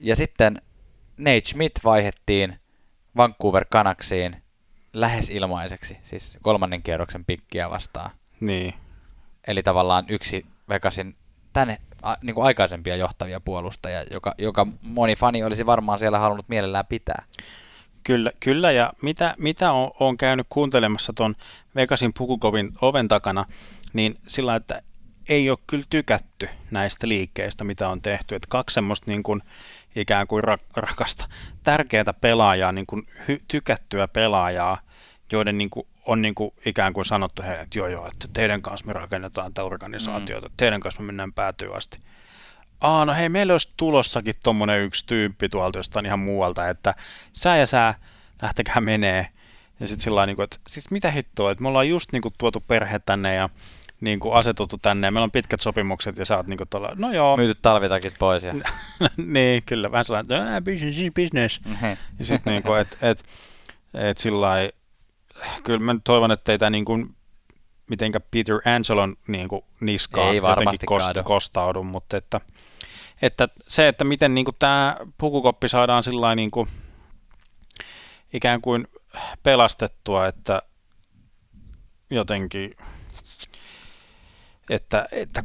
ja 0.00 0.16
sitten 0.16 0.62
Nate 1.18 1.42
Schmidt 1.44 1.72
vaihettiin 1.84 2.58
Vancouver 3.16 3.64
Canucksiin 3.64 4.36
lähes 4.92 5.30
ilmaiseksi, 5.30 5.98
siis 6.02 6.38
kolmannen 6.42 6.82
kierroksen 6.82 7.24
pikkiä 7.24 7.70
vastaan. 7.70 8.10
Niin. 8.40 8.74
Eli 9.46 9.62
tavallaan 9.62 10.04
yksi 10.08 10.46
Vegasin 10.68 11.16
tänne 11.52 11.78
a, 12.02 12.14
niin 12.22 12.34
kuin 12.34 12.46
aikaisempia 12.46 12.96
johtavia 12.96 13.40
puolustajia, 13.40 14.04
joka, 14.12 14.34
joka 14.38 14.66
moni 14.82 15.16
fani 15.16 15.44
olisi 15.44 15.66
varmaan 15.66 15.98
siellä 15.98 16.18
halunnut 16.18 16.48
mielellään 16.48 16.86
pitää. 16.86 17.24
Kyllä, 18.02 18.32
kyllä 18.40 18.72
ja 18.72 18.92
mitä, 19.02 19.34
mitä 19.38 19.72
on, 19.72 19.90
on 20.00 20.16
käynyt 20.16 20.46
kuuntelemassa 20.48 21.12
tuon 21.12 21.34
Vegasin 21.74 22.12
Pukukovin 22.18 22.70
oven 22.80 23.08
takana, 23.08 23.44
niin 23.92 24.14
sillä 24.26 24.56
että 24.56 24.82
ei 25.28 25.50
ole 25.50 25.58
kyllä 25.66 25.84
tykätty 25.90 26.48
näistä 26.70 27.08
liikkeistä, 27.08 27.64
mitä 27.64 27.88
on 27.88 28.02
tehty. 28.02 28.34
Että 28.34 28.46
kaksi 28.50 28.74
semmoista 28.74 29.10
niin 29.10 29.22
kuin, 29.22 29.42
ikään 29.96 30.26
kuin 30.26 30.44
ra- 30.44 30.70
rakasta, 30.76 31.28
tärkeää 31.62 32.14
pelaajaa, 32.20 32.72
niin 32.72 32.86
kuin 32.86 33.06
hy- 33.28 33.42
tykättyä 33.48 34.08
pelaajaa, 34.08 34.78
joiden 35.32 35.58
niin 35.58 35.70
kuin, 35.70 35.86
on 36.06 36.22
niin 36.22 36.34
kuin, 36.34 36.50
ikään 36.66 36.92
kuin 36.92 37.04
sanottu, 37.04 37.42
hei, 37.42 37.60
että 37.60 37.78
joo 37.78 37.88
joo, 37.88 38.06
että 38.06 38.28
teidän 38.32 38.62
kanssa 38.62 38.86
me 38.86 38.92
rakennetaan 38.92 39.54
tätä 39.54 39.64
organisaatiota, 39.64 40.48
mm. 40.48 40.54
teidän 40.56 40.80
kanssa 40.80 41.00
me 41.00 41.06
mennään 41.06 41.32
päätyy 41.32 41.76
asti. 41.76 41.98
Aa, 42.80 43.04
no 43.04 43.14
hei, 43.14 43.28
meillä 43.28 43.54
olisi 43.54 43.72
tulossakin 43.76 44.34
tommonen 44.42 44.82
yksi 44.82 45.06
tyyppi 45.06 45.48
tuolta 45.48 45.78
jostain 45.78 46.06
ihan 46.06 46.18
muualta, 46.18 46.68
että 46.68 46.94
sä 47.32 47.56
ja 47.56 47.66
sä 47.66 47.94
lähtekää 48.42 48.80
menee. 48.80 49.26
Ja 49.80 49.86
sitten 49.86 50.04
sillä 50.04 50.26
niin 50.26 50.42
että 50.42 50.56
siis 50.68 50.90
mitä 50.90 51.10
hittoa, 51.10 51.50
että 51.50 51.62
me 51.62 51.68
ollaan 51.68 51.88
just 51.88 52.12
niin 52.12 52.22
kuin, 52.22 52.34
tuotu 52.38 52.60
perhe 52.60 52.98
tänne 52.98 53.34
ja 53.34 53.48
niin 54.00 54.20
kuin 54.20 54.34
asetuttu 54.34 54.78
tänne 54.78 55.06
ja 55.06 55.10
meillä 55.10 55.24
on 55.24 55.30
pitkät 55.30 55.60
sopimukset 55.60 56.16
ja 56.16 56.24
sä 56.24 56.36
oot 56.36 56.46
niin 56.46 56.58
kuin 56.58 56.68
tuolla, 56.68 56.92
no 56.94 57.12
joo. 57.12 57.36
Myyty 57.36 57.60
talvitakit 57.62 58.14
pois. 58.18 58.42
Ja... 58.42 58.54
niin, 59.16 59.62
kyllä, 59.66 59.92
vähän 59.92 60.04
sellainen, 60.04 60.56
että 60.56 60.70
business 60.70 60.98
is 60.98 61.12
business. 61.14 61.60
ja 62.18 62.24
sitten 62.24 62.52
niin 62.52 62.62
kuin, 62.62 62.80
että 62.80 62.96
et, 63.00 63.24
et 63.94 64.18
sillä 64.18 64.70
kyllä 65.64 65.80
mä 65.80 65.96
toivon, 66.04 66.30
että 66.30 66.52
ei 66.52 66.58
tämä 66.58 66.70
niin 66.70 66.84
kuin 66.84 67.16
mitenkä 67.90 68.20
Peter 68.20 68.60
Angelon 68.74 69.16
niin 69.28 69.48
kuin 69.48 69.64
niskaan 69.80 70.28
ei 70.28 70.36
jotenkin 70.36 70.86
kost, 70.86 71.08
kostaudu, 71.24 71.82
mutta 71.82 72.16
että, 72.16 72.40
että 73.22 73.48
se, 73.68 73.88
että 73.88 74.04
miten 74.04 74.34
niin 74.34 74.44
kuin 74.44 74.56
tämä 74.58 74.96
pukukoppi 75.18 75.68
saadaan 75.68 76.02
sillä 76.02 76.34
niin 76.34 76.50
kuin 76.50 76.68
ikään 78.32 78.60
kuin 78.60 78.86
pelastettua, 79.42 80.26
että 80.26 80.62
jotenkin 82.10 82.76
että, 84.70 85.08
että 85.12 85.42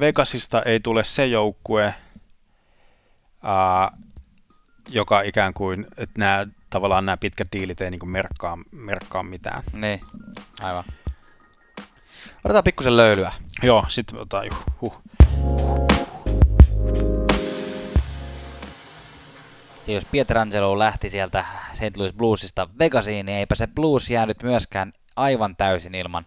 Vegasista 0.00 0.62
ei 0.62 0.80
tule 0.80 1.04
se 1.04 1.26
joukkue, 1.26 1.94
ää, 3.42 3.90
joka 4.88 5.20
ikään 5.20 5.54
kuin, 5.54 5.86
että 5.96 6.18
nämä, 6.18 6.46
tavallaan 6.70 7.06
nämä 7.06 7.16
pitkät 7.16 7.48
diilit 7.52 7.80
ei 7.80 7.90
niin 7.90 8.10
merkkaa, 8.10 8.58
merkkaa 8.70 9.22
mitään. 9.22 9.62
Niin, 9.72 10.00
aivan. 10.60 10.84
Otetaan 12.44 12.64
pikkusen 12.64 12.96
löylyä. 12.96 13.32
Joo, 13.62 13.84
sitten 13.88 14.20
otetaan 14.20 14.46
juh, 14.46 14.64
huh. 14.80 15.02
Ja 19.86 19.94
jos 19.94 20.04
Pietrangelo 20.10 20.78
lähti 20.78 21.10
sieltä 21.10 21.44
St. 21.72 21.96
Louis 21.96 22.12
Bluesista 22.12 22.68
Vegasiin, 22.78 23.26
niin 23.26 23.38
eipä 23.38 23.54
se 23.54 23.66
Blues 23.66 24.10
jäänyt 24.10 24.42
myöskään 24.42 24.92
aivan 25.16 25.56
täysin 25.56 25.94
ilman 25.94 26.24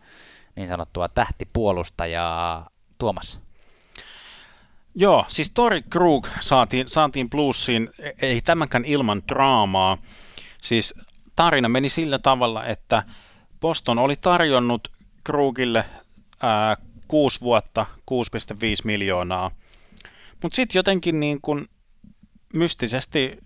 niin 0.56 0.68
sanottua 0.68 1.10
tähtipuolustajaa. 1.10 2.70
Tuomas. 2.98 3.42
Joo, 4.96 5.26
siis 5.28 5.52
Tori 5.54 5.84
Krug 5.90 6.28
saatiin, 6.40 6.90
saatiin 6.90 7.30
Bluesiin, 7.30 7.90
ei 8.22 8.42
tämänkään 8.42 8.86
ilman 8.86 9.22
draamaa. 9.28 9.98
Siis 10.62 10.94
tarina 11.36 11.70
meni 11.70 11.90
sillä 11.90 12.20
tavalla, 12.20 12.66
että 12.66 13.04
Boston 13.60 14.00
oli 14.00 14.16
tarjonnut 14.16 14.92
Krugille 15.24 15.86
ää, 16.42 16.78
6 17.08 17.42
vuotta 17.42 17.86
6,5 18.12 18.58
miljoonaa. 18.84 19.52
Mutta 20.44 20.56
sitten 20.56 20.80
jotenkin 20.80 21.20
niin 21.20 21.42
kun 21.42 21.68
mystisesti, 22.54 23.38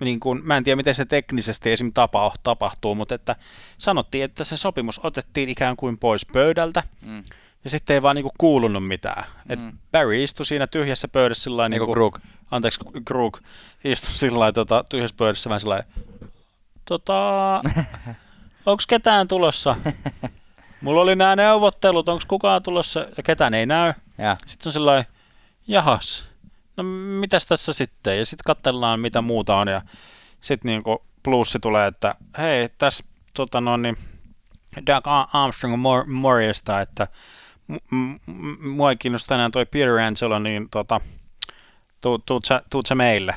niin 0.00 0.20
kun, 0.20 0.40
mä 0.44 0.56
en 0.56 0.64
tiedä 0.64 0.76
miten 0.76 0.94
se 0.94 1.04
teknisesti 1.04 1.72
esim. 1.72 1.92
Tapa, 1.92 2.32
tapahtuu, 2.42 2.94
mutta 2.94 3.14
että 3.14 3.36
sanottiin, 3.78 4.24
että 4.24 4.44
se 4.44 4.56
sopimus 4.56 5.00
otettiin 5.02 5.48
ikään 5.48 5.76
kuin 5.76 5.98
pois 5.98 6.26
pöydältä. 6.32 6.82
Mm. 7.00 7.24
Ja 7.64 7.70
sitten 7.70 7.94
ei 7.94 8.02
vaan 8.02 8.16
niinku 8.16 8.32
kuulunut 8.38 8.86
mitään. 8.86 9.24
Mm. 9.24 9.52
Et 9.52 9.74
Barry 9.92 10.22
istui 10.22 10.46
siinä 10.46 10.66
tyhjässä 10.66 11.08
pöydässä 11.08 11.42
sillä 11.42 11.68
niin 11.68 11.80
kuin 11.80 11.92
Krug. 11.92 12.18
Anteeksi, 12.50 12.80
Krug 13.04 13.38
istui 13.84 14.18
sillä 14.18 14.52
tota, 14.52 14.84
tyhjässä 14.88 15.16
pöydässä 15.18 15.50
vähän 15.50 15.60
sillä 15.60 15.82
tota, 16.84 17.60
onko 18.66 18.82
ketään 18.88 19.28
tulossa? 19.28 19.76
Mulla 20.80 21.00
oli 21.00 21.16
nämä 21.16 21.36
neuvottelut, 21.36 22.08
onko 22.08 22.24
kukaan 22.28 22.62
tulossa 22.62 23.00
ja 23.16 23.22
ketään 23.22 23.54
ei 23.54 23.66
näy. 23.66 23.92
Ja. 24.18 24.36
Sitten 24.46 24.68
on 24.68 24.72
sellainen, 24.72 25.12
jahas, 25.66 26.27
no 26.78 26.88
mitäs 27.20 27.46
tässä 27.46 27.72
sitten? 27.72 28.18
Ja 28.18 28.26
sitten 28.26 28.44
katsellaan, 28.44 29.00
mitä 29.00 29.20
muuta 29.20 29.56
on. 29.56 29.68
Ja 29.68 29.82
sitten 30.40 30.68
niinku 30.68 31.04
plussi 31.22 31.58
tulee, 31.58 31.86
että 31.86 32.14
hei, 32.38 32.68
tässä 32.78 33.04
tota 33.34 33.60
no, 33.60 33.76
niin, 33.76 33.96
Doug 34.86 35.04
Armstrong 35.32 35.74
mor- 35.74 36.06
morjesta, 36.06 36.80
että 36.80 37.08
m- 37.68 37.96
m- 38.26 38.68
mua 38.68 38.90
ei 38.90 38.96
kiinnosta 38.96 39.34
enää 39.34 39.50
toi 39.50 39.66
Peter 39.66 39.98
Angelo, 39.98 40.38
niin 40.38 40.68
tota, 40.70 41.00
tuut, 42.00 42.26
tuut, 42.26 42.44
sä, 42.44 42.62
tuut 42.70 42.86
sä 42.86 42.94
meille? 42.94 43.34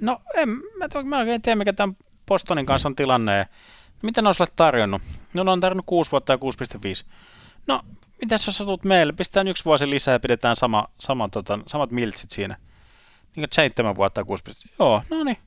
No, 0.00 0.20
en, 0.34 0.48
mä, 0.48 0.88
to, 0.88 1.02
mä 1.02 1.18
oikein 1.18 1.42
tiedä, 1.42 1.56
mikä 1.56 1.72
tämän 1.72 1.96
Bostonin 2.26 2.66
kanssa 2.66 2.88
on 2.88 2.96
tilanne. 2.96 3.48
Mitä 4.02 4.22
ne 4.22 4.28
on 4.28 4.34
sulle 4.34 4.50
tarjonnut? 4.56 5.02
No, 5.34 5.42
ne 5.42 5.50
on 5.50 5.60
tarjonnut 5.60 5.86
6 5.86 6.10
vuotta 6.10 6.32
ja 6.32 6.38
6,5. 7.04 7.06
No, 7.66 7.80
mitä 8.24 8.34
jos 8.34 8.56
sä 8.56 8.64
tulet 8.64 8.84
meille? 8.84 9.12
Pistetään 9.12 9.48
yksi 9.48 9.64
vuosi 9.64 9.90
lisää 9.90 10.14
ja 10.14 10.20
pidetään 10.20 10.56
sama, 10.56 10.86
sama, 11.00 11.28
tota, 11.28 11.58
samat 11.66 11.90
miltsit 11.90 12.30
siinä. 12.30 12.56
Niin 13.36 13.42
kuin 13.42 13.48
seitsemän 13.52 13.96
vuotta 13.96 14.20
ja 14.20 14.24
6, 14.24 14.44
Joo, 14.78 15.02
no 15.10 15.24
niin. 15.24 15.38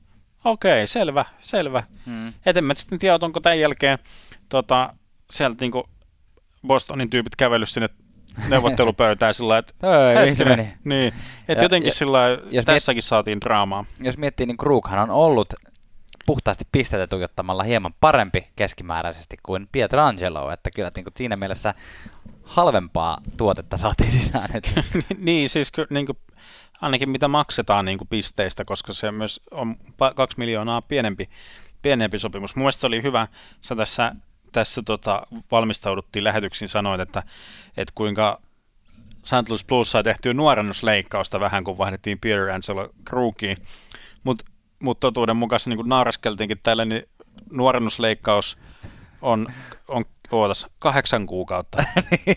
Okei, 0.44 0.88
selvä, 0.88 1.24
selvä. 1.40 1.82
Hmm. 2.06 2.32
Et 2.46 2.56
en 2.56 2.64
mä 2.64 2.74
sitten 2.74 2.98
tiedä, 2.98 3.18
onko 3.22 3.40
tämän 3.40 3.60
jälkeen 3.60 3.98
tota, 4.48 4.94
sieltä 5.30 5.56
niin 5.60 5.72
Bostonin 6.66 7.10
tyypit 7.10 7.36
kävellyt 7.36 7.68
sinne 7.68 7.88
neuvottelupöytään 8.48 9.34
sillä 9.34 9.58
että 9.58 9.74
Ei, 10.22 10.36
se 10.36 10.44
meni. 10.44 10.72
Niin, 10.84 11.14
että 11.48 11.64
jotenkin 11.64 11.92
sillä 11.92 12.20
tässäkin 12.64 12.96
miet... 12.96 13.04
saatiin 13.04 13.40
draamaa. 13.40 13.84
Jos 14.00 14.18
miettii, 14.18 14.46
niin 14.46 14.56
Krughan 14.56 14.98
on 14.98 15.10
ollut 15.10 15.54
puhtaasti 16.26 16.64
pisteitä 16.72 17.06
tuijottamalla 17.06 17.62
hieman 17.62 17.94
parempi 18.00 18.48
keskimääräisesti 18.56 19.36
kuin 19.42 19.68
Pietrangelo, 19.72 20.50
että 20.50 20.70
kyllä 20.76 20.90
niin 20.96 21.04
kuin 21.04 21.14
siinä 21.16 21.36
mielessä 21.36 21.74
halvempaa 22.48 23.18
tuotetta 23.38 23.76
saatiin 23.76 24.12
sisään. 24.12 24.48
niin, 25.18 25.50
siis 25.50 25.70
kyllä 25.70 25.88
niin 25.90 26.06
kuin, 26.06 26.18
ainakin 26.80 27.10
mitä 27.10 27.28
maksetaan 27.28 27.84
niin 27.84 27.98
kuin 27.98 28.08
pisteistä, 28.08 28.64
koska 28.64 28.92
se 28.92 29.12
myös 29.12 29.40
on 29.50 29.76
kaksi 30.16 30.38
miljoonaa 30.38 30.82
pienempi, 30.82 31.28
pienempi 31.82 32.18
sopimus. 32.18 32.56
Mun 32.56 32.72
se 32.72 32.86
oli 32.86 33.02
hyvä, 33.02 33.28
sä 33.60 33.76
tässä, 33.76 34.14
tässä 34.52 34.82
tota, 34.82 35.26
valmistauduttiin 35.50 36.24
lähetyksiin 36.24 36.68
sanoit, 36.68 37.00
että, 37.00 37.22
että 37.76 37.92
kuinka 37.94 38.40
St. 39.24 39.48
Louis 39.48 39.64
Blues 39.64 39.90
sai 39.90 40.04
tehtyä 40.04 40.34
nuorennusleikkausta 40.34 41.40
vähän, 41.40 41.64
kun 41.64 41.78
vaihdettiin 41.78 42.18
Peter 42.18 42.50
Angelo 42.50 42.90
Krugiin. 43.04 43.56
Mutta 44.24 44.44
mut 44.82 45.00
totuuden 45.00 45.36
mukaan 45.36 45.60
niin 45.66 45.76
kuin 45.76 45.88
naaraskeltiinkin 45.88 46.60
tällä, 46.62 46.84
niin 46.84 47.02
nuorennusleikkaus 47.50 48.58
on, 49.22 49.46
on 49.88 50.04
ootas, 50.32 50.66
kahdeksan 50.78 51.26
kuukautta. 51.26 51.84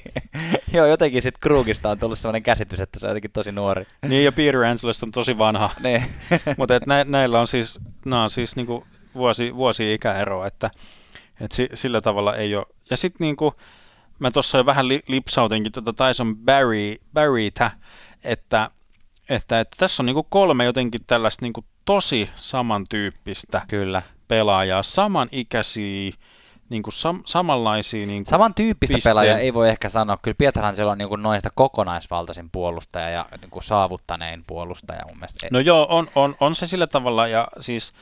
Joo, 0.73 0.85
jotenkin 0.85 1.21
sitten 1.21 1.39
Krugista 1.39 1.89
on 1.89 1.99
tullut 1.99 2.19
sellainen 2.19 2.43
käsitys, 2.43 2.79
että 2.79 2.99
se 2.99 3.05
on 3.05 3.09
jotenkin 3.09 3.31
tosi 3.31 3.51
nuori. 3.51 3.85
niin, 4.07 4.25
ja 4.25 4.31
Peter 4.31 4.63
Angeles 4.63 5.03
on 5.03 5.11
tosi 5.11 5.37
vanha. 5.37 5.69
niin. 5.83 6.03
Mutta 6.57 6.79
nä, 6.85 7.03
näillä 7.03 7.39
on 7.39 7.47
siis, 7.47 7.79
nämä 8.05 8.23
on 8.23 8.29
siis 8.29 8.55
niinku 8.55 8.87
vuosi, 9.15 9.55
vuosi 9.55 9.93
ikäeroa, 9.93 10.47
että 10.47 10.71
et 11.41 11.51
si, 11.51 11.69
sillä 11.73 12.01
tavalla 12.01 12.35
ei 12.35 12.55
ole. 12.55 12.65
Ja 12.89 12.97
sitten 12.97 13.25
niinku, 13.25 13.53
mä 14.19 14.31
tuossa 14.31 14.57
jo 14.57 14.65
vähän 14.65 14.87
li, 14.87 15.01
lipsautinkin 15.07 15.71
tuota 15.71 15.93
Tyson 15.93 16.37
Barry, 16.37 16.95
Barrytä, 17.13 17.71
että, 18.23 18.69
että, 19.29 19.59
että 19.59 19.75
tässä 19.77 20.03
on 20.03 20.05
niinku 20.05 20.23
kolme 20.23 20.65
jotenkin 20.65 21.01
tällaista 21.07 21.45
niinku 21.45 21.65
tosi 21.85 22.29
samantyyppistä 22.35 23.61
Kyllä. 23.67 24.01
pelaajaa, 24.27 24.83
samanikäisiä, 24.83 26.11
niinku 26.71 26.91
sam, 26.91 27.21
samanlaisia 27.25 28.05
niinku 28.07 28.29
Samantyyppistä 28.29 28.93
pisteen- 28.95 29.09
pelaajaa 29.11 29.37
ei 29.37 29.53
voi 29.53 29.69
ehkä 29.69 29.89
sanoa. 29.89 30.17
Kyllä 30.21 30.35
Pietarhan 30.37 30.75
siellä 30.75 30.91
on 30.91 30.97
niin 30.97 31.09
kuin 31.09 31.23
noista 31.23 31.49
kokonaisvaltaisin 31.55 32.49
puolustaja 32.51 33.09
ja 33.09 33.25
niin 33.41 33.49
kuin 33.51 33.63
saavuttanein 33.63 34.43
puolustaja 34.47 35.05
mun 35.07 35.17
mielestä. 35.17 35.47
No 35.51 35.59
joo, 35.59 35.87
on, 35.89 36.07
on, 36.15 36.35
on 36.39 36.55
se 36.55 36.67
sillä 36.67 36.87
tavalla, 36.87 37.27
ja 37.27 37.47
siis 37.59 37.93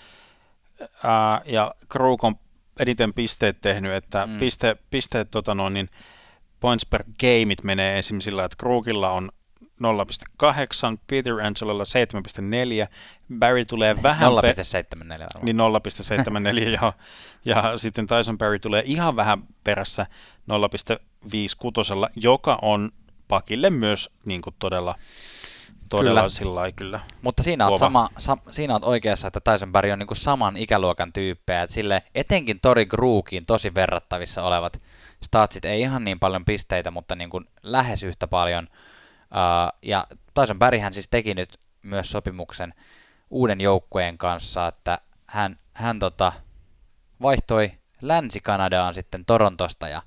ää, 1.04 1.42
ja 1.46 1.76
Krug 1.90 2.24
on 2.24 2.36
eniten 2.80 3.14
pisteet 3.14 3.62
tehnyt, 3.62 3.92
että 3.94 4.26
Mm. 4.26 4.40
piste, 4.40 4.76
pisteet 4.90 5.32
tota 5.32 5.56
noin, 5.56 5.74
niin 5.74 5.90
points 6.60 6.86
per 6.86 7.04
gameit 7.20 7.64
menee 7.64 8.00
esimerkiksi 8.00 8.26
sillä, 8.26 8.46
että 8.46 8.58
Krugilla 8.60 9.10
on 9.10 9.32
0,8, 9.84 10.98
Peter 11.08 11.34
Angelolla 11.34 11.84
7,4, 11.84 12.90
Barry 13.40 13.66
tulee 13.66 13.96
vähän... 14.04 14.32
pe- 14.42 14.52
0,74 14.52 15.10
varmaan. 15.10 15.30
niin 15.42 15.58
0,74 15.58 16.72
ja, 16.82 16.94
ja 17.46 17.78
sitten 17.78 18.08
Tyson 18.08 18.38
Barry 18.38 18.60
tulee 18.60 18.84
ihan 18.86 19.16
vähän 19.16 19.44
perässä 19.64 20.06
0,56, 20.52 22.10
joka 22.16 22.60
on 22.62 22.92
pakille 23.28 23.70
myös 23.70 24.10
niin 24.26 24.42
kuin 24.42 24.56
todella, 24.60 24.96
todella 25.90 26.20
Kyllä. 26.20 26.30
sillä 26.30 26.56
lailla 26.56 26.76
kyllä. 26.76 27.00
Mutta 27.22 27.44
siinä 27.44 27.66
on, 27.66 27.70
Kova. 27.70 27.78
sama, 27.78 28.10
sa, 28.18 28.38
siinä 28.52 28.76
on 28.76 28.84
oikeassa, 28.84 29.28
että 29.28 29.40
Tyson 29.52 29.72
Barry 29.72 29.92
on 29.92 30.00
niinku 30.00 30.16
saman 30.16 30.58
ikäluokan 30.58 31.14
tyyppejä. 31.14 31.64
Et 31.64 31.70
sille, 31.70 32.04
etenkin 32.16 32.60
Tori 32.60 32.86
Gruukiin 32.86 33.46
tosi 33.46 33.76
verrattavissa 33.76 34.44
olevat 34.44 34.78
statsit, 35.24 35.66
ei 35.66 35.82
ihan 35.82 36.04
niin 36.04 36.20
paljon 36.20 36.46
pisteitä, 36.46 36.92
mutta 36.92 37.16
niinku 37.16 37.42
lähes 37.64 38.04
yhtä 38.04 38.28
paljon. 38.28 38.68
Uh, 39.32 39.80
ja 39.82 40.08
Tyson 40.34 40.60
Barryhän 40.60 40.94
siis 40.94 41.08
teki 41.08 41.34
nyt 41.34 41.60
myös 41.84 42.12
sopimuksen 42.12 42.74
uuden 43.30 43.62
joukkueen 43.62 44.18
kanssa, 44.18 44.68
että 44.68 45.00
hän, 45.28 45.58
hän 45.74 46.00
tota, 46.00 46.32
vaihtoi 47.22 47.72
Länsi-Kanadaan 48.02 48.94
sitten 48.94 49.26
Torontosta 49.26 49.88
ja 49.88 50.02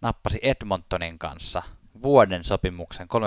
nappasi 0.00 0.38
Edmontonin 0.42 1.18
kanssa 1.18 1.62
vuoden 2.02 2.44
sopimuksen 2.44 3.08
3,75 3.14 3.18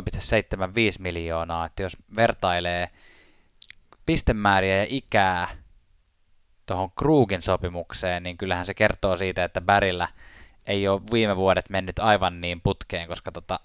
miljoonaa, 0.99 1.65
että 1.65 1.83
jos 1.83 1.97
vertailee 2.15 2.89
pistemääriä 4.05 4.77
ja 4.77 4.85
ikää 4.89 5.47
tuohon 6.65 6.91
Krugin 6.91 7.41
sopimukseen, 7.41 8.23
niin 8.23 8.37
kyllähän 8.37 8.65
se 8.65 8.73
kertoo 8.73 9.15
siitä, 9.15 9.43
että 9.43 9.61
Bärillä 9.61 10.07
ei 10.67 10.87
ole 10.87 11.01
viime 11.11 11.35
vuodet 11.35 11.69
mennyt 11.69 11.99
aivan 11.99 12.41
niin 12.41 12.61
putkeen, 12.61 13.07
koska 13.07 13.31
tota, 13.31 13.59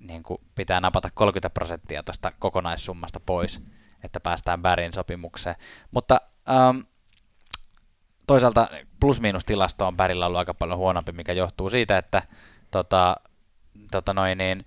niin 0.00 0.22
kuin 0.22 0.40
pitää 0.54 0.80
napata 0.80 1.08
30 1.14 1.50
prosenttia 1.50 2.02
tuosta 2.02 2.32
kokonaissummasta 2.38 3.20
pois, 3.20 3.62
että 4.04 4.20
päästään 4.20 4.62
Bärin 4.62 4.92
sopimukseen. 4.92 5.56
Mutta 5.90 6.20
ähm, 6.50 6.78
toisaalta 8.26 8.68
plus-miinus-tilasto 9.00 9.86
on 9.86 9.96
Bärillä 9.96 10.26
ollut 10.26 10.38
aika 10.38 10.54
paljon 10.54 10.78
huonompi, 10.78 11.12
mikä 11.12 11.32
johtuu 11.32 11.70
siitä, 11.70 11.98
että 11.98 12.22
tota, 12.70 13.16
tota 13.90 14.14
noin, 14.14 14.38
niin, 14.38 14.64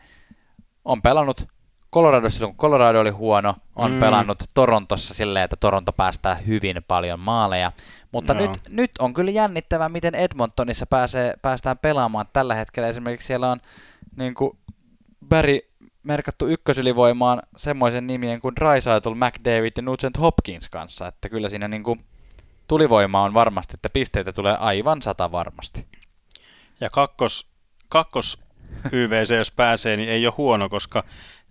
on 0.86 1.02
pelannut 1.02 1.48
Colorado 1.94 2.30
silloin, 2.30 2.56
kun 2.56 2.70
Colorado 2.70 3.00
oli 3.00 3.10
huono, 3.10 3.56
on 3.76 3.92
mm. 3.92 4.00
Pelannut 4.00 4.44
Torontossa 4.54 5.14
silleen, 5.14 5.46
että 5.46 5.58
Toronto 5.60 5.94
päästää 5.94 6.36
hyvin 6.36 6.84
paljon 6.88 7.20
maaleja. 7.20 7.72
Mutta 8.12 8.34
Joo. 8.34 8.42
nyt, 8.42 8.62
nyt 8.70 8.92
on 9.00 9.14
kyllä 9.14 9.32
jännittävää, 9.32 9.90
miten 9.90 10.16
Edmontonissa 10.16 10.86
pääsee, 10.86 11.34
päästään 11.42 11.78
pelaamaan. 11.78 12.26
Tällä 12.34 12.56
hetkellä 12.56 12.90
esimerkiksi 12.90 13.28
siellä 13.28 13.52
on 13.52 13.60
niin 14.16 14.36
kuin 14.36 14.58
Barry 15.30 15.60
merkattu 16.04 16.48
ykkösylivoimaan 16.48 17.42
semmoisen 17.58 18.08
nimien 18.08 18.42
kuin 18.42 18.56
Draisaitl, 18.56 19.14
McDavid 19.14 19.72
ja 19.78 19.82
Nugent 19.82 20.20
Hopkins 20.20 20.70
kanssa. 20.70 21.08
Että 21.08 21.30
kyllä 21.30 21.50
siinä 21.50 21.68
niin 21.68 21.84
kuin 21.84 22.06
tulivoima 22.68 23.24
on 23.24 23.34
varmasti, 23.34 23.74
että 23.74 23.90
pisteitä 23.90 24.34
tulee 24.34 24.58
aivan 24.60 25.02
sata 25.02 25.32
varmasti. 25.32 25.88
Ja 26.82 26.90
kakkos, 26.90 27.48
kakkos 27.90 28.38
YVC, 28.92 29.36
jos 29.36 29.52
pääsee, 29.52 29.98
niin 29.98 30.10
ei 30.10 30.28
ole 30.28 30.34
huono, 30.38 30.70
koska 30.70 31.04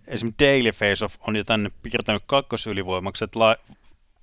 esimerkiksi 0.07 0.45
Daily 0.45 0.69
Face-Off 0.69 1.15
on 1.27 1.35
jo 1.35 1.43
tänne 1.43 1.71
piirtänyt 1.83 2.23
kakkosylivoimaksi, 2.25 3.23
että 3.23 3.39
la- 3.39 3.57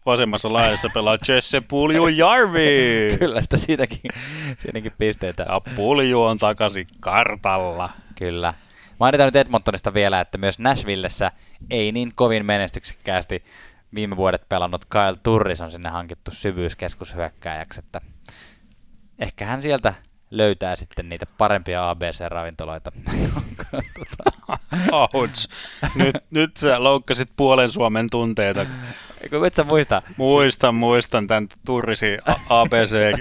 vasemmassa 0.06 0.52
laajassa 0.52 0.88
pelaa 0.94 1.18
Jesse 1.28 1.60
Pulju 1.60 2.08
Jarvi. 2.08 2.66
Kyllä 3.18 3.42
sitä 3.42 3.56
siitäkin, 3.56 4.00
siinäkin 4.58 4.92
pisteitä. 4.98 5.42
Ja 5.42 5.60
Pulju 5.76 6.22
on 6.22 6.38
takaisin 6.38 6.86
kartalla. 7.00 7.90
Kyllä. 8.14 8.54
Mainitaan 8.98 9.26
nyt 9.26 9.36
Edmontonista 9.36 9.94
vielä, 9.94 10.20
että 10.20 10.38
myös 10.38 10.58
Nashvillessä 10.58 11.32
ei 11.70 11.92
niin 11.92 12.12
kovin 12.14 12.46
menestyksekkäästi 12.46 13.44
viime 13.94 14.16
vuodet 14.16 14.48
pelannut 14.48 14.84
Kyle 14.84 15.16
Turris 15.22 15.60
on 15.60 15.70
sinne 15.70 15.88
hankittu 15.88 16.30
syvyyskeskushyökkääjäksi, 16.30 17.80
että 17.80 18.00
ehkä 19.18 19.46
hän 19.46 19.62
sieltä 19.62 19.94
löytää 20.30 20.76
sitten 20.76 21.08
niitä 21.08 21.26
parempia 21.38 21.90
ABC-ravintoloita. 21.90 22.92
Ouch. 24.92 25.48
Nyt, 25.94 26.16
nyt 26.30 26.56
sä 26.56 26.84
loukkasit 26.84 27.28
puolen 27.36 27.70
Suomen 27.70 28.06
tunteita. 28.10 28.66
Eikö 29.20 29.46
et 29.46 29.54
sä 29.54 29.64
muista? 29.64 30.02
Muistan, 30.16 30.74
muistan 30.74 31.26
tämän 31.26 31.48
Turrisi 31.66 32.18
ABC, 32.48 33.14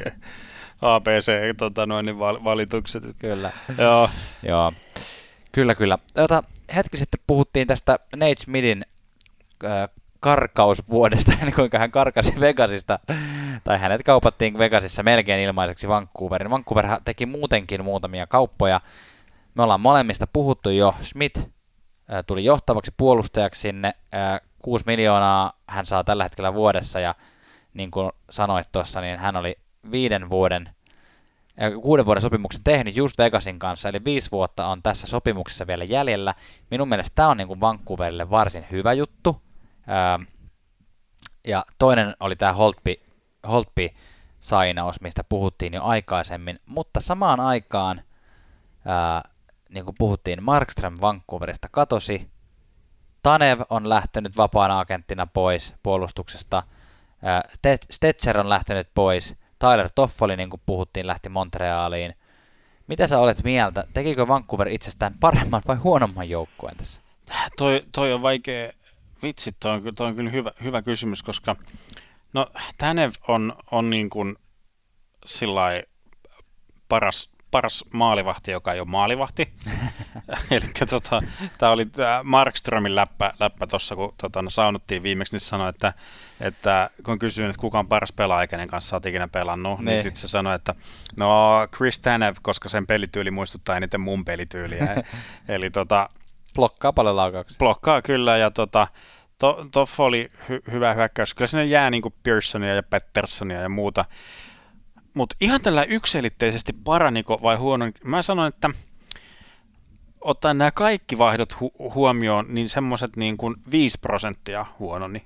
ABC 0.82 1.58
tota 1.58 1.86
noin, 1.86 2.06
niin 2.06 2.20
val- 2.20 2.44
valitukset. 2.44 3.04
Kyllä. 3.20 3.52
Joo, 3.78 4.10
Joo. 4.44 4.74
Kyllä, 5.56 5.76
kyllä. 5.76 5.98
Jota, 6.16 6.44
hetki 6.76 6.98
sitten 6.98 7.20
puhuttiin 7.28 7.68
tästä 7.68 8.00
Nate 8.16 8.36
Smidin 8.44 8.86
äh, 9.66 9.90
karkausvuodesta, 10.20 11.32
eli 11.42 11.52
kuinka 11.62 11.80
hän 11.80 11.92
karkasi 11.92 12.40
Vegasista, 12.40 13.00
tai 13.64 13.80
hänet 13.80 14.04
kaupattiin 14.04 14.58
Vegasissa 14.58 15.04
melkein 15.04 15.44
ilmaiseksi 15.44 15.88
Vancouverin. 15.88 16.50
Vancouver 16.50 16.88
teki 17.06 17.26
muutenkin 17.26 17.84
muutamia 17.84 18.28
kauppoja. 18.28 18.82
Me 19.54 19.64
ollaan 19.64 19.82
molemmista 19.82 20.28
puhuttu 20.28 20.70
jo. 20.70 20.96
Smith 21.02 21.50
tuli 22.28 22.46
johtavaksi 22.46 22.94
puolustajaksi 22.98 23.62
sinne. 23.62 23.94
Äh, 24.14 24.42
6 24.60 24.86
miljoonaa 24.88 25.54
hän 25.70 25.86
saa 25.86 26.04
tällä 26.04 26.24
hetkellä 26.24 26.54
vuodessa, 26.54 27.00
ja 27.00 27.16
niin 27.74 27.92
kuin 27.92 28.12
sanoit 28.30 28.68
tuossa, 28.72 29.02
niin 29.02 29.20
hän 29.20 29.36
oli 29.36 29.56
viiden 29.92 30.30
vuoden 30.30 30.75
kuuden 31.82 32.06
vuoden 32.06 32.22
sopimuksen 32.22 32.64
tehnyt 32.64 32.96
just 32.96 33.18
Vegasin 33.18 33.60
kanssa, 33.60 33.90
eli 33.90 34.06
viisi 34.06 34.32
vuotta 34.32 34.68
on 34.68 34.84
tässä 34.84 35.08
sopimuksessa 35.08 35.68
vielä 35.68 35.84
jäljellä. 35.84 36.34
Minun 36.72 36.90
mielestä 36.90 37.12
tämä 37.16 37.30
on 37.30 37.38
niin 37.38 37.48
kuin 37.48 37.60
Vancouverille 37.60 38.30
varsin 38.30 38.66
hyvä 38.72 38.94
juttu. 38.94 39.42
Ähm, 39.90 40.22
ja 41.48 41.66
toinen 41.78 42.16
oli 42.20 42.36
tämä 42.36 42.54
Holtby, 42.54 42.96
Holtby 43.48 43.90
sainaus, 44.40 45.02
mistä 45.02 45.24
puhuttiin 45.24 45.74
jo 45.74 45.84
aikaisemmin, 45.84 46.60
mutta 46.66 47.02
samaan 47.02 47.40
aikaan, 47.40 48.02
ää, 48.86 49.30
niin 49.70 49.86
kuin 49.86 49.96
puhuttiin, 49.98 50.44
Markström 50.44 50.96
Vancouverista 51.02 51.68
katosi, 51.72 52.30
Tanev 53.24 53.62
on 53.70 53.90
lähtenyt 53.90 54.38
vapaana 54.38 54.80
agenttina 54.80 55.28
pois 55.28 55.74
puolustuksesta, 55.84 56.64
ää, 57.22 57.44
Stet- 57.48 57.88
Stetcher 57.92 58.40
on 58.40 58.50
lähtenyt 58.50 58.88
pois, 58.94 59.36
Tyler 59.60 59.90
Toffoli, 59.96 60.36
niin 60.36 60.50
kuin 60.50 60.62
puhuttiin, 60.66 61.08
lähti 61.08 61.30
Montrealiin. 61.30 62.14
Mitä 62.88 63.08
sä 63.08 63.20
olet 63.20 63.44
mieltä? 63.44 63.84
Tekikö 63.94 64.28
Vancouver 64.28 64.68
itsestään 64.68 65.14
paremman 65.20 65.62
vai 65.68 65.76
huonomman 65.76 66.30
joukkueen 66.30 66.78
tässä? 66.78 67.02
toi, 67.58 67.84
toi 67.92 68.14
on 68.14 68.22
vaikea, 68.22 68.72
vitsi, 69.24 69.52
toi 69.60 69.72
on, 69.72 69.96
toi 69.96 70.08
on 70.08 70.16
kyllä 70.16 70.30
hyvä, 70.30 70.52
hyvä 70.64 70.82
kysymys, 70.82 71.24
koska 71.24 71.56
no 72.34 72.48
Tanev 72.78 73.12
on, 73.28 73.56
on 73.72 73.90
niin 73.90 74.10
kuin 74.10 74.36
sillai 75.26 75.84
paras, 76.90 77.30
paras 77.56 77.86
maalivahti, 77.94 78.52
joka 78.52 78.74
ei 78.74 78.80
ole 78.80 78.88
maalivahti. 78.88 79.54
Eli 80.52 80.66
tota, 80.90 81.22
tämä 81.58 81.72
oli 81.72 81.86
tää 81.86 82.24
Markströmin 82.24 82.96
läppä, 82.96 83.34
läppä 83.40 83.68
tuossa, 83.68 83.96
kun 83.96 84.14
tota, 84.22 84.42
no, 84.42 84.50
saunuttiin 84.50 85.04
viimeksi, 85.04 85.34
niin 85.34 85.40
sanoi, 85.42 85.70
että, 85.70 85.94
että 86.42 86.90
kun 87.06 87.20
kysyin, 87.20 87.50
että 87.50 87.60
kuka 87.62 87.80
on 87.80 87.88
paras 87.88 88.12
pelaaja, 88.14 88.48
kenen 88.48 88.68
kanssa 88.68 88.96
oot 88.96 89.06
ikinä 89.06 89.28
pelannut, 89.28 89.80
niin, 89.80 89.86
Niin. 89.86 89.94
niin 89.94 90.04
sitten 90.04 90.22
se 90.22 90.28
sanoi, 90.28 90.56
että 90.56 90.76
no 91.18 91.52
Chris 91.76 92.00
Tanev, 92.00 92.36
koska 92.42 92.70
sen 92.70 92.88
pelityyli 92.88 93.32
muistuttaa 93.32 93.78
eniten 93.78 94.02
mun 94.02 94.26
pelityyliä. 94.26 94.88
Eli 95.48 95.70
tota, 95.70 96.10
Blokkaa 96.56 96.94
paljon 96.94 97.16
laukauksia. 97.16 97.58
blokkaa 97.60 98.02
kyllä 98.02 98.38
ja 98.38 98.52
tota, 98.52 98.88
to, 99.40 99.66
Toff 99.72 100.00
oli 100.00 100.32
hy- 100.50 100.72
hyvä 100.72 100.94
hyökkäys. 100.94 101.34
Kyllä 101.34 101.48
sinne 101.48 101.64
jää 101.64 101.90
niin 101.90 102.04
Pearsonia 102.24 102.76
ja 102.76 102.84
Pattersonia 102.84 103.62
ja 103.62 103.70
muuta. 103.70 104.06
Mutta 105.16 105.36
ihan 105.42 105.62
tällä 105.62 105.84
yksilitteisesti 105.84 106.74
paraniko 106.74 107.40
vai 107.42 107.56
huono? 107.56 107.86
Mä 108.04 108.22
sanoin, 108.22 108.50
että 108.50 108.70
ottaen 110.22 110.58
nämä 110.58 110.72
kaikki 110.72 111.18
vaihdot 111.18 111.54
hu- 111.54 111.94
huomioon, 111.94 112.46
niin 112.50 112.70
semmoiset 112.70 113.16
niin 113.16 113.38
kuin 113.38 113.56
5 113.72 114.00
prosenttia 114.00 114.66
huononi. 114.80 115.26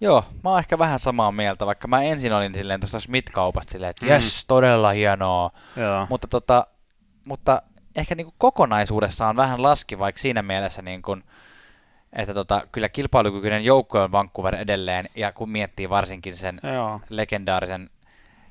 Joo, 0.00 0.24
mä 0.44 0.50
oon 0.50 0.58
ehkä 0.58 0.78
vähän 0.78 0.98
samaa 0.98 1.32
mieltä, 1.32 1.66
vaikka 1.66 1.88
mä 1.88 2.02
ensin 2.02 2.32
olin 2.32 2.54
silleen 2.54 2.80
tuosta 2.80 3.00
Smith-kaupasta 3.00 3.72
silleen, 3.72 3.90
että 3.90 4.06
jes, 4.06 4.44
mm. 4.44 4.46
todella 4.48 4.90
hienoa. 4.90 5.50
Joo. 5.76 6.06
Mutta, 6.10 6.28
tota, 6.28 6.66
mutta 7.24 7.62
ehkä 7.96 8.14
niin 8.14 8.24
kuin 8.24 8.34
kokonaisuudessaan 8.38 9.36
vähän 9.36 9.62
laski, 9.62 9.98
vaikka 9.98 10.22
siinä 10.22 10.42
mielessä, 10.42 10.82
niin 10.82 11.02
kuin, 11.02 11.24
että 12.12 12.34
tota, 12.34 12.66
kyllä 12.72 12.88
kilpailukykyinen 12.88 13.64
joukko 13.64 14.02
on 14.02 14.12
Vancouver 14.12 14.54
edelleen, 14.54 15.08
ja 15.14 15.32
kun 15.32 15.50
miettii 15.50 15.90
varsinkin 15.90 16.36
sen 16.36 16.60
Joo. 16.74 17.00
legendaarisen 17.08 17.90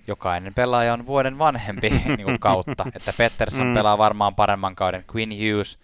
jokainen 0.07 0.53
pelaaja 0.53 0.93
on 0.93 1.05
vuoden 1.05 1.37
vanhempi 1.39 1.89
niin 2.05 2.23
kuin 2.23 2.39
kautta, 2.39 2.85
että 2.95 3.13
Pettersson 3.17 3.67
Mm. 3.67 3.73
pelaa 3.73 3.97
varmaan 3.97 4.35
paremman 4.35 4.75
kauden, 4.75 5.05
Quinn 5.15 5.31
Hughes 5.31 5.79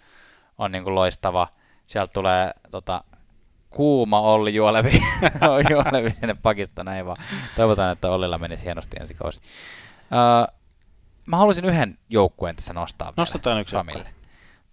on 0.58 0.72
niin 0.72 0.84
kuin 0.84 0.96
loistava, 0.96 1.48
sieltä 1.88 2.14
tulee 2.14 2.52
tota, 2.72 3.04
kuuma 3.70 4.22
Olli 4.22 4.56
Juolevi, 4.56 4.92
Juolevi 5.72 6.10
sinne 6.12 6.34
Pakistan, 6.42 6.88
ei 6.88 7.06
vaan. 7.06 7.18
Toivotaan, 7.56 7.92
että 7.92 8.10
Ollilla 8.12 8.38
menisi 8.38 8.66
hienosti 8.66 8.98
ensi 9.02 9.14
kausi. 9.14 9.42
Öö, 10.12 10.54
mä 11.26 11.38
haluaisin 11.38 11.66
yhden 11.66 11.98
joukkueen 12.10 12.56
tässä 12.56 12.74
nostaa 12.74 13.06
vielä 13.08 13.14
Nostetaan 13.18 13.62
yksi 13.62 13.72
Samille. 13.72 14.00
joukkue. 14.00 14.20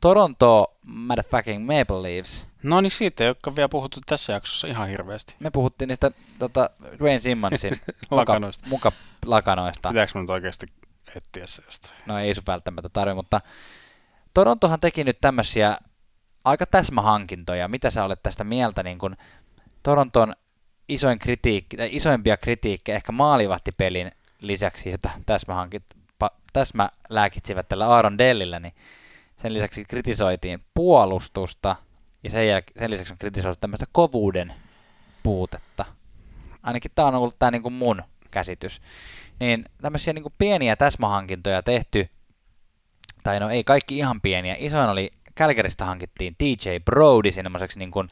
Toronto 0.01 0.77
motherfucking 0.83 1.67
Maple 1.67 2.03
Leafs. 2.03 2.47
No 2.67 2.81
niin 2.81 2.91
siitä 2.91 3.25
ei 3.25 3.29
olekaan 3.29 3.57
vielä 3.57 3.69
puhuttu 3.69 4.01
tässä 4.07 4.33
jaksossa 4.33 4.69
ihan 4.69 4.89
hirveästi. 4.89 5.35
Me 5.41 5.51
puhuttiin 5.51 5.89
niistä 5.89 6.11
tota, 6.39 6.71
Dwayne 6.99 7.21
Simmonsin 7.21 7.73
Lakanoista. 8.11 8.67
muka, 8.69 8.91
muka 8.91 9.07
lakanoista. 9.27 9.89
Pitääkö 9.89 10.13
mun 10.15 10.23
nyt 10.23 10.31
oikeasti 10.31 10.67
etsiä 11.17 11.47
se 11.47 11.63
jostain? 11.67 11.95
No 12.07 12.19
ei 12.19 12.35
sun 12.35 12.45
välttämättä 12.47 12.89
tarvi, 12.89 13.15
mutta 13.15 13.41
Torontohan 14.35 14.81
teki 14.81 15.05
nyt 15.05 15.19
tämmöisiä 15.21 15.79
aika 16.45 16.67
täsmähankintoja. 16.67 17.69
Mitä 17.69 17.91
sä 17.91 18.05
olet 18.05 18.23
tästä 18.23 18.45
mieltä? 18.45 18.83
Niin 18.83 18.99
kun 18.99 19.17
Toronton 19.83 20.35
isoin 20.89 21.19
kritiikki, 21.19 21.77
tai 21.77 21.89
isoimpia 21.93 22.37
kritiikkejä 22.37 22.97
ehkä 22.97 23.13
maalivahtipelin 23.13 24.13
lisäksi, 24.41 24.91
jota 24.91 25.11
täsmähankit, 25.27 25.85
pa, 26.19 26.31
täsmälääkitsivät 26.53 27.69
tällä 27.69 27.87
Aaron 27.87 28.19
Dellillä, 28.19 28.61
niin 28.61 28.75
sen 29.37 29.55
lisäksi 29.55 29.85
kritisoitiin 29.85 30.65
puolustusta 30.75 31.77
ja 32.27 32.31
sen, 32.31 32.49
jäl- 32.49 32.79
sen 32.79 32.91
lisäksi 32.91 33.13
on 33.13 33.19
kritisoitu 33.19 33.59
tämmöistä 33.61 33.87
kovuuden 33.93 34.53
puutetta. 35.23 35.85
Ainakin 36.63 36.91
tämä 36.95 37.09
on 37.09 37.15
ollut 37.15 37.39
tämä 37.39 37.51
niin 37.51 37.73
mun 37.73 38.03
käsitys. 38.31 38.83
Niin 39.41 39.65
tämmöisiä 39.83 40.13
niin 40.13 40.25
pieniä 40.39 40.77
täsmähankintoja 40.77 41.63
tehty, 41.63 42.09
tai 43.23 43.41
no 43.41 43.51
ei 43.51 43.65
kaikki 43.65 43.99
ihan 43.99 44.21
pieniä. 44.21 44.57
Isoin 44.59 44.89
oli, 44.89 45.13
Kälkäristä 45.35 45.85
hankittiin 45.85 46.37
TJ 46.39 46.69
Brody 46.85 47.33
semmoiseksi 47.33 47.79
niin 47.79 47.91
kuin 47.91 48.09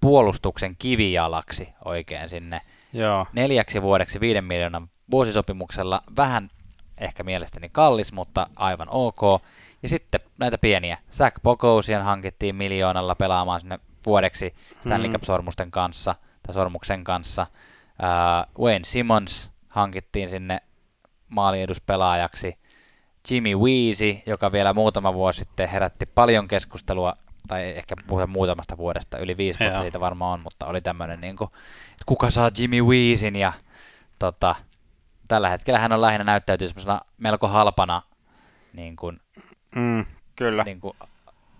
puolustuksen 0.00 0.76
kivijalaksi 0.78 1.68
oikein 1.84 2.28
sinne 2.28 2.60
Joo. 2.92 3.26
neljäksi 3.32 3.82
vuodeksi 3.82 4.20
viiden 4.20 4.44
miljoonan 4.44 4.90
vuosisopimuksella. 5.10 6.02
Vähän 6.16 6.50
ehkä 6.98 7.22
mielestäni 7.22 7.68
kallis, 7.68 8.12
mutta 8.12 8.46
aivan 8.56 8.88
ok. 8.90 9.20
Ja 9.82 9.88
sitten 9.88 10.20
näitä 10.38 10.58
pieniä. 10.58 10.98
Zach 11.12 11.40
Bogosian 11.42 12.04
hankittiin 12.04 12.56
miljoonalla 12.56 13.14
pelaamaan 13.14 13.60
sinne 13.60 13.78
vuodeksi 14.06 14.54
Stanley 14.80 15.08
Mm. 15.08 15.12
Cup-sormusten 15.12 15.70
kanssa, 15.70 16.14
tai 16.42 16.54
sormuksen 16.54 17.04
kanssa. 17.04 17.46
Uh, 18.56 18.64
Wayne 18.64 18.84
Simmons 18.84 19.50
hankittiin 19.68 20.28
sinne 20.28 20.60
maalieduspelaajaksi. 21.28 22.58
Jimmy 23.30 23.54
Weezy, 23.54 24.18
joka 24.26 24.52
vielä 24.52 24.72
muutama 24.72 25.14
vuosi 25.14 25.38
sitten 25.38 25.68
herätti 25.68 26.06
paljon 26.06 26.48
keskustelua, 26.48 27.16
tai 27.48 27.62
ehkä 27.76 27.94
puhe 28.06 28.26
muutamasta 28.26 28.76
vuodesta, 28.76 29.18
yli 29.18 29.36
viisi 29.36 29.58
vuotta 29.58 29.74
Joo. 29.74 29.82
siitä 29.82 30.00
varmaan 30.00 30.32
on, 30.32 30.40
mutta 30.40 30.66
oli 30.66 30.80
tämmöinen, 30.80 31.20
niin 31.20 31.36
kuin, 31.36 31.50
että 31.90 32.04
kuka 32.06 32.30
saa 32.30 32.50
Jimmy 32.58 32.82
Weezin, 32.82 33.36
ja 33.36 33.52
tota, 34.18 34.54
tällä 35.28 35.48
hetkellä 35.48 35.78
hän 35.78 35.92
on 35.92 36.00
lähinnä 36.00 36.24
näyttäytyy 36.24 36.68
semmoisena 36.68 37.00
melko 37.18 37.48
halpana 37.48 38.02
niin 38.72 38.96
kuin, 38.96 39.20
Mm, 39.76 40.04
kyllä. 40.36 40.62
niin 40.64 40.80
kuin 40.80 40.96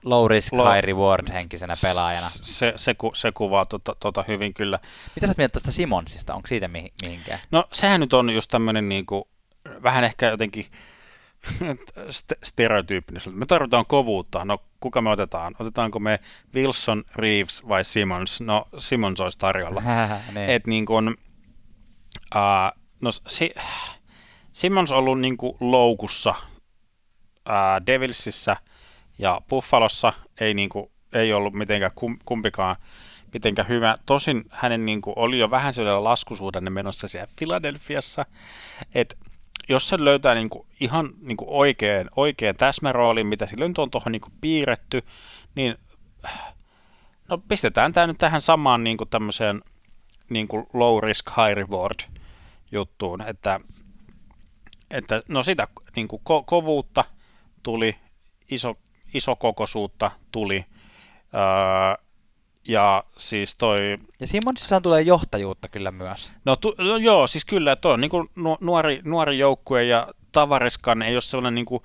low 0.04 0.30
risk, 0.30 0.52
Low- 0.52 0.72
high 0.74 0.84
reward 0.84 1.32
henkisenä 1.32 1.74
pelaajana. 1.82 2.28
Se, 2.30 2.72
se, 2.76 2.94
ku, 2.94 3.10
se 3.14 3.32
kuvaa 3.32 3.64
tota, 3.64 3.96
tota 4.00 4.24
hyvin 4.28 4.54
kyllä. 4.54 4.78
Mitä 5.14 5.26
sä 5.26 5.34
mieltä 5.36 5.52
tuosta 5.52 5.72
Simonsista? 5.72 6.34
Onko 6.34 6.46
siitä 6.48 6.68
mihin, 6.68 6.92
mihinkään? 7.02 7.38
No 7.50 7.64
sehän 7.72 8.00
nyt 8.00 8.12
on 8.12 8.30
just 8.30 8.50
tämmöinen 8.50 8.88
niinku, 8.88 9.28
vähän 9.82 10.04
ehkä 10.04 10.26
jotenkin 10.30 10.66
st- 12.10 12.38
stereotyyppinen. 12.44 13.22
Me 13.30 13.46
tarvitaan 13.46 13.86
kovuutta. 13.86 14.44
No 14.44 14.58
kuka 14.80 15.00
me 15.02 15.10
otetaan? 15.10 15.54
Otetaanko 15.58 15.98
me 15.98 16.20
Wilson, 16.54 17.04
Reeves 17.14 17.68
vai 17.68 17.84
Simmons? 17.84 18.40
No 18.40 18.68
Simmons 18.78 19.20
olisi 19.20 19.38
tarjolla. 19.38 19.82
niin. 20.34 20.50
Et 20.50 20.66
niin 20.66 20.86
kuin, 20.86 21.08
uh, 22.34 22.78
no 23.02 23.12
si- 23.12 23.54
Simmons 24.52 24.92
on 24.92 24.98
ollut 24.98 25.20
niin 25.20 25.36
kuin 25.36 25.56
loukussa 25.60 26.34
uh, 27.50 27.86
Devilsissä 27.86 28.56
ja 29.18 29.40
Buffalossa 29.48 30.12
ei, 30.40 30.54
niin 30.54 30.68
kuin, 30.68 30.90
ei 31.12 31.32
ollut 31.32 31.54
mitenkään 31.54 31.92
kum, 31.94 32.18
kumpikaan 32.24 32.76
mitenkään 33.32 33.68
hyvä. 33.68 33.96
Tosin 34.06 34.44
hänen 34.50 34.86
niin 34.86 35.00
kuin, 35.00 35.14
oli 35.16 35.38
jo 35.38 35.50
vähän 35.50 35.74
sellainen 35.74 36.04
laskusuhdanne 36.04 36.70
menossa 36.70 37.08
siellä 37.08 37.28
Philadelphiassa, 37.36 38.26
että 38.94 39.16
jos 39.68 39.88
se 39.88 40.04
löytää 40.04 40.34
niin 40.34 40.50
kuin, 40.50 40.66
ihan 40.80 41.10
niin 41.20 41.36
kuin 41.36 41.48
oikein, 41.50 42.08
oikein 42.16 42.56
täsmäroolin, 42.56 43.26
mitä 43.26 43.46
sillä 43.46 43.68
nyt 43.68 43.78
on 43.78 43.90
tuohon 43.90 44.12
niin 44.12 44.20
kuin, 44.20 44.32
piirretty, 44.40 45.02
niin 45.54 45.76
no 47.28 47.38
pistetään 47.38 47.92
tämä 47.92 48.06
nyt 48.06 48.18
tähän 48.18 48.42
samaan 48.42 48.84
niin 48.84 48.96
kuin, 48.96 49.10
tämmöiseen 49.10 49.60
niin 50.30 50.48
kuin 50.48 50.66
low 50.72 51.02
risk, 51.02 51.28
high 51.28 51.56
reward 51.56 52.00
juttuun, 52.72 53.22
että, 53.22 53.60
että 54.90 55.22
no 55.28 55.42
sitä 55.42 55.68
niin 55.96 56.08
kuin 56.08 56.22
ko- 56.22 56.44
kovuutta 56.46 57.04
tuli, 57.62 57.96
iso, 58.50 58.74
isokokoisuutta 59.14 60.10
tuli, 60.32 60.64
öö, 61.34 62.04
ja 62.68 63.04
siis 63.16 63.56
toi, 63.56 63.78
Ja 64.20 64.26
Simonsissa 64.26 64.80
tulee 64.80 65.02
johtajuutta 65.02 65.68
kyllä 65.68 65.90
myös. 65.90 66.32
no, 66.44 66.56
tu, 66.56 66.74
no 66.78 66.96
joo, 66.96 67.26
siis 67.26 67.44
kyllä, 67.44 67.76
toi 67.76 67.92
on 67.92 68.00
niin 68.00 68.10
kuin 68.10 68.28
nuori, 68.60 69.00
nuori 69.04 69.38
joukkue 69.38 69.84
ja 69.84 70.08
Tavareskan 70.32 71.02
ei 71.02 71.14
ole 71.14 71.20
sellainen 71.20 71.54
niin 71.54 71.64
kuin 71.66 71.82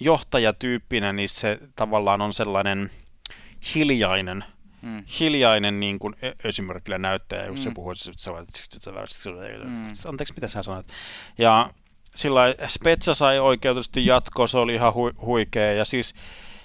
johtajatyyppinen, 0.00 1.16
niin 1.16 1.28
se 1.28 1.58
tavallaan 1.76 2.20
on 2.20 2.34
sellainen 2.34 2.90
hiljainen, 3.74 4.44
Mm. 4.82 5.04
hiljainen 5.20 5.80
niin 5.80 5.98
kuin 5.98 6.14
e- 6.22 6.32
esimerkillä 6.48 6.98
näyttäjä, 6.98 7.44
jos 7.46 7.62
se 7.62 7.68
Mm. 7.68 7.74
puhuu, 7.74 7.90
että 7.90 8.04
se 8.04 8.30
Mm. 9.64 9.70
mm. 9.70 9.92
anteeksi, 10.08 10.34
mitä 10.34 10.48
sä 10.48 10.62
sanoit. 10.62 10.86
Ja 11.38 11.70
sillä 12.14 12.54
Spetsa 12.68 13.14
sai 13.14 13.38
oikeutusti 13.38 14.06
jatkoa, 14.06 14.46
se 14.46 14.58
oli 14.58 14.74
ihan 14.74 14.92
hu- 14.92 15.20
huikea, 15.26 15.72
ja 15.72 15.84
siis 15.84 16.14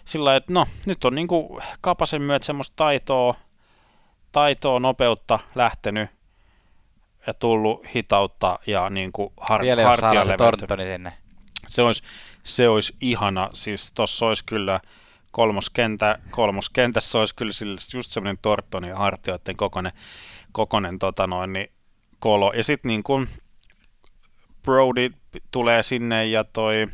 sillä 0.06 0.36
että 0.36 0.54
no, 0.54 0.66
nyt 0.86 1.06
on 1.06 1.16
niin 1.16 1.28
kuin 1.28 1.64
Kapasen 1.82 2.22
myötä 2.22 2.46
semmoista 2.46 2.74
taitoa, 2.76 3.36
taitoa, 4.32 4.80
nopeutta 4.80 5.40
lähtenyt 5.56 6.10
ja 7.28 7.34
tullut 7.34 7.86
hitautta 7.96 8.60
ja 8.68 8.90
niin 8.90 9.12
kuin 9.12 9.34
har- 9.38 9.62
Vielä 9.62 9.82
jos 9.82 10.00
saadaan 10.00 10.26
se 10.26 10.38
sinne. 10.94 11.14
Se 11.68 11.82
olisi, 11.82 12.04
se 12.44 12.70
olisi 12.70 12.96
ihana, 13.02 13.50
siis 13.54 13.92
tossa 13.92 14.26
olisi 14.26 14.46
kyllä 14.46 14.80
kolmoskentä, 15.32 16.20
kolmoskentässä 16.32 17.20
olisi 17.20 17.36
kyllä 17.36 17.54
sillä 17.54 17.78
just 17.94 18.12
semmoinen 18.12 18.38
Tortoni 18.42 18.88
ja 18.88 18.98
hartioiden 18.98 19.58
kokonen, 19.58 19.92
kokonen 20.52 21.00
tota 21.00 21.28
noin, 21.28 21.54
niin 21.54 21.72
kolo. 22.20 22.54
Ja 22.54 22.64
sitten 22.64 22.90
niin 22.90 23.04
kuin 23.04 23.30
Brody 24.64 25.10
tulee 25.52 25.84
sinne 25.84 26.26
ja 26.26 26.44
toi 26.44 26.88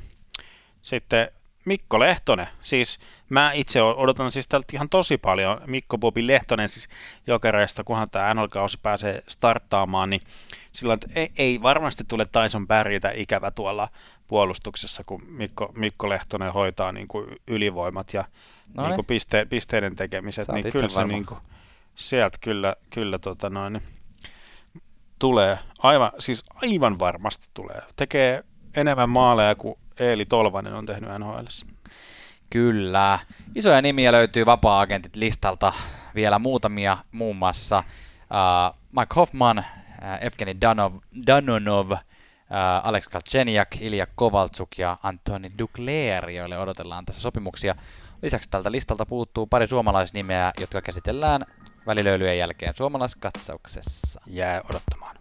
sitten 0.82 1.28
Mikko 1.66 2.00
Lehtonen, 2.00 2.48
siis 2.62 3.00
mä 3.30 3.52
itse 3.52 3.82
odotan 3.82 4.32
siis 4.32 4.48
tältä 4.48 4.68
ihan 4.74 4.90
tosi 4.90 5.18
paljon 5.18 5.62
Mikko 5.68 5.98
Bobi 5.98 6.28
Lehtonen 6.28 6.70
siis 6.70 6.90
jokereista, 7.28 7.84
kunhan 7.84 8.08
tämä 8.12 8.34
NHL-kausi 8.34 8.78
pääsee 8.84 9.24
starttaamaan, 9.28 10.10
niin 10.10 10.22
että 10.94 11.08
ei, 11.16 11.32
ei 11.38 11.62
varmasti 11.62 12.04
tule 12.08 12.26
Tyson 12.26 12.68
Barrytä 12.68 13.12
ikävä 13.16 13.52
tuolla 13.52 13.90
puolustuksessa, 14.28 15.04
kun 15.04 15.24
Mikko, 15.28 15.72
Mikko 15.76 16.10
Lehtonen 16.10 16.54
hoitaa 16.54 16.92
niin 16.92 17.08
kuin 17.08 17.28
ylivoimat 17.48 18.14
ja 18.14 18.26
No 18.74 18.84
niin 18.84 18.90
niin. 18.90 18.96
kuin 18.96 19.06
piste, 19.06 19.46
pisteiden 19.50 19.96
tekemiset, 19.96 20.48
niin 20.48 20.72
kyllä 20.72 20.90
se 20.90 21.06
niin 21.06 21.26
kuin, 21.26 21.40
sieltä 21.96 22.38
kyllä, 22.42 22.76
kyllä 22.90 23.20
tota 23.20 23.50
noin, 23.50 23.74
niin 23.74 23.84
tulee, 25.20 25.60
aivan, 25.80 26.12
siis 26.20 26.44
aivan 26.56 27.00
varmasti 27.00 27.48
tulee. 27.54 27.82
Tekee 27.96 28.44
enemmän 28.76 29.10
maaleja 29.10 29.56
kuin 29.56 29.76
Eeli 30.00 30.26
Tolvanen 30.26 30.74
on 30.74 30.86
tehnyt 30.86 31.10
NHL. 31.20 31.46
Kyllä. 32.50 33.20
Isoja 33.56 33.82
nimiä 33.82 34.12
löytyy 34.12 34.46
vapaa-agentit 34.46 35.16
listalta. 35.16 35.74
vielä 36.16 36.40
muutamia, 36.40 36.98
muun 37.12 37.36
muassa 37.36 37.78
uh, 37.80 38.80
Mike 38.92 39.14
Hoffman, 39.16 39.58
uh, 39.58 40.26
Evgeni 40.26 40.62
Danov, 40.62 40.94
Danonov, 41.28 41.92
uh, 41.92 41.98
Alex 42.84 43.08
Kalcheniak, 43.08 43.68
Ilja 43.82 44.08
Kovaltsuk 44.16 44.70
ja 44.78 44.98
Antoni 45.04 45.52
Dukleer, 45.58 46.30
joille 46.30 46.60
odotellaan 46.60 47.06
tässä 47.06 47.22
sopimuksia. 47.22 47.76
Lisäksi 48.22 48.50
tältä 48.50 48.72
listalta 48.72 49.06
puuttuu 49.06 49.48
pari 49.48 49.68
suomalaisnimeä, 49.68 50.52
jotka 50.60 50.82
käsitellään 50.82 51.46
välilöylyjen 51.88 52.38
jälkeen 52.38 52.74
suomalaiskatsauksessa. 52.76 54.22
Jää 54.28 54.62
odottamaan. 54.70 55.16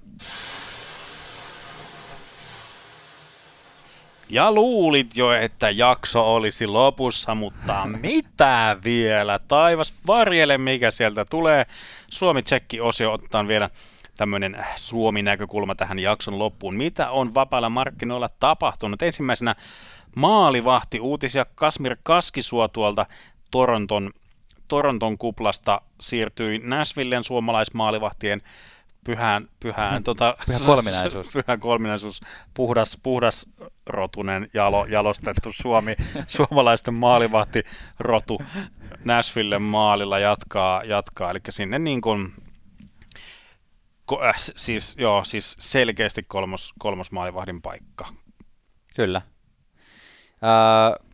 Ja 4.30 4.52
luulit 4.52 5.16
jo, 5.16 5.32
että 5.32 5.70
jakso 5.70 6.34
olisi 6.34 6.66
lopussa, 6.66 7.34
mutta 7.34 7.86
mitä 8.02 8.76
vielä? 8.84 9.38
Taivas 9.38 9.94
varjele, 10.06 10.58
mikä 10.58 10.90
sieltä 10.90 11.24
tulee. 11.24 11.66
Suomi-tsekki-osio 12.10 13.12
ottaa 13.12 13.48
vielä 13.48 13.70
tämmöinen 14.16 14.66
Suomi-näkökulma 14.76 15.74
tähän 15.74 15.98
jakson 15.98 16.38
loppuun. 16.38 16.76
Mitä 16.76 17.10
on 17.10 17.34
vapailla 17.34 17.70
markkinoilla 17.70 18.30
tapahtunut? 18.40 19.02
Ensimmäisenä 19.02 19.54
maalivahti 20.16 21.00
uutisia 21.00 21.46
Kasmir 21.54 21.96
Kaskisua 22.02 22.68
tuolta 22.68 23.06
Toronton, 23.50 24.10
Toronton 24.68 25.18
kuplasta 25.18 25.80
siirtyi 26.00 26.58
Nashvillen 26.58 27.24
suomalaismaalivahtien 27.24 28.42
pyhään, 29.04 29.48
pyhään, 29.60 30.04
tota, 30.08 30.36
pyhä 30.46 30.58
kolminaisuus. 30.66 31.28
pyhä 31.46 31.56
kolminaisuus, 31.58 32.20
puhdas, 32.54 32.98
puhdas 33.02 33.46
rotunen, 33.86 34.50
jalo, 34.54 34.86
jalostettu 34.86 35.52
Suomi, 35.52 35.96
suomalaisten 36.36 36.94
maalivahti 36.94 37.64
rotu 37.98 38.42
Nashville 39.04 39.58
maalilla 39.58 40.18
jatkaa, 40.18 40.84
jatkaa. 40.84 41.30
eli 41.30 41.40
sinne 41.48 41.78
niin 41.78 42.00
kuin, 42.00 42.32
ko, 44.04 44.24
äh, 44.24 44.34
siis, 44.36 44.96
joo, 44.98 45.24
siis 45.24 45.56
selkeästi 45.58 46.22
kolmos, 46.22 46.72
kolmos 46.78 47.12
maalivahdin 47.12 47.62
paikka. 47.62 48.08
Kyllä. 48.96 49.22
Öö, 50.42 51.06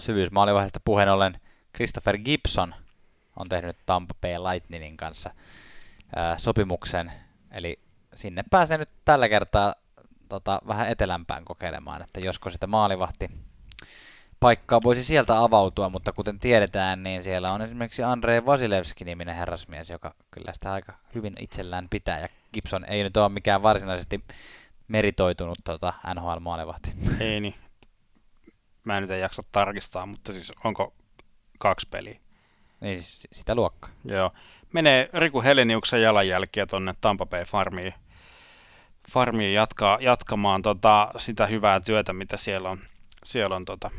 syvyysmaalivahdista 0.00 0.80
puheen 0.84 1.08
ollen 1.08 1.40
Christopher 1.76 2.18
Gibson 2.18 2.74
on 3.40 3.48
tehnyt 3.48 3.76
Tampa 3.86 4.14
Bay 4.20 4.32
Lightningin 4.32 4.96
kanssa 4.96 5.30
sopimuksen, 6.36 7.12
eli 7.50 7.78
sinne 8.14 8.44
pääsee 8.50 8.78
nyt 8.78 8.88
tällä 9.04 9.28
kertaa 9.28 9.74
tota, 10.28 10.60
vähän 10.66 10.88
etelämpään 10.88 11.44
kokeilemaan, 11.44 12.02
että 12.02 12.20
josko 12.20 12.50
sitä 12.50 12.66
maalivahti 12.66 13.30
paikkaa 14.40 14.82
voisi 14.82 15.04
sieltä 15.04 15.38
avautua, 15.38 15.88
mutta 15.88 16.12
kuten 16.12 16.38
tiedetään, 16.38 17.02
niin 17.02 17.22
siellä 17.22 17.52
on 17.52 17.62
esimerkiksi 17.62 18.02
Andrei 18.02 18.46
Vasilevski-niminen 18.46 19.36
herrasmies, 19.36 19.90
joka 19.90 20.14
kyllä 20.30 20.52
sitä 20.52 20.72
aika 20.72 20.92
hyvin 21.14 21.34
itsellään 21.40 21.88
pitää, 21.90 22.20
ja 22.20 22.28
Gibson 22.54 22.84
ei 22.84 23.02
nyt 23.02 23.16
ole 23.16 23.28
mikään 23.28 23.62
varsinaisesti 23.62 24.24
meritoitunut 24.88 25.58
tota, 25.64 25.92
NHL-maalivahti. 26.14 26.90
Ei 27.20 27.40
niin. 27.40 27.54
Mä 28.84 28.96
en 28.96 29.02
nyt 29.02 29.10
en 29.10 29.20
jaksa 29.20 29.42
tarkistaa, 29.52 30.06
mutta 30.06 30.32
siis 30.32 30.52
onko 30.64 30.94
kaksi 31.60 31.88
peliä? 31.90 32.20
Niin 32.80 33.02
siis 33.02 33.28
sitä 33.32 33.54
luokkaa. 33.54 33.90
Joo 34.04 34.32
menee 34.72 35.10
Riku 35.12 35.42
Heleniuksen 35.42 36.02
jalanjälkiä 36.02 36.66
tuonne 36.66 36.94
Tampa 37.00 37.26
Bay 37.26 37.44
Farmiin, 37.44 37.94
farmiin 39.10 39.54
jatkaa, 39.54 39.98
jatkamaan 40.00 40.62
tota, 40.62 41.10
sitä 41.16 41.46
hyvää 41.46 41.80
työtä, 41.80 42.12
mitä 42.12 42.36
siellä 42.36 42.70
on, 42.70 42.78
siellä 43.24 43.56
on 43.56 43.64
tota, 43.64 43.90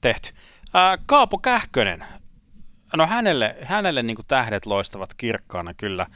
tehty. 0.00 0.32
Ää, 0.74 0.98
Kaapo 1.06 1.38
Kähkönen, 1.38 2.04
no 2.96 3.06
hänelle, 3.06 3.56
hänelle 3.62 4.02
niin 4.02 4.16
tähdet 4.28 4.66
loistavat 4.66 5.14
kirkkaana 5.14 5.74
kyllä. 5.74 6.06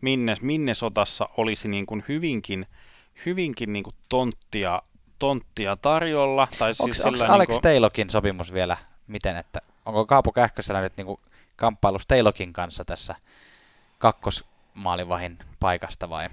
Minne, 0.00 0.36
minne 0.40 0.74
sotassa 0.74 1.28
olisi 1.36 1.68
niin 1.68 1.86
kuin 1.86 2.04
hyvinkin, 2.08 2.66
hyvinkin 3.26 3.72
niin 3.72 3.82
kuin 3.82 3.96
tonttia, 4.08 4.82
tonttia 5.18 5.76
tarjolla. 5.76 6.48
Tai 6.58 6.74
siis 6.74 7.04
onko 7.04 7.24
Alex 7.24 7.38
niin 7.38 7.46
kuin... 7.46 7.62
Taylorkin 7.62 8.10
sopimus 8.10 8.52
vielä 8.52 8.76
miten, 9.10 9.36
että 9.36 9.60
onko 9.86 10.06
Kaapo 10.06 10.32
Kähkösellä 10.32 10.80
nyt 10.80 10.96
niin 10.96 11.06
kuin 11.06 11.20
kamppailu 11.56 11.98
Steilokin 11.98 12.52
kanssa 12.52 12.84
tässä 12.84 13.14
kakkosmaalivahin 13.98 15.38
paikasta 15.60 16.10
vai? 16.10 16.28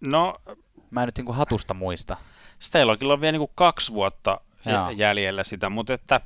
No, 0.00 0.36
mä 0.90 1.02
en 1.02 1.06
nyt 1.06 1.18
niin 1.18 1.34
hatusta 1.34 1.74
muista. 1.74 2.16
Steilokilla 2.58 3.12
on 3.12 3.20
vielä 3.20 3.38
niin 3.38 3.50
kaksi 3.54 3.92
vuotta 3.92 4.40
Joo. 4.66 4.90
jäljellä 4.90 5.44
sitä, 5.44 5.68
mutta 5.68 5.94
että 5.94 6.20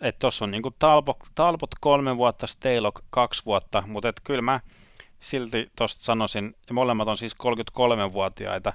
että 0.00 0.18
tuossa 0.18 0.44
on 0.44 0.50
niin 0.50 0.62
kuin 0.62 0.74
Talbot, 0.78 1.18
Talbot 1.34 1.70
kolme 1.80 2.16
vuotta, 2.16 2.46
Steilok 2.46 3.00
kaksi 3.10 3.44
vuotta, 3.44 3.82
mutta 3.86 4.08
että 4.08 4.22
kyllä 4.24 4.42
mä 4.42 4.60
silti 5.20 5.70
tuosta 5.76 6.02
sanoisin, 6.02 6.56
ja 6.68 6.74
molemmat 6.74 7.08
on 7.08 7.16
siis 7.16 7.36
33-vuotiaita, 7.42 8.72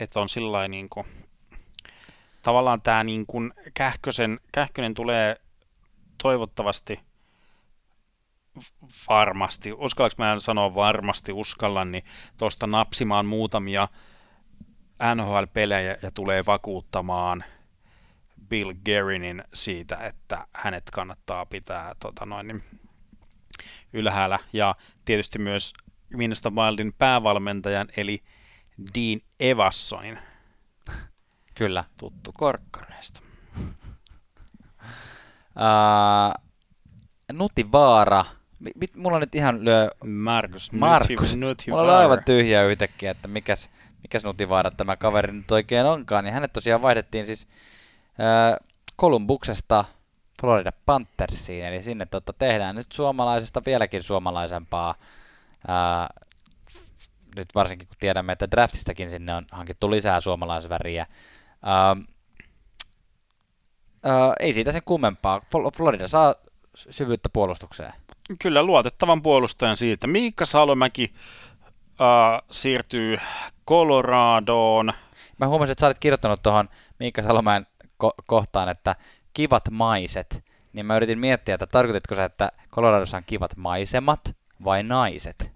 että 0.00 0.20
on 0.20 0.28
sillä 0.28 0.68
niin 0.68 0.88
kuin, 0.88 1.06
tavallaan 2.42 2.82
tämä 2.82 3.04
niin 3.04 3.26
kuin 3.26 3.52
Kähkösen, 3.74 4.40
Kähkönen 4.52 4.94
tulee 4.94 5.36
toivottavasti– 6.22 7.00
varmasti, 9.08 9.72
uskallanko 9.72 10.14
mä 10.18 10.40
sanoa 10.40 10.74
varmasti, 10.74 11.32
uskallan, 11.32 11.92
niin 11.92 12.04
tuosta 12.36 12.66
napsimaan 12.66 13.26
muutamia 13.26 13.88
NHL-pelejä 15.14 15.96
ja 16.02 16.10
tulee 16.10 16.46
vakuuttamaan 16.46 17.44
Bill 18.48 18.74
Gerinin 18.84 19.44
siitä, 19.54 19.96
että 19.96 20.46
hänet 20.54 20.90
kannattaa 20.90 21.46
pitää 21.46 21.94
tota 22.00 22.26
noin, 22.26 22.46
niin 22.46 22.64
ylhäällä. 23.92 24.38
Ja 24.52 24.74
tietysti 25.04 25.38
myös 25.38 25.72
Minnesota 26.14 26.50
Wildin 26.50 26.92
päävalmentajan, 26.92 27.88
eli 27.96 28.22
Dean 28.94 29.20
Evassonin. 29.40 30.18
Kyllä. 31.54 31.84
Tuttu 31.96 32.32
korkkareista. 32.32 33.20
Uh, 35.56 36.42
Nuti 37.38 37.72
Vaara 37.72 38.24
mit, 38.74 38.96
mulla 38.96 39.18
nyt 39.18 39.34
ihan 39.34 39.64
lyö... 39.64 39.90
Markus. 40.04 40.72
Markus. 40.72 41.36
Mulla 41.70 41.82
on 41.82 41.98
aivan 41.98 42.24
tyhjä 42.24 42.64
yhtäkkiä, 42.64 43.10
että 43.10 43.28
mikäs, 43.28 43.70
mikäs 44.02 44.24
nutivaara 44.24 44.70
tämä 44.70 44.96
kaveri 44.96 45.32
nyt 45.32 45.50
oikein 45.50 45.86
onkaan. 45.86 46.24
Niin 46.24 46.34
hänet 46.34 46.52
tosiaan 46.52 46.82
vaihdettiin 46.82 47.26
siis 47.26 47.48
äh, 48.20 48.68
Columbuksesta 49.00 49.84
Florida 50.40 50.72
Panthersiin, 50.86 51.64
eli 51.64 51.82
sinne 51.82 52.06
totta, 52.06 52.32
tehdään 52.32 52.74
nyt 52.74 52.92
suomalaisesta 52.92 53.62
vieläkin 53.66 54.02
suomalaisempaa. 54.02 54.94
Äh, 55.70 56.08
nyt 57.36 57.48
varsinkin 57.54 57.88
kun 57.88 57.96
tiedämme, 58.00 58.32
että 58.32 58.50
draftistakin 58.50 59.10
sinne 59.10 59.34
on 59.34 59.44
hankittu 59.50 59.90
lisää 59.90 60.20
suomalaisväriä. 60.20 61.06
Äh, 61.66 62.04
äh, 64.06 64.32
ei 64.40 64.52
siitä 64.52 64.72
sen 64.72 64.82
kummempaa. 64.84 65.40
Florida 65.76 66.08
saa 66.08 66.34
syvyyttä 66.74 67.28
puolustukseen. 67.32 67.92
Kyllä 68.38 68.62
luotettavan 68.62 69.22
puolustajan 69.22 69.76
siitä. 69.76 70.06
Miikka 70.06 70.46
Salomäki 70.46 71.14
äh, 72.00 72.42
siirtyy 72.50 73.18
Coloradoon. 73.68 74.92
Mä 75.38 75.46
huomasin, 75.46 75.72
että 75.72 75.80
sä 75.80 75.86
olit 75.86 75.98
kirjoittanut 75.98 76.42
tuohon 76.42 76.68
Miikka 76.98 77.22
Salomäen 77.22 77.66
ko- 78.04 78.24
kohtaan, 78.26 78.68
että 78.68 78.96
kivat 79.34 79.70
maiset. 79.70 80.44
Niin 80.72 80.86
mä 80.86 80.96
yritin 80.96 81.18
miettiä, 81.18 81.54
että 81.54 81.66
tarkoititko 81.66 82.14
sä, 82.14 82.24
että 82.24 82.52
Coloradossa 82.70 83.16
on 83.16 83.24
kivat 83.26 83.56
maisemat 83.56 84.36
vai 84.64 84.82
naiset? 84.82 85.52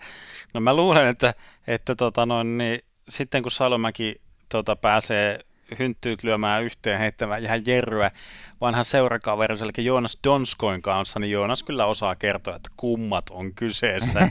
No 0.54 0.60
mä 0.60 0.74
luulen, 0.74 1.06
että, 1.06 1.34
että 1.66 1.94
tota 1.94 2.26
noin, 2.26 2.58
niin, 2.58 2.80
sitten 3.08 3.42
kun 3.42 3.52
Salomäki 3.52 4.20
tota, 4.48 4.76
pääsee 4.76 5.38
hynttyyt 5.78 6.22
lyömään 6.22 6.62
yhteen 6.62 6.98
heittämään 6.98 7.42
ihan 7.42 7.62
jerryä 7.66 8.10
vanhan 8.60 8.84
seurakaveri, 8.84 9.54
eli 9.62 9.84
Joonas 9.84 10.18
Donskoin 10.24 10.82
kanssa, 10.82 11.20
niin 11.20 11.30
Joonas 11.30 11.62
kyllä 11.62 11.86
osaa 11.86 12.14
kertoa, 12.14 12.56
että 12.56 12.70
kummat 12.76 13.30
on 13.30 13.54
kyseessä. 13.54 14.20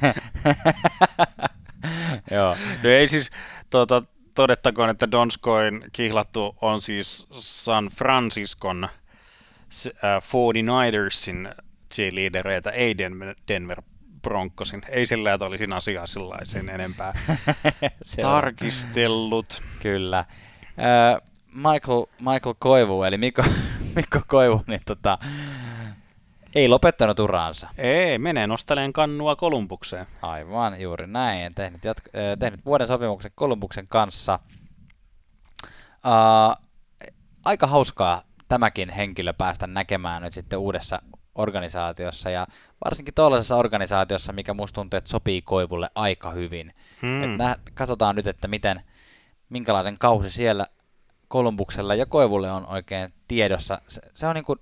Joo. 2.31 2.55
No 2.83 2.89
ei 2.89 3.07
siis, 3.07 3.31
tuota, 3.69 4.03
todettakoon, 4.35 4.89
että 4.89 5.11
Donskoin 5.11 5.85
kihlattu 5.93 6.55
on 6.61 6.81
siis 6.81 7.27
San 7.31 7.89
Franciscon 7.97 8.83
äh, 8.83 8.91
49ersin 10.23 11.63
cheerleadereita, 11.95 12.71
ei 12.71 12.97
Denver, 12.97 13.35
Denver 13.47 13.81
Broncosin. 14.21 14.81
Ei 14.89 15.05
sillä, 15.05 15.33
että 15.33 15.45
olisin 15.45 15.73
asiaa 15.73 16.05
sen 16.43 16.69
enempää 16.69 17.19
tarkistellut. 18.21 19.61
Kyllä. 19.81 20.25
Michael, 21.55 22.05
Michael 22.19 22.55
Koivu, 22.59 23.03
eli 23.03 23.17
Mikko, 23.17 23.43
Mikko 23.95 24.21
Koivu, 24.27 24.63
niin 24.67 24.81
tota, 24.85 25.17
ei 26.55 26.67
lopettanut 26.67 27.19
uraansa. 27.19 27.69
Ei, 27.77 28.17
menee 28.17 28.47
nosteleen 28.47 28.93
kannua 28.93 29.35
Kolumbukseen. 29.35 30.05
Aivan, 30.21 30.81
juuri 30.81 31.07
näin. 31.07 31.55
Tehnyt, 31.55 31.85
jatko, 31.85 32.09
äh, 32.15 32.37
tehnyt 32.39 32.65
vuoden 32.65 32.87
sopimuksen 32.87 33.31
Kolumbuksen 33.35 33.87
kanssa. 33.87 34.39
Uh, 36.05 36.65
aika 37.45 37.67
hauskaa 37.67 38.21
tämäkin 38.47 38.89
henkilö 38.89 39.33
päästä 39.33 39.67
näkemään 39.67 40.21
nyt 40.21 40.33
sitten 40.33 40.59
uudessa 40.59 41.01
organisaatiossa 41.35 42.29
ja 42.29 42.47
varsinkin 42.85 43.13
tuollaisessa 43.13 43.55
organisaatiossa, 43.55 44.33
mikä 44.33 44.53
musta 44.53 44.75
tuntuu, 44.75 44.97
että 44.97 45.09
sopii 45.09 45.41
Koivulle 45.41 45.87
aika 45.95 46.31
hyvin. 46.31 46.73
Hmm. 47.01 47.23
Et 47.23 47.37
nä, 47.37 47.55
katsotaan 47.73 48.15
nyt, 48.15 48.27
että 48.27 48.47
miten, 48.47 48.81
minkälainen 49.49 49.97
kausi 49.99 50.29
siellä 50.29 50.67
Kolumbuksella 51.27 51.95
ja 51.95 52.05
Koivulle 52.05 52.51
on 52.51 52.67
oikein 52.67 53.13
tiedossa. 53.27 53.81
Se, 53.87 54.01
se 54.13 54.27
on 54.27 54.35
niin 54.35 54.45
kuin 54.45 54.59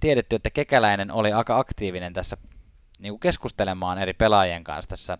tiedetty, 0.00 0.36
että 0.36 0.50
Kekäläinen 0.50 1.10
oli 1.12 1.32
aika 1.32 1.58
aktiivinen 1.58 2.12
tässä 2.12 2.36
niin 2.98 3.12
kuin 3.12 3.20
keskustelemaan 3.20 3.98
eri 3.98 4.12
pelaajien 4.12 4.64
kanssa 4.64 4.90
tässä 4.90 5.18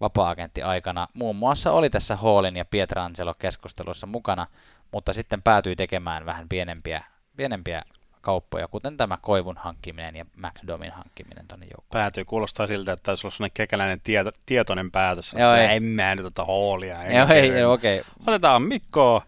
vapaa-agentti-aikana. 0.00 1.08
Muun 1.14 1.36
muassa 1.36 1.72
oli 1.72 1.90
tässä 1.90 2.16
Hallin 2.16 2.56
ja 2.56 2.64
Pietrangelo 2.64 3.34
keskustelussa 3.38 4.06
mukana, 4.06 4.46
mutta 4.92 5.12
sitten 5.12 5.42
päätyi 5.42 5.76
tekemään 5.76 6.26
vähän 6.26 6.48
pienempiä, 6.48 7.04
pienempiä 7.36 7.82
kauppoja, 8.20 8.68
kuten 8.68 8.96
tämä 8.96 9.18
Koivun 9.22 9.56
hankkiminen 9.56 10.16
ja 10.16 10.24
Max 10.36 10.54
Domin 10.66 10.92
hankkiminen 10.92 11.48
tuonne 11.48 11.66
joukkoon. 11.66 12.00
Päätyy, 12.02 12.24
kuulostaa 12.24 12.66
siltä, 12.66 12.92
että 12.92 13.10
olisi 13.10 13.26
ollut 13.26 13.34
sellainen 13.34 13.54
kekäläinen 13.54 14.00
tieto, 14.00 14.32
tietoinen 14.46 14.90
päätös. 14.90 15.34
Joo, 15.38 15.54
ei. 15.54 15.76
En 15.76 15.82
mä 15.82 16.14
nyt 16.14 16.26
ota 16.26 16.44
Hallia. 16.44 17.12
Joo, 17.12 17.28
ei, 17.28 17.50
ei 17.50 17.64
okei. 17.64 18.00
Okay. 18.00 18.12
Otetaan 18.26 18.62
Mikko. 18.62 19.22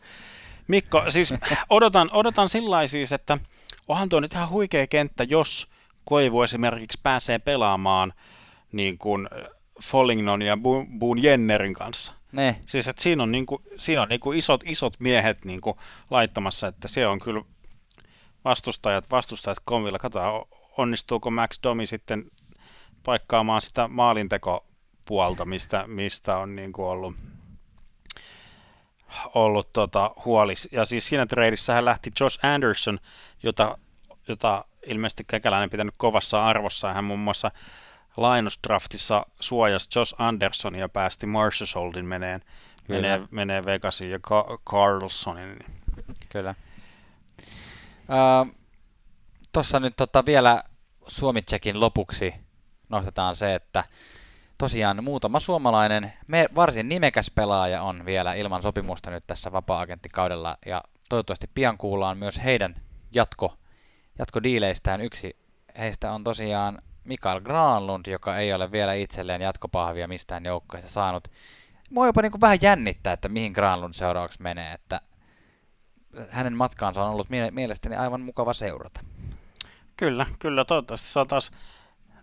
Mikko, 0.69 1.05
siis 1.09 1.35
odotan, 1.71 2.11
odotan 2.13 2.49
sillä 2.49 2.87
siis, 2.87 3.13
että 3.13 3.39
onhan 3.89 4.09
tuo 4.09 4.21
nyt 4.21 4.33
ihan 4.33 4.51
huikea 4.51 4.87
kenttä, 4.87 5.25
jos 5.25 5.69
Koivu 6.05 6.43
esimerkiksi 6.43 7.01
pääsee 7.03 7.39
pelaamaan 7.39 8.13
niin 8.73 8.99
kuin 8.99 9.29
Follingnon 9.83 10.43
ja 10.43 10.59
Boone 10.99 11.21
Jennerin 11.21 11.75
kanssa. 11.75 12.13
Ne. 12.33 12.57
Siis 12.67 12.89
että 12.89 13.03
siinä 13.03 13.23
on, 13.23 13.33
niin 13.33 13.47
kuin, 13.47 13.63
siinä 13.77 14.03
on 14.03 14.09
niin 14.09 14.21
kuin 14.21 14.39
isot, 14.39 14.61
isot 14.67 15.01
miehet 15.01 15.45
niin 15.45 15.61
kuin 15.61 15.77
laittamassa, 16.11 16.67
että 16.67 16.89
se 16.89 17.07
on 17.07 17.19
kyllä 17.19 17.43
vastustajat, 18.45 19.11
vastustajat 19.11 19.59
komvilla. 19.65 19.99
Katsotaan, 19.99 20.45
onnistuuko 20.79 21.31
Max 21.31 21.59
Domi 21.63 21.87
sitten 21.87 22.31
paikkaamaan 23.05 23.61
sitä 23.61 23.89
maalintekopuolta, 23.89 25.45
mistä, 25.45 25.85
mistä 25.87 26.37
on 26.37 26.57
niin 26.57 26.73
kuin 26.73 26.87
ollut, 26.87 27.15
ollut 29.35 29.73
tota, 29.73 30.11
huoli. 30.25 30.55
Ja 30.73 30.85
siis 30.85 31.07
siinä 31.07 31.27
treidissä 31.27 31.75
hän 31.75 31.85
lähti 31.85 32.13
Josh 32.21 32.47
Anderson, 32.47 32.99
jota, 33.43 33.79
jota 34.29 34.65
ilmeisesti 34.87 35.25
Kekäläinen 35.27 35.71
pitänyt 35.71 35.95
kovassa 35.97 36.47
arvossa. 36.47 36.93
Hän 36.93 37.05
muun 37.05 37.21
muassa 37.21 37.51
Linus 38.17 38.59
Draftissa 38.67 39.27
suojasi 39.41 39.89
Josh 39.99 40.15
Anderson 40.19 40.75
ja 40.75 40.89
päästi 40.89 41.27
Marshallin 41.27 42.07
meneen, 42.07 42.43
menee, 42.89 43.23
menee 43.31 43.65
Vegasiin 43.65 44.11
ja 44.11 44.19
Ka- 44.23 44.59
Carlsonin. 44.71 45.59
Kyllä. 46.29 46.55
Tuossa 49.53 49.81
nyt 49.81 49.97
tota 49.97 50.27
vielä 50.27 50.63
Suomitsekin 51.07 51.81
lopuksi 51.81 52.35
nostetaan 52.89 53.37
se, 53.37 53.55
että 53.55 53.85
tosiaan 54.59 55.05
muutama 55.05 55.41
suomalainen, 55.41 56.13
me, 56.27 56.47
varsin 56.55 56.89
nimekäs 56.89 57.31
pelaaja 57.31 57.83
on 57.83 58.05
vielä 58.05 58.35
ilman 58.35 58.63
sopimusta 58.63 59.11
nyt 59.11 59.25
tässä 59.27 59.53
vapaa-agenttikaudella, 59.53 60.59
ja 60.67 60.83
toivottavasti 61.09 61.51
pian 61.55 61.79
kuullaan 61.79 62.19
myös 62.19 62.45
heidän 62.45 62.75
jatko, 63.13 63.57
jatkodiileistään. 64.19 65.01
Yksi 65.01 65.37
heistä 65.79 66.13
on 66.13 66.25
tosiaan 66.25 66.83
Mikael 67.05 67.41
Granlund, 67.41 68.07
joka 68.07 68.37
ei 68.37 68.53
ole 68.53 68.73
vielä 68.73 68.95
itselleen 68.95 69.43
jatkopahvia 69.43 70.09
mistään 70.09 70.45
joukkoista 70.45 70.91
saanut. 70.91 71.29
Mua 71.91 72.07
jopa 72.07 72.23
niin 72.23 72.33
kuin 72.33 72.41
vähän 72.41 72.59
jännittää, 72.63 73.13
että 73.13 73.29
mihin 73.29 73.53
Granlund 73.53 73.95
seuraavaksi 73.95 74.43
menee, 74.43 74.73
että 74.73 75.01
hänen 76.31 76.57
matkaansa 76.57 77.05
on 77.05 77.11
ollut 77.11 77.29
mielestäni 77.51 77.97
aivan 77.97 78.21
mukava 78.21 78.53
seurata. 78.53 79.01
Kyllä, 79.97 80.27
kyllä. 80.39 80.65
Toivottavasti 80.65 81.09
saa 81.09 81.27
taas 81.27 81.51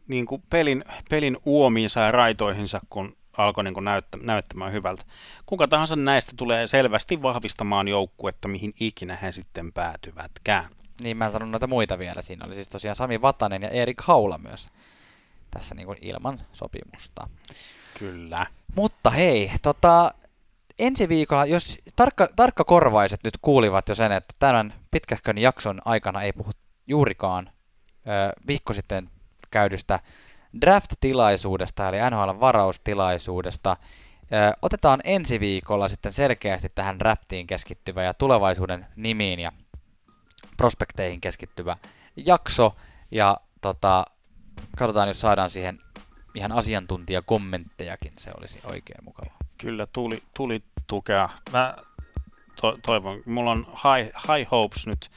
niin 0.08 0.26
kuin 0.26 0.44
pelin, 0.50 0.84
pelin 1.10 1.38
uomiinsa 1.46 2.00
ja 2.00 2.12
raitoihinsa, 2.12 2.80
kun 2.90 3.18
alkoi 3.38 3.64
niin 3.64 3.74
kuin 3.74 3.84
näyttä, 3.86 4.18
näyttämään 4.22 4.72
hyvältä. 4.72 5.04
Kuka 5.46 5.68
tahansa 5.68 5.96
näistä 5.96 6.32
tulee 6.38 6.68
selvästi 6.68 7.22
vahvistamaan 7.22 7.88
joukkuetta, 7.88 8.48
mihin 8.48 8.74
ikinä 8.80 9.16
he 9.16 9.32
sitten 9.32 9.74
päätyvätkään. 9.74 10.66
Niin, 11.02 11.18
mä 11.18 11.32
sanon 11.32 11.52
noita 11.52 11.68
muita 11.68 12.00
vielä. 12.00 12.22
Siinä 12.22 12.46
oli 12.46 12.56
siis 12.56 12.68
tosiaan 12.70 12.96
Sami 12.96 13.22
Vatanen 13.22 13.62
ja 13.62 13.70
Erik 13.70 14.02
Haula 14.02 14.38
myös 14.38 14.70
tässä 15.52 15.76
niin 15.76 15.86
kuin 15.86 15.98
ilman 16.02 16.42
sopimusta. 16.52 17.30
Kyllä. 18.00 18.48
Mutta 18.76 19.10
hei, 19.10 19.52
tota, 19.62 20.14
ensi 20.80 21.10
viikolla, 21.10 21.46
jos 21.46 21.78
tarkka, 22.36 22.64
korvaiset 22.64 23.20
nyt 23.24 23.38
kuulivat 23.42 23.90
jo 23.90 23.96
sen, 23.96 24.12
että 24.12 24.34
tämän 24.40 24.74
pitkähkön 24.92 25.38
jakson 25.38 25.82
aikana 25.86 26.22
ei 26.22 26.34
puhu 26.34 26.52
juurikaan 26.88 27.50
ö, 27.50 28.42
viikko 28.48 28.74
sitten 28.74 29.10
käydystä 29.52 30.00
draft-tilaisuudesta, 30.62 31.90
eli 31.90 31.98
NHL 32.10 32.40
varaustilaisuudesta. 32.40 33.78
Ö, 34.34 34.58
otetaan 34.62 35.00
ensi 35.04 35.40
viikolla 35.40 35.88
sitten 35.88 36.14
selkeästi 36.14 36.70
tähän 36.76 37.00
draftiin 37.00 37.48
keskittyvä 37.48 38.04
ja 38.04 38.14
tulevaisuuden 38.14 38.88
nimiin 38.96 39.40
ja 39.40 39.52
prospekteihin 40.58 41.22
keskittyvä 41.22 41.78
jakso, 42.16 42.76
ja 43.12 43.38
tota, 43.62 44.06
katsotaan, 44.78 45.08
jos 45.08 45.22
saadaan 45.22 45.50
siihen 45.50 45.80
ihan 46.36 46.52
asiantuntijakommenttejakin, 46.52 48.14
se 48.18 48.32
olisi 48.38 48.60
oikein 48.64 49.04
mukavaa. 49.04 49.39
Kyllä, 49.62 49.88
tuli, 49.94 50.24
tuli 50.34 50.64
tukea. 50.88 51.30
Mä 51.52 51.76
to, 52.62 52.78
toivon, 52.86 53.22
mulla 53.26 53.52
on 53.52 53.66
high, 53.66 54.12
high 54.28 54.52
hopes 54.52 54.88
nyt, 54.88 55.12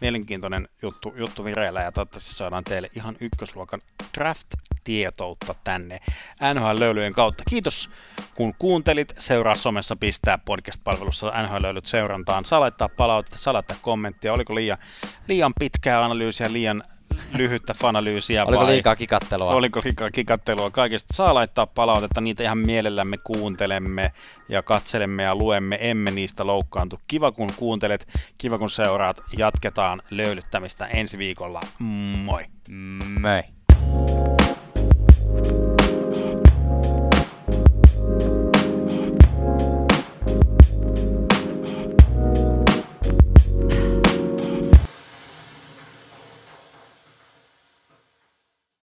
mielenkiintoinen 0.00 0.68
juttu, 0.82 1.14
juttu 1.16 1.44
vireillä 1.44 1.80
ja 1.80 1.92
toivottavasti 1.92 2.34
saadaan 2.34 2.64
teille 2.64 2.90
ihan 2.96 3.16
ykkösluokan 3.20 3.82
draft-tietoutta 4.18 5.54
tänne 5.64 6.00
NHL-löylyjen 6.54 7.12
kautta. 7.12 7.42
Kiitos 7.50 7.90
kun 8.34 8.54
kuuntelit. 8.58 9.14
Seuraa 9.18 9.54
somessa 9.54 9.96
Pistää 9.96 10.38
podcast-palvelussa 10.38 11.32
NHL-löylyt 11.42 11.86
seurantaan. 11.86 12.44
Saa 12.44 12.60
laittaa 12.60 12.88
palautetta, 12.88 13.38
saa 13.38 13.54
laittaa 13.54 13.76
kommenttia. 13.82 14.32
Oliko 14.32 14.54
liian, 14.54 14.78
liian 15.28 15.52
pitkää 15.58 16.04
analyysiä, 16.04 16.52
liian 16.52 16.82
lyhyttä 17.36 17.74
fanalyysiä 17.74 18.44
Oliko 18.44 18.62
vai 18.62 18.72
liikaa 18.72 18.96
kikattelua? 18.96 19.54
Oliko 19.54 19.80
liikaa 19.84 20.10
kikattelua? 20.10 20.70
Kaikista 20.70 21.14
saa 21.14 21.34
laittaa 21.34 21.66
palautetta, 21.66 22.20
niitä 22.20 22.42
ihan 22.42 22.58
mielellämme 22.58 23.18
kuuntelemme 23.18 24.12
ja 24.48 24.62
katselemme 24.62 25.22
ja 25.22 25.34
luemme, 25.34 25.78
emme 25.80 26.10
niistä 26.10 26.46
loukkaantu. 26.46 27.00
Kiva 27.08 27.32
kun 27.32 27.50
kuuntelet, 27.56 28.08
kiva 28.38 28.58
kun 28.58 28.70
seuraat, 28.70 29.22
jatketaan 29.38 30.02
löylyttämistä 30.10 30.86
ensi 30.86 31.18
viikolla. 31.18 31.60
Moi! 32.24 32.44
Moi! 33.20 33.55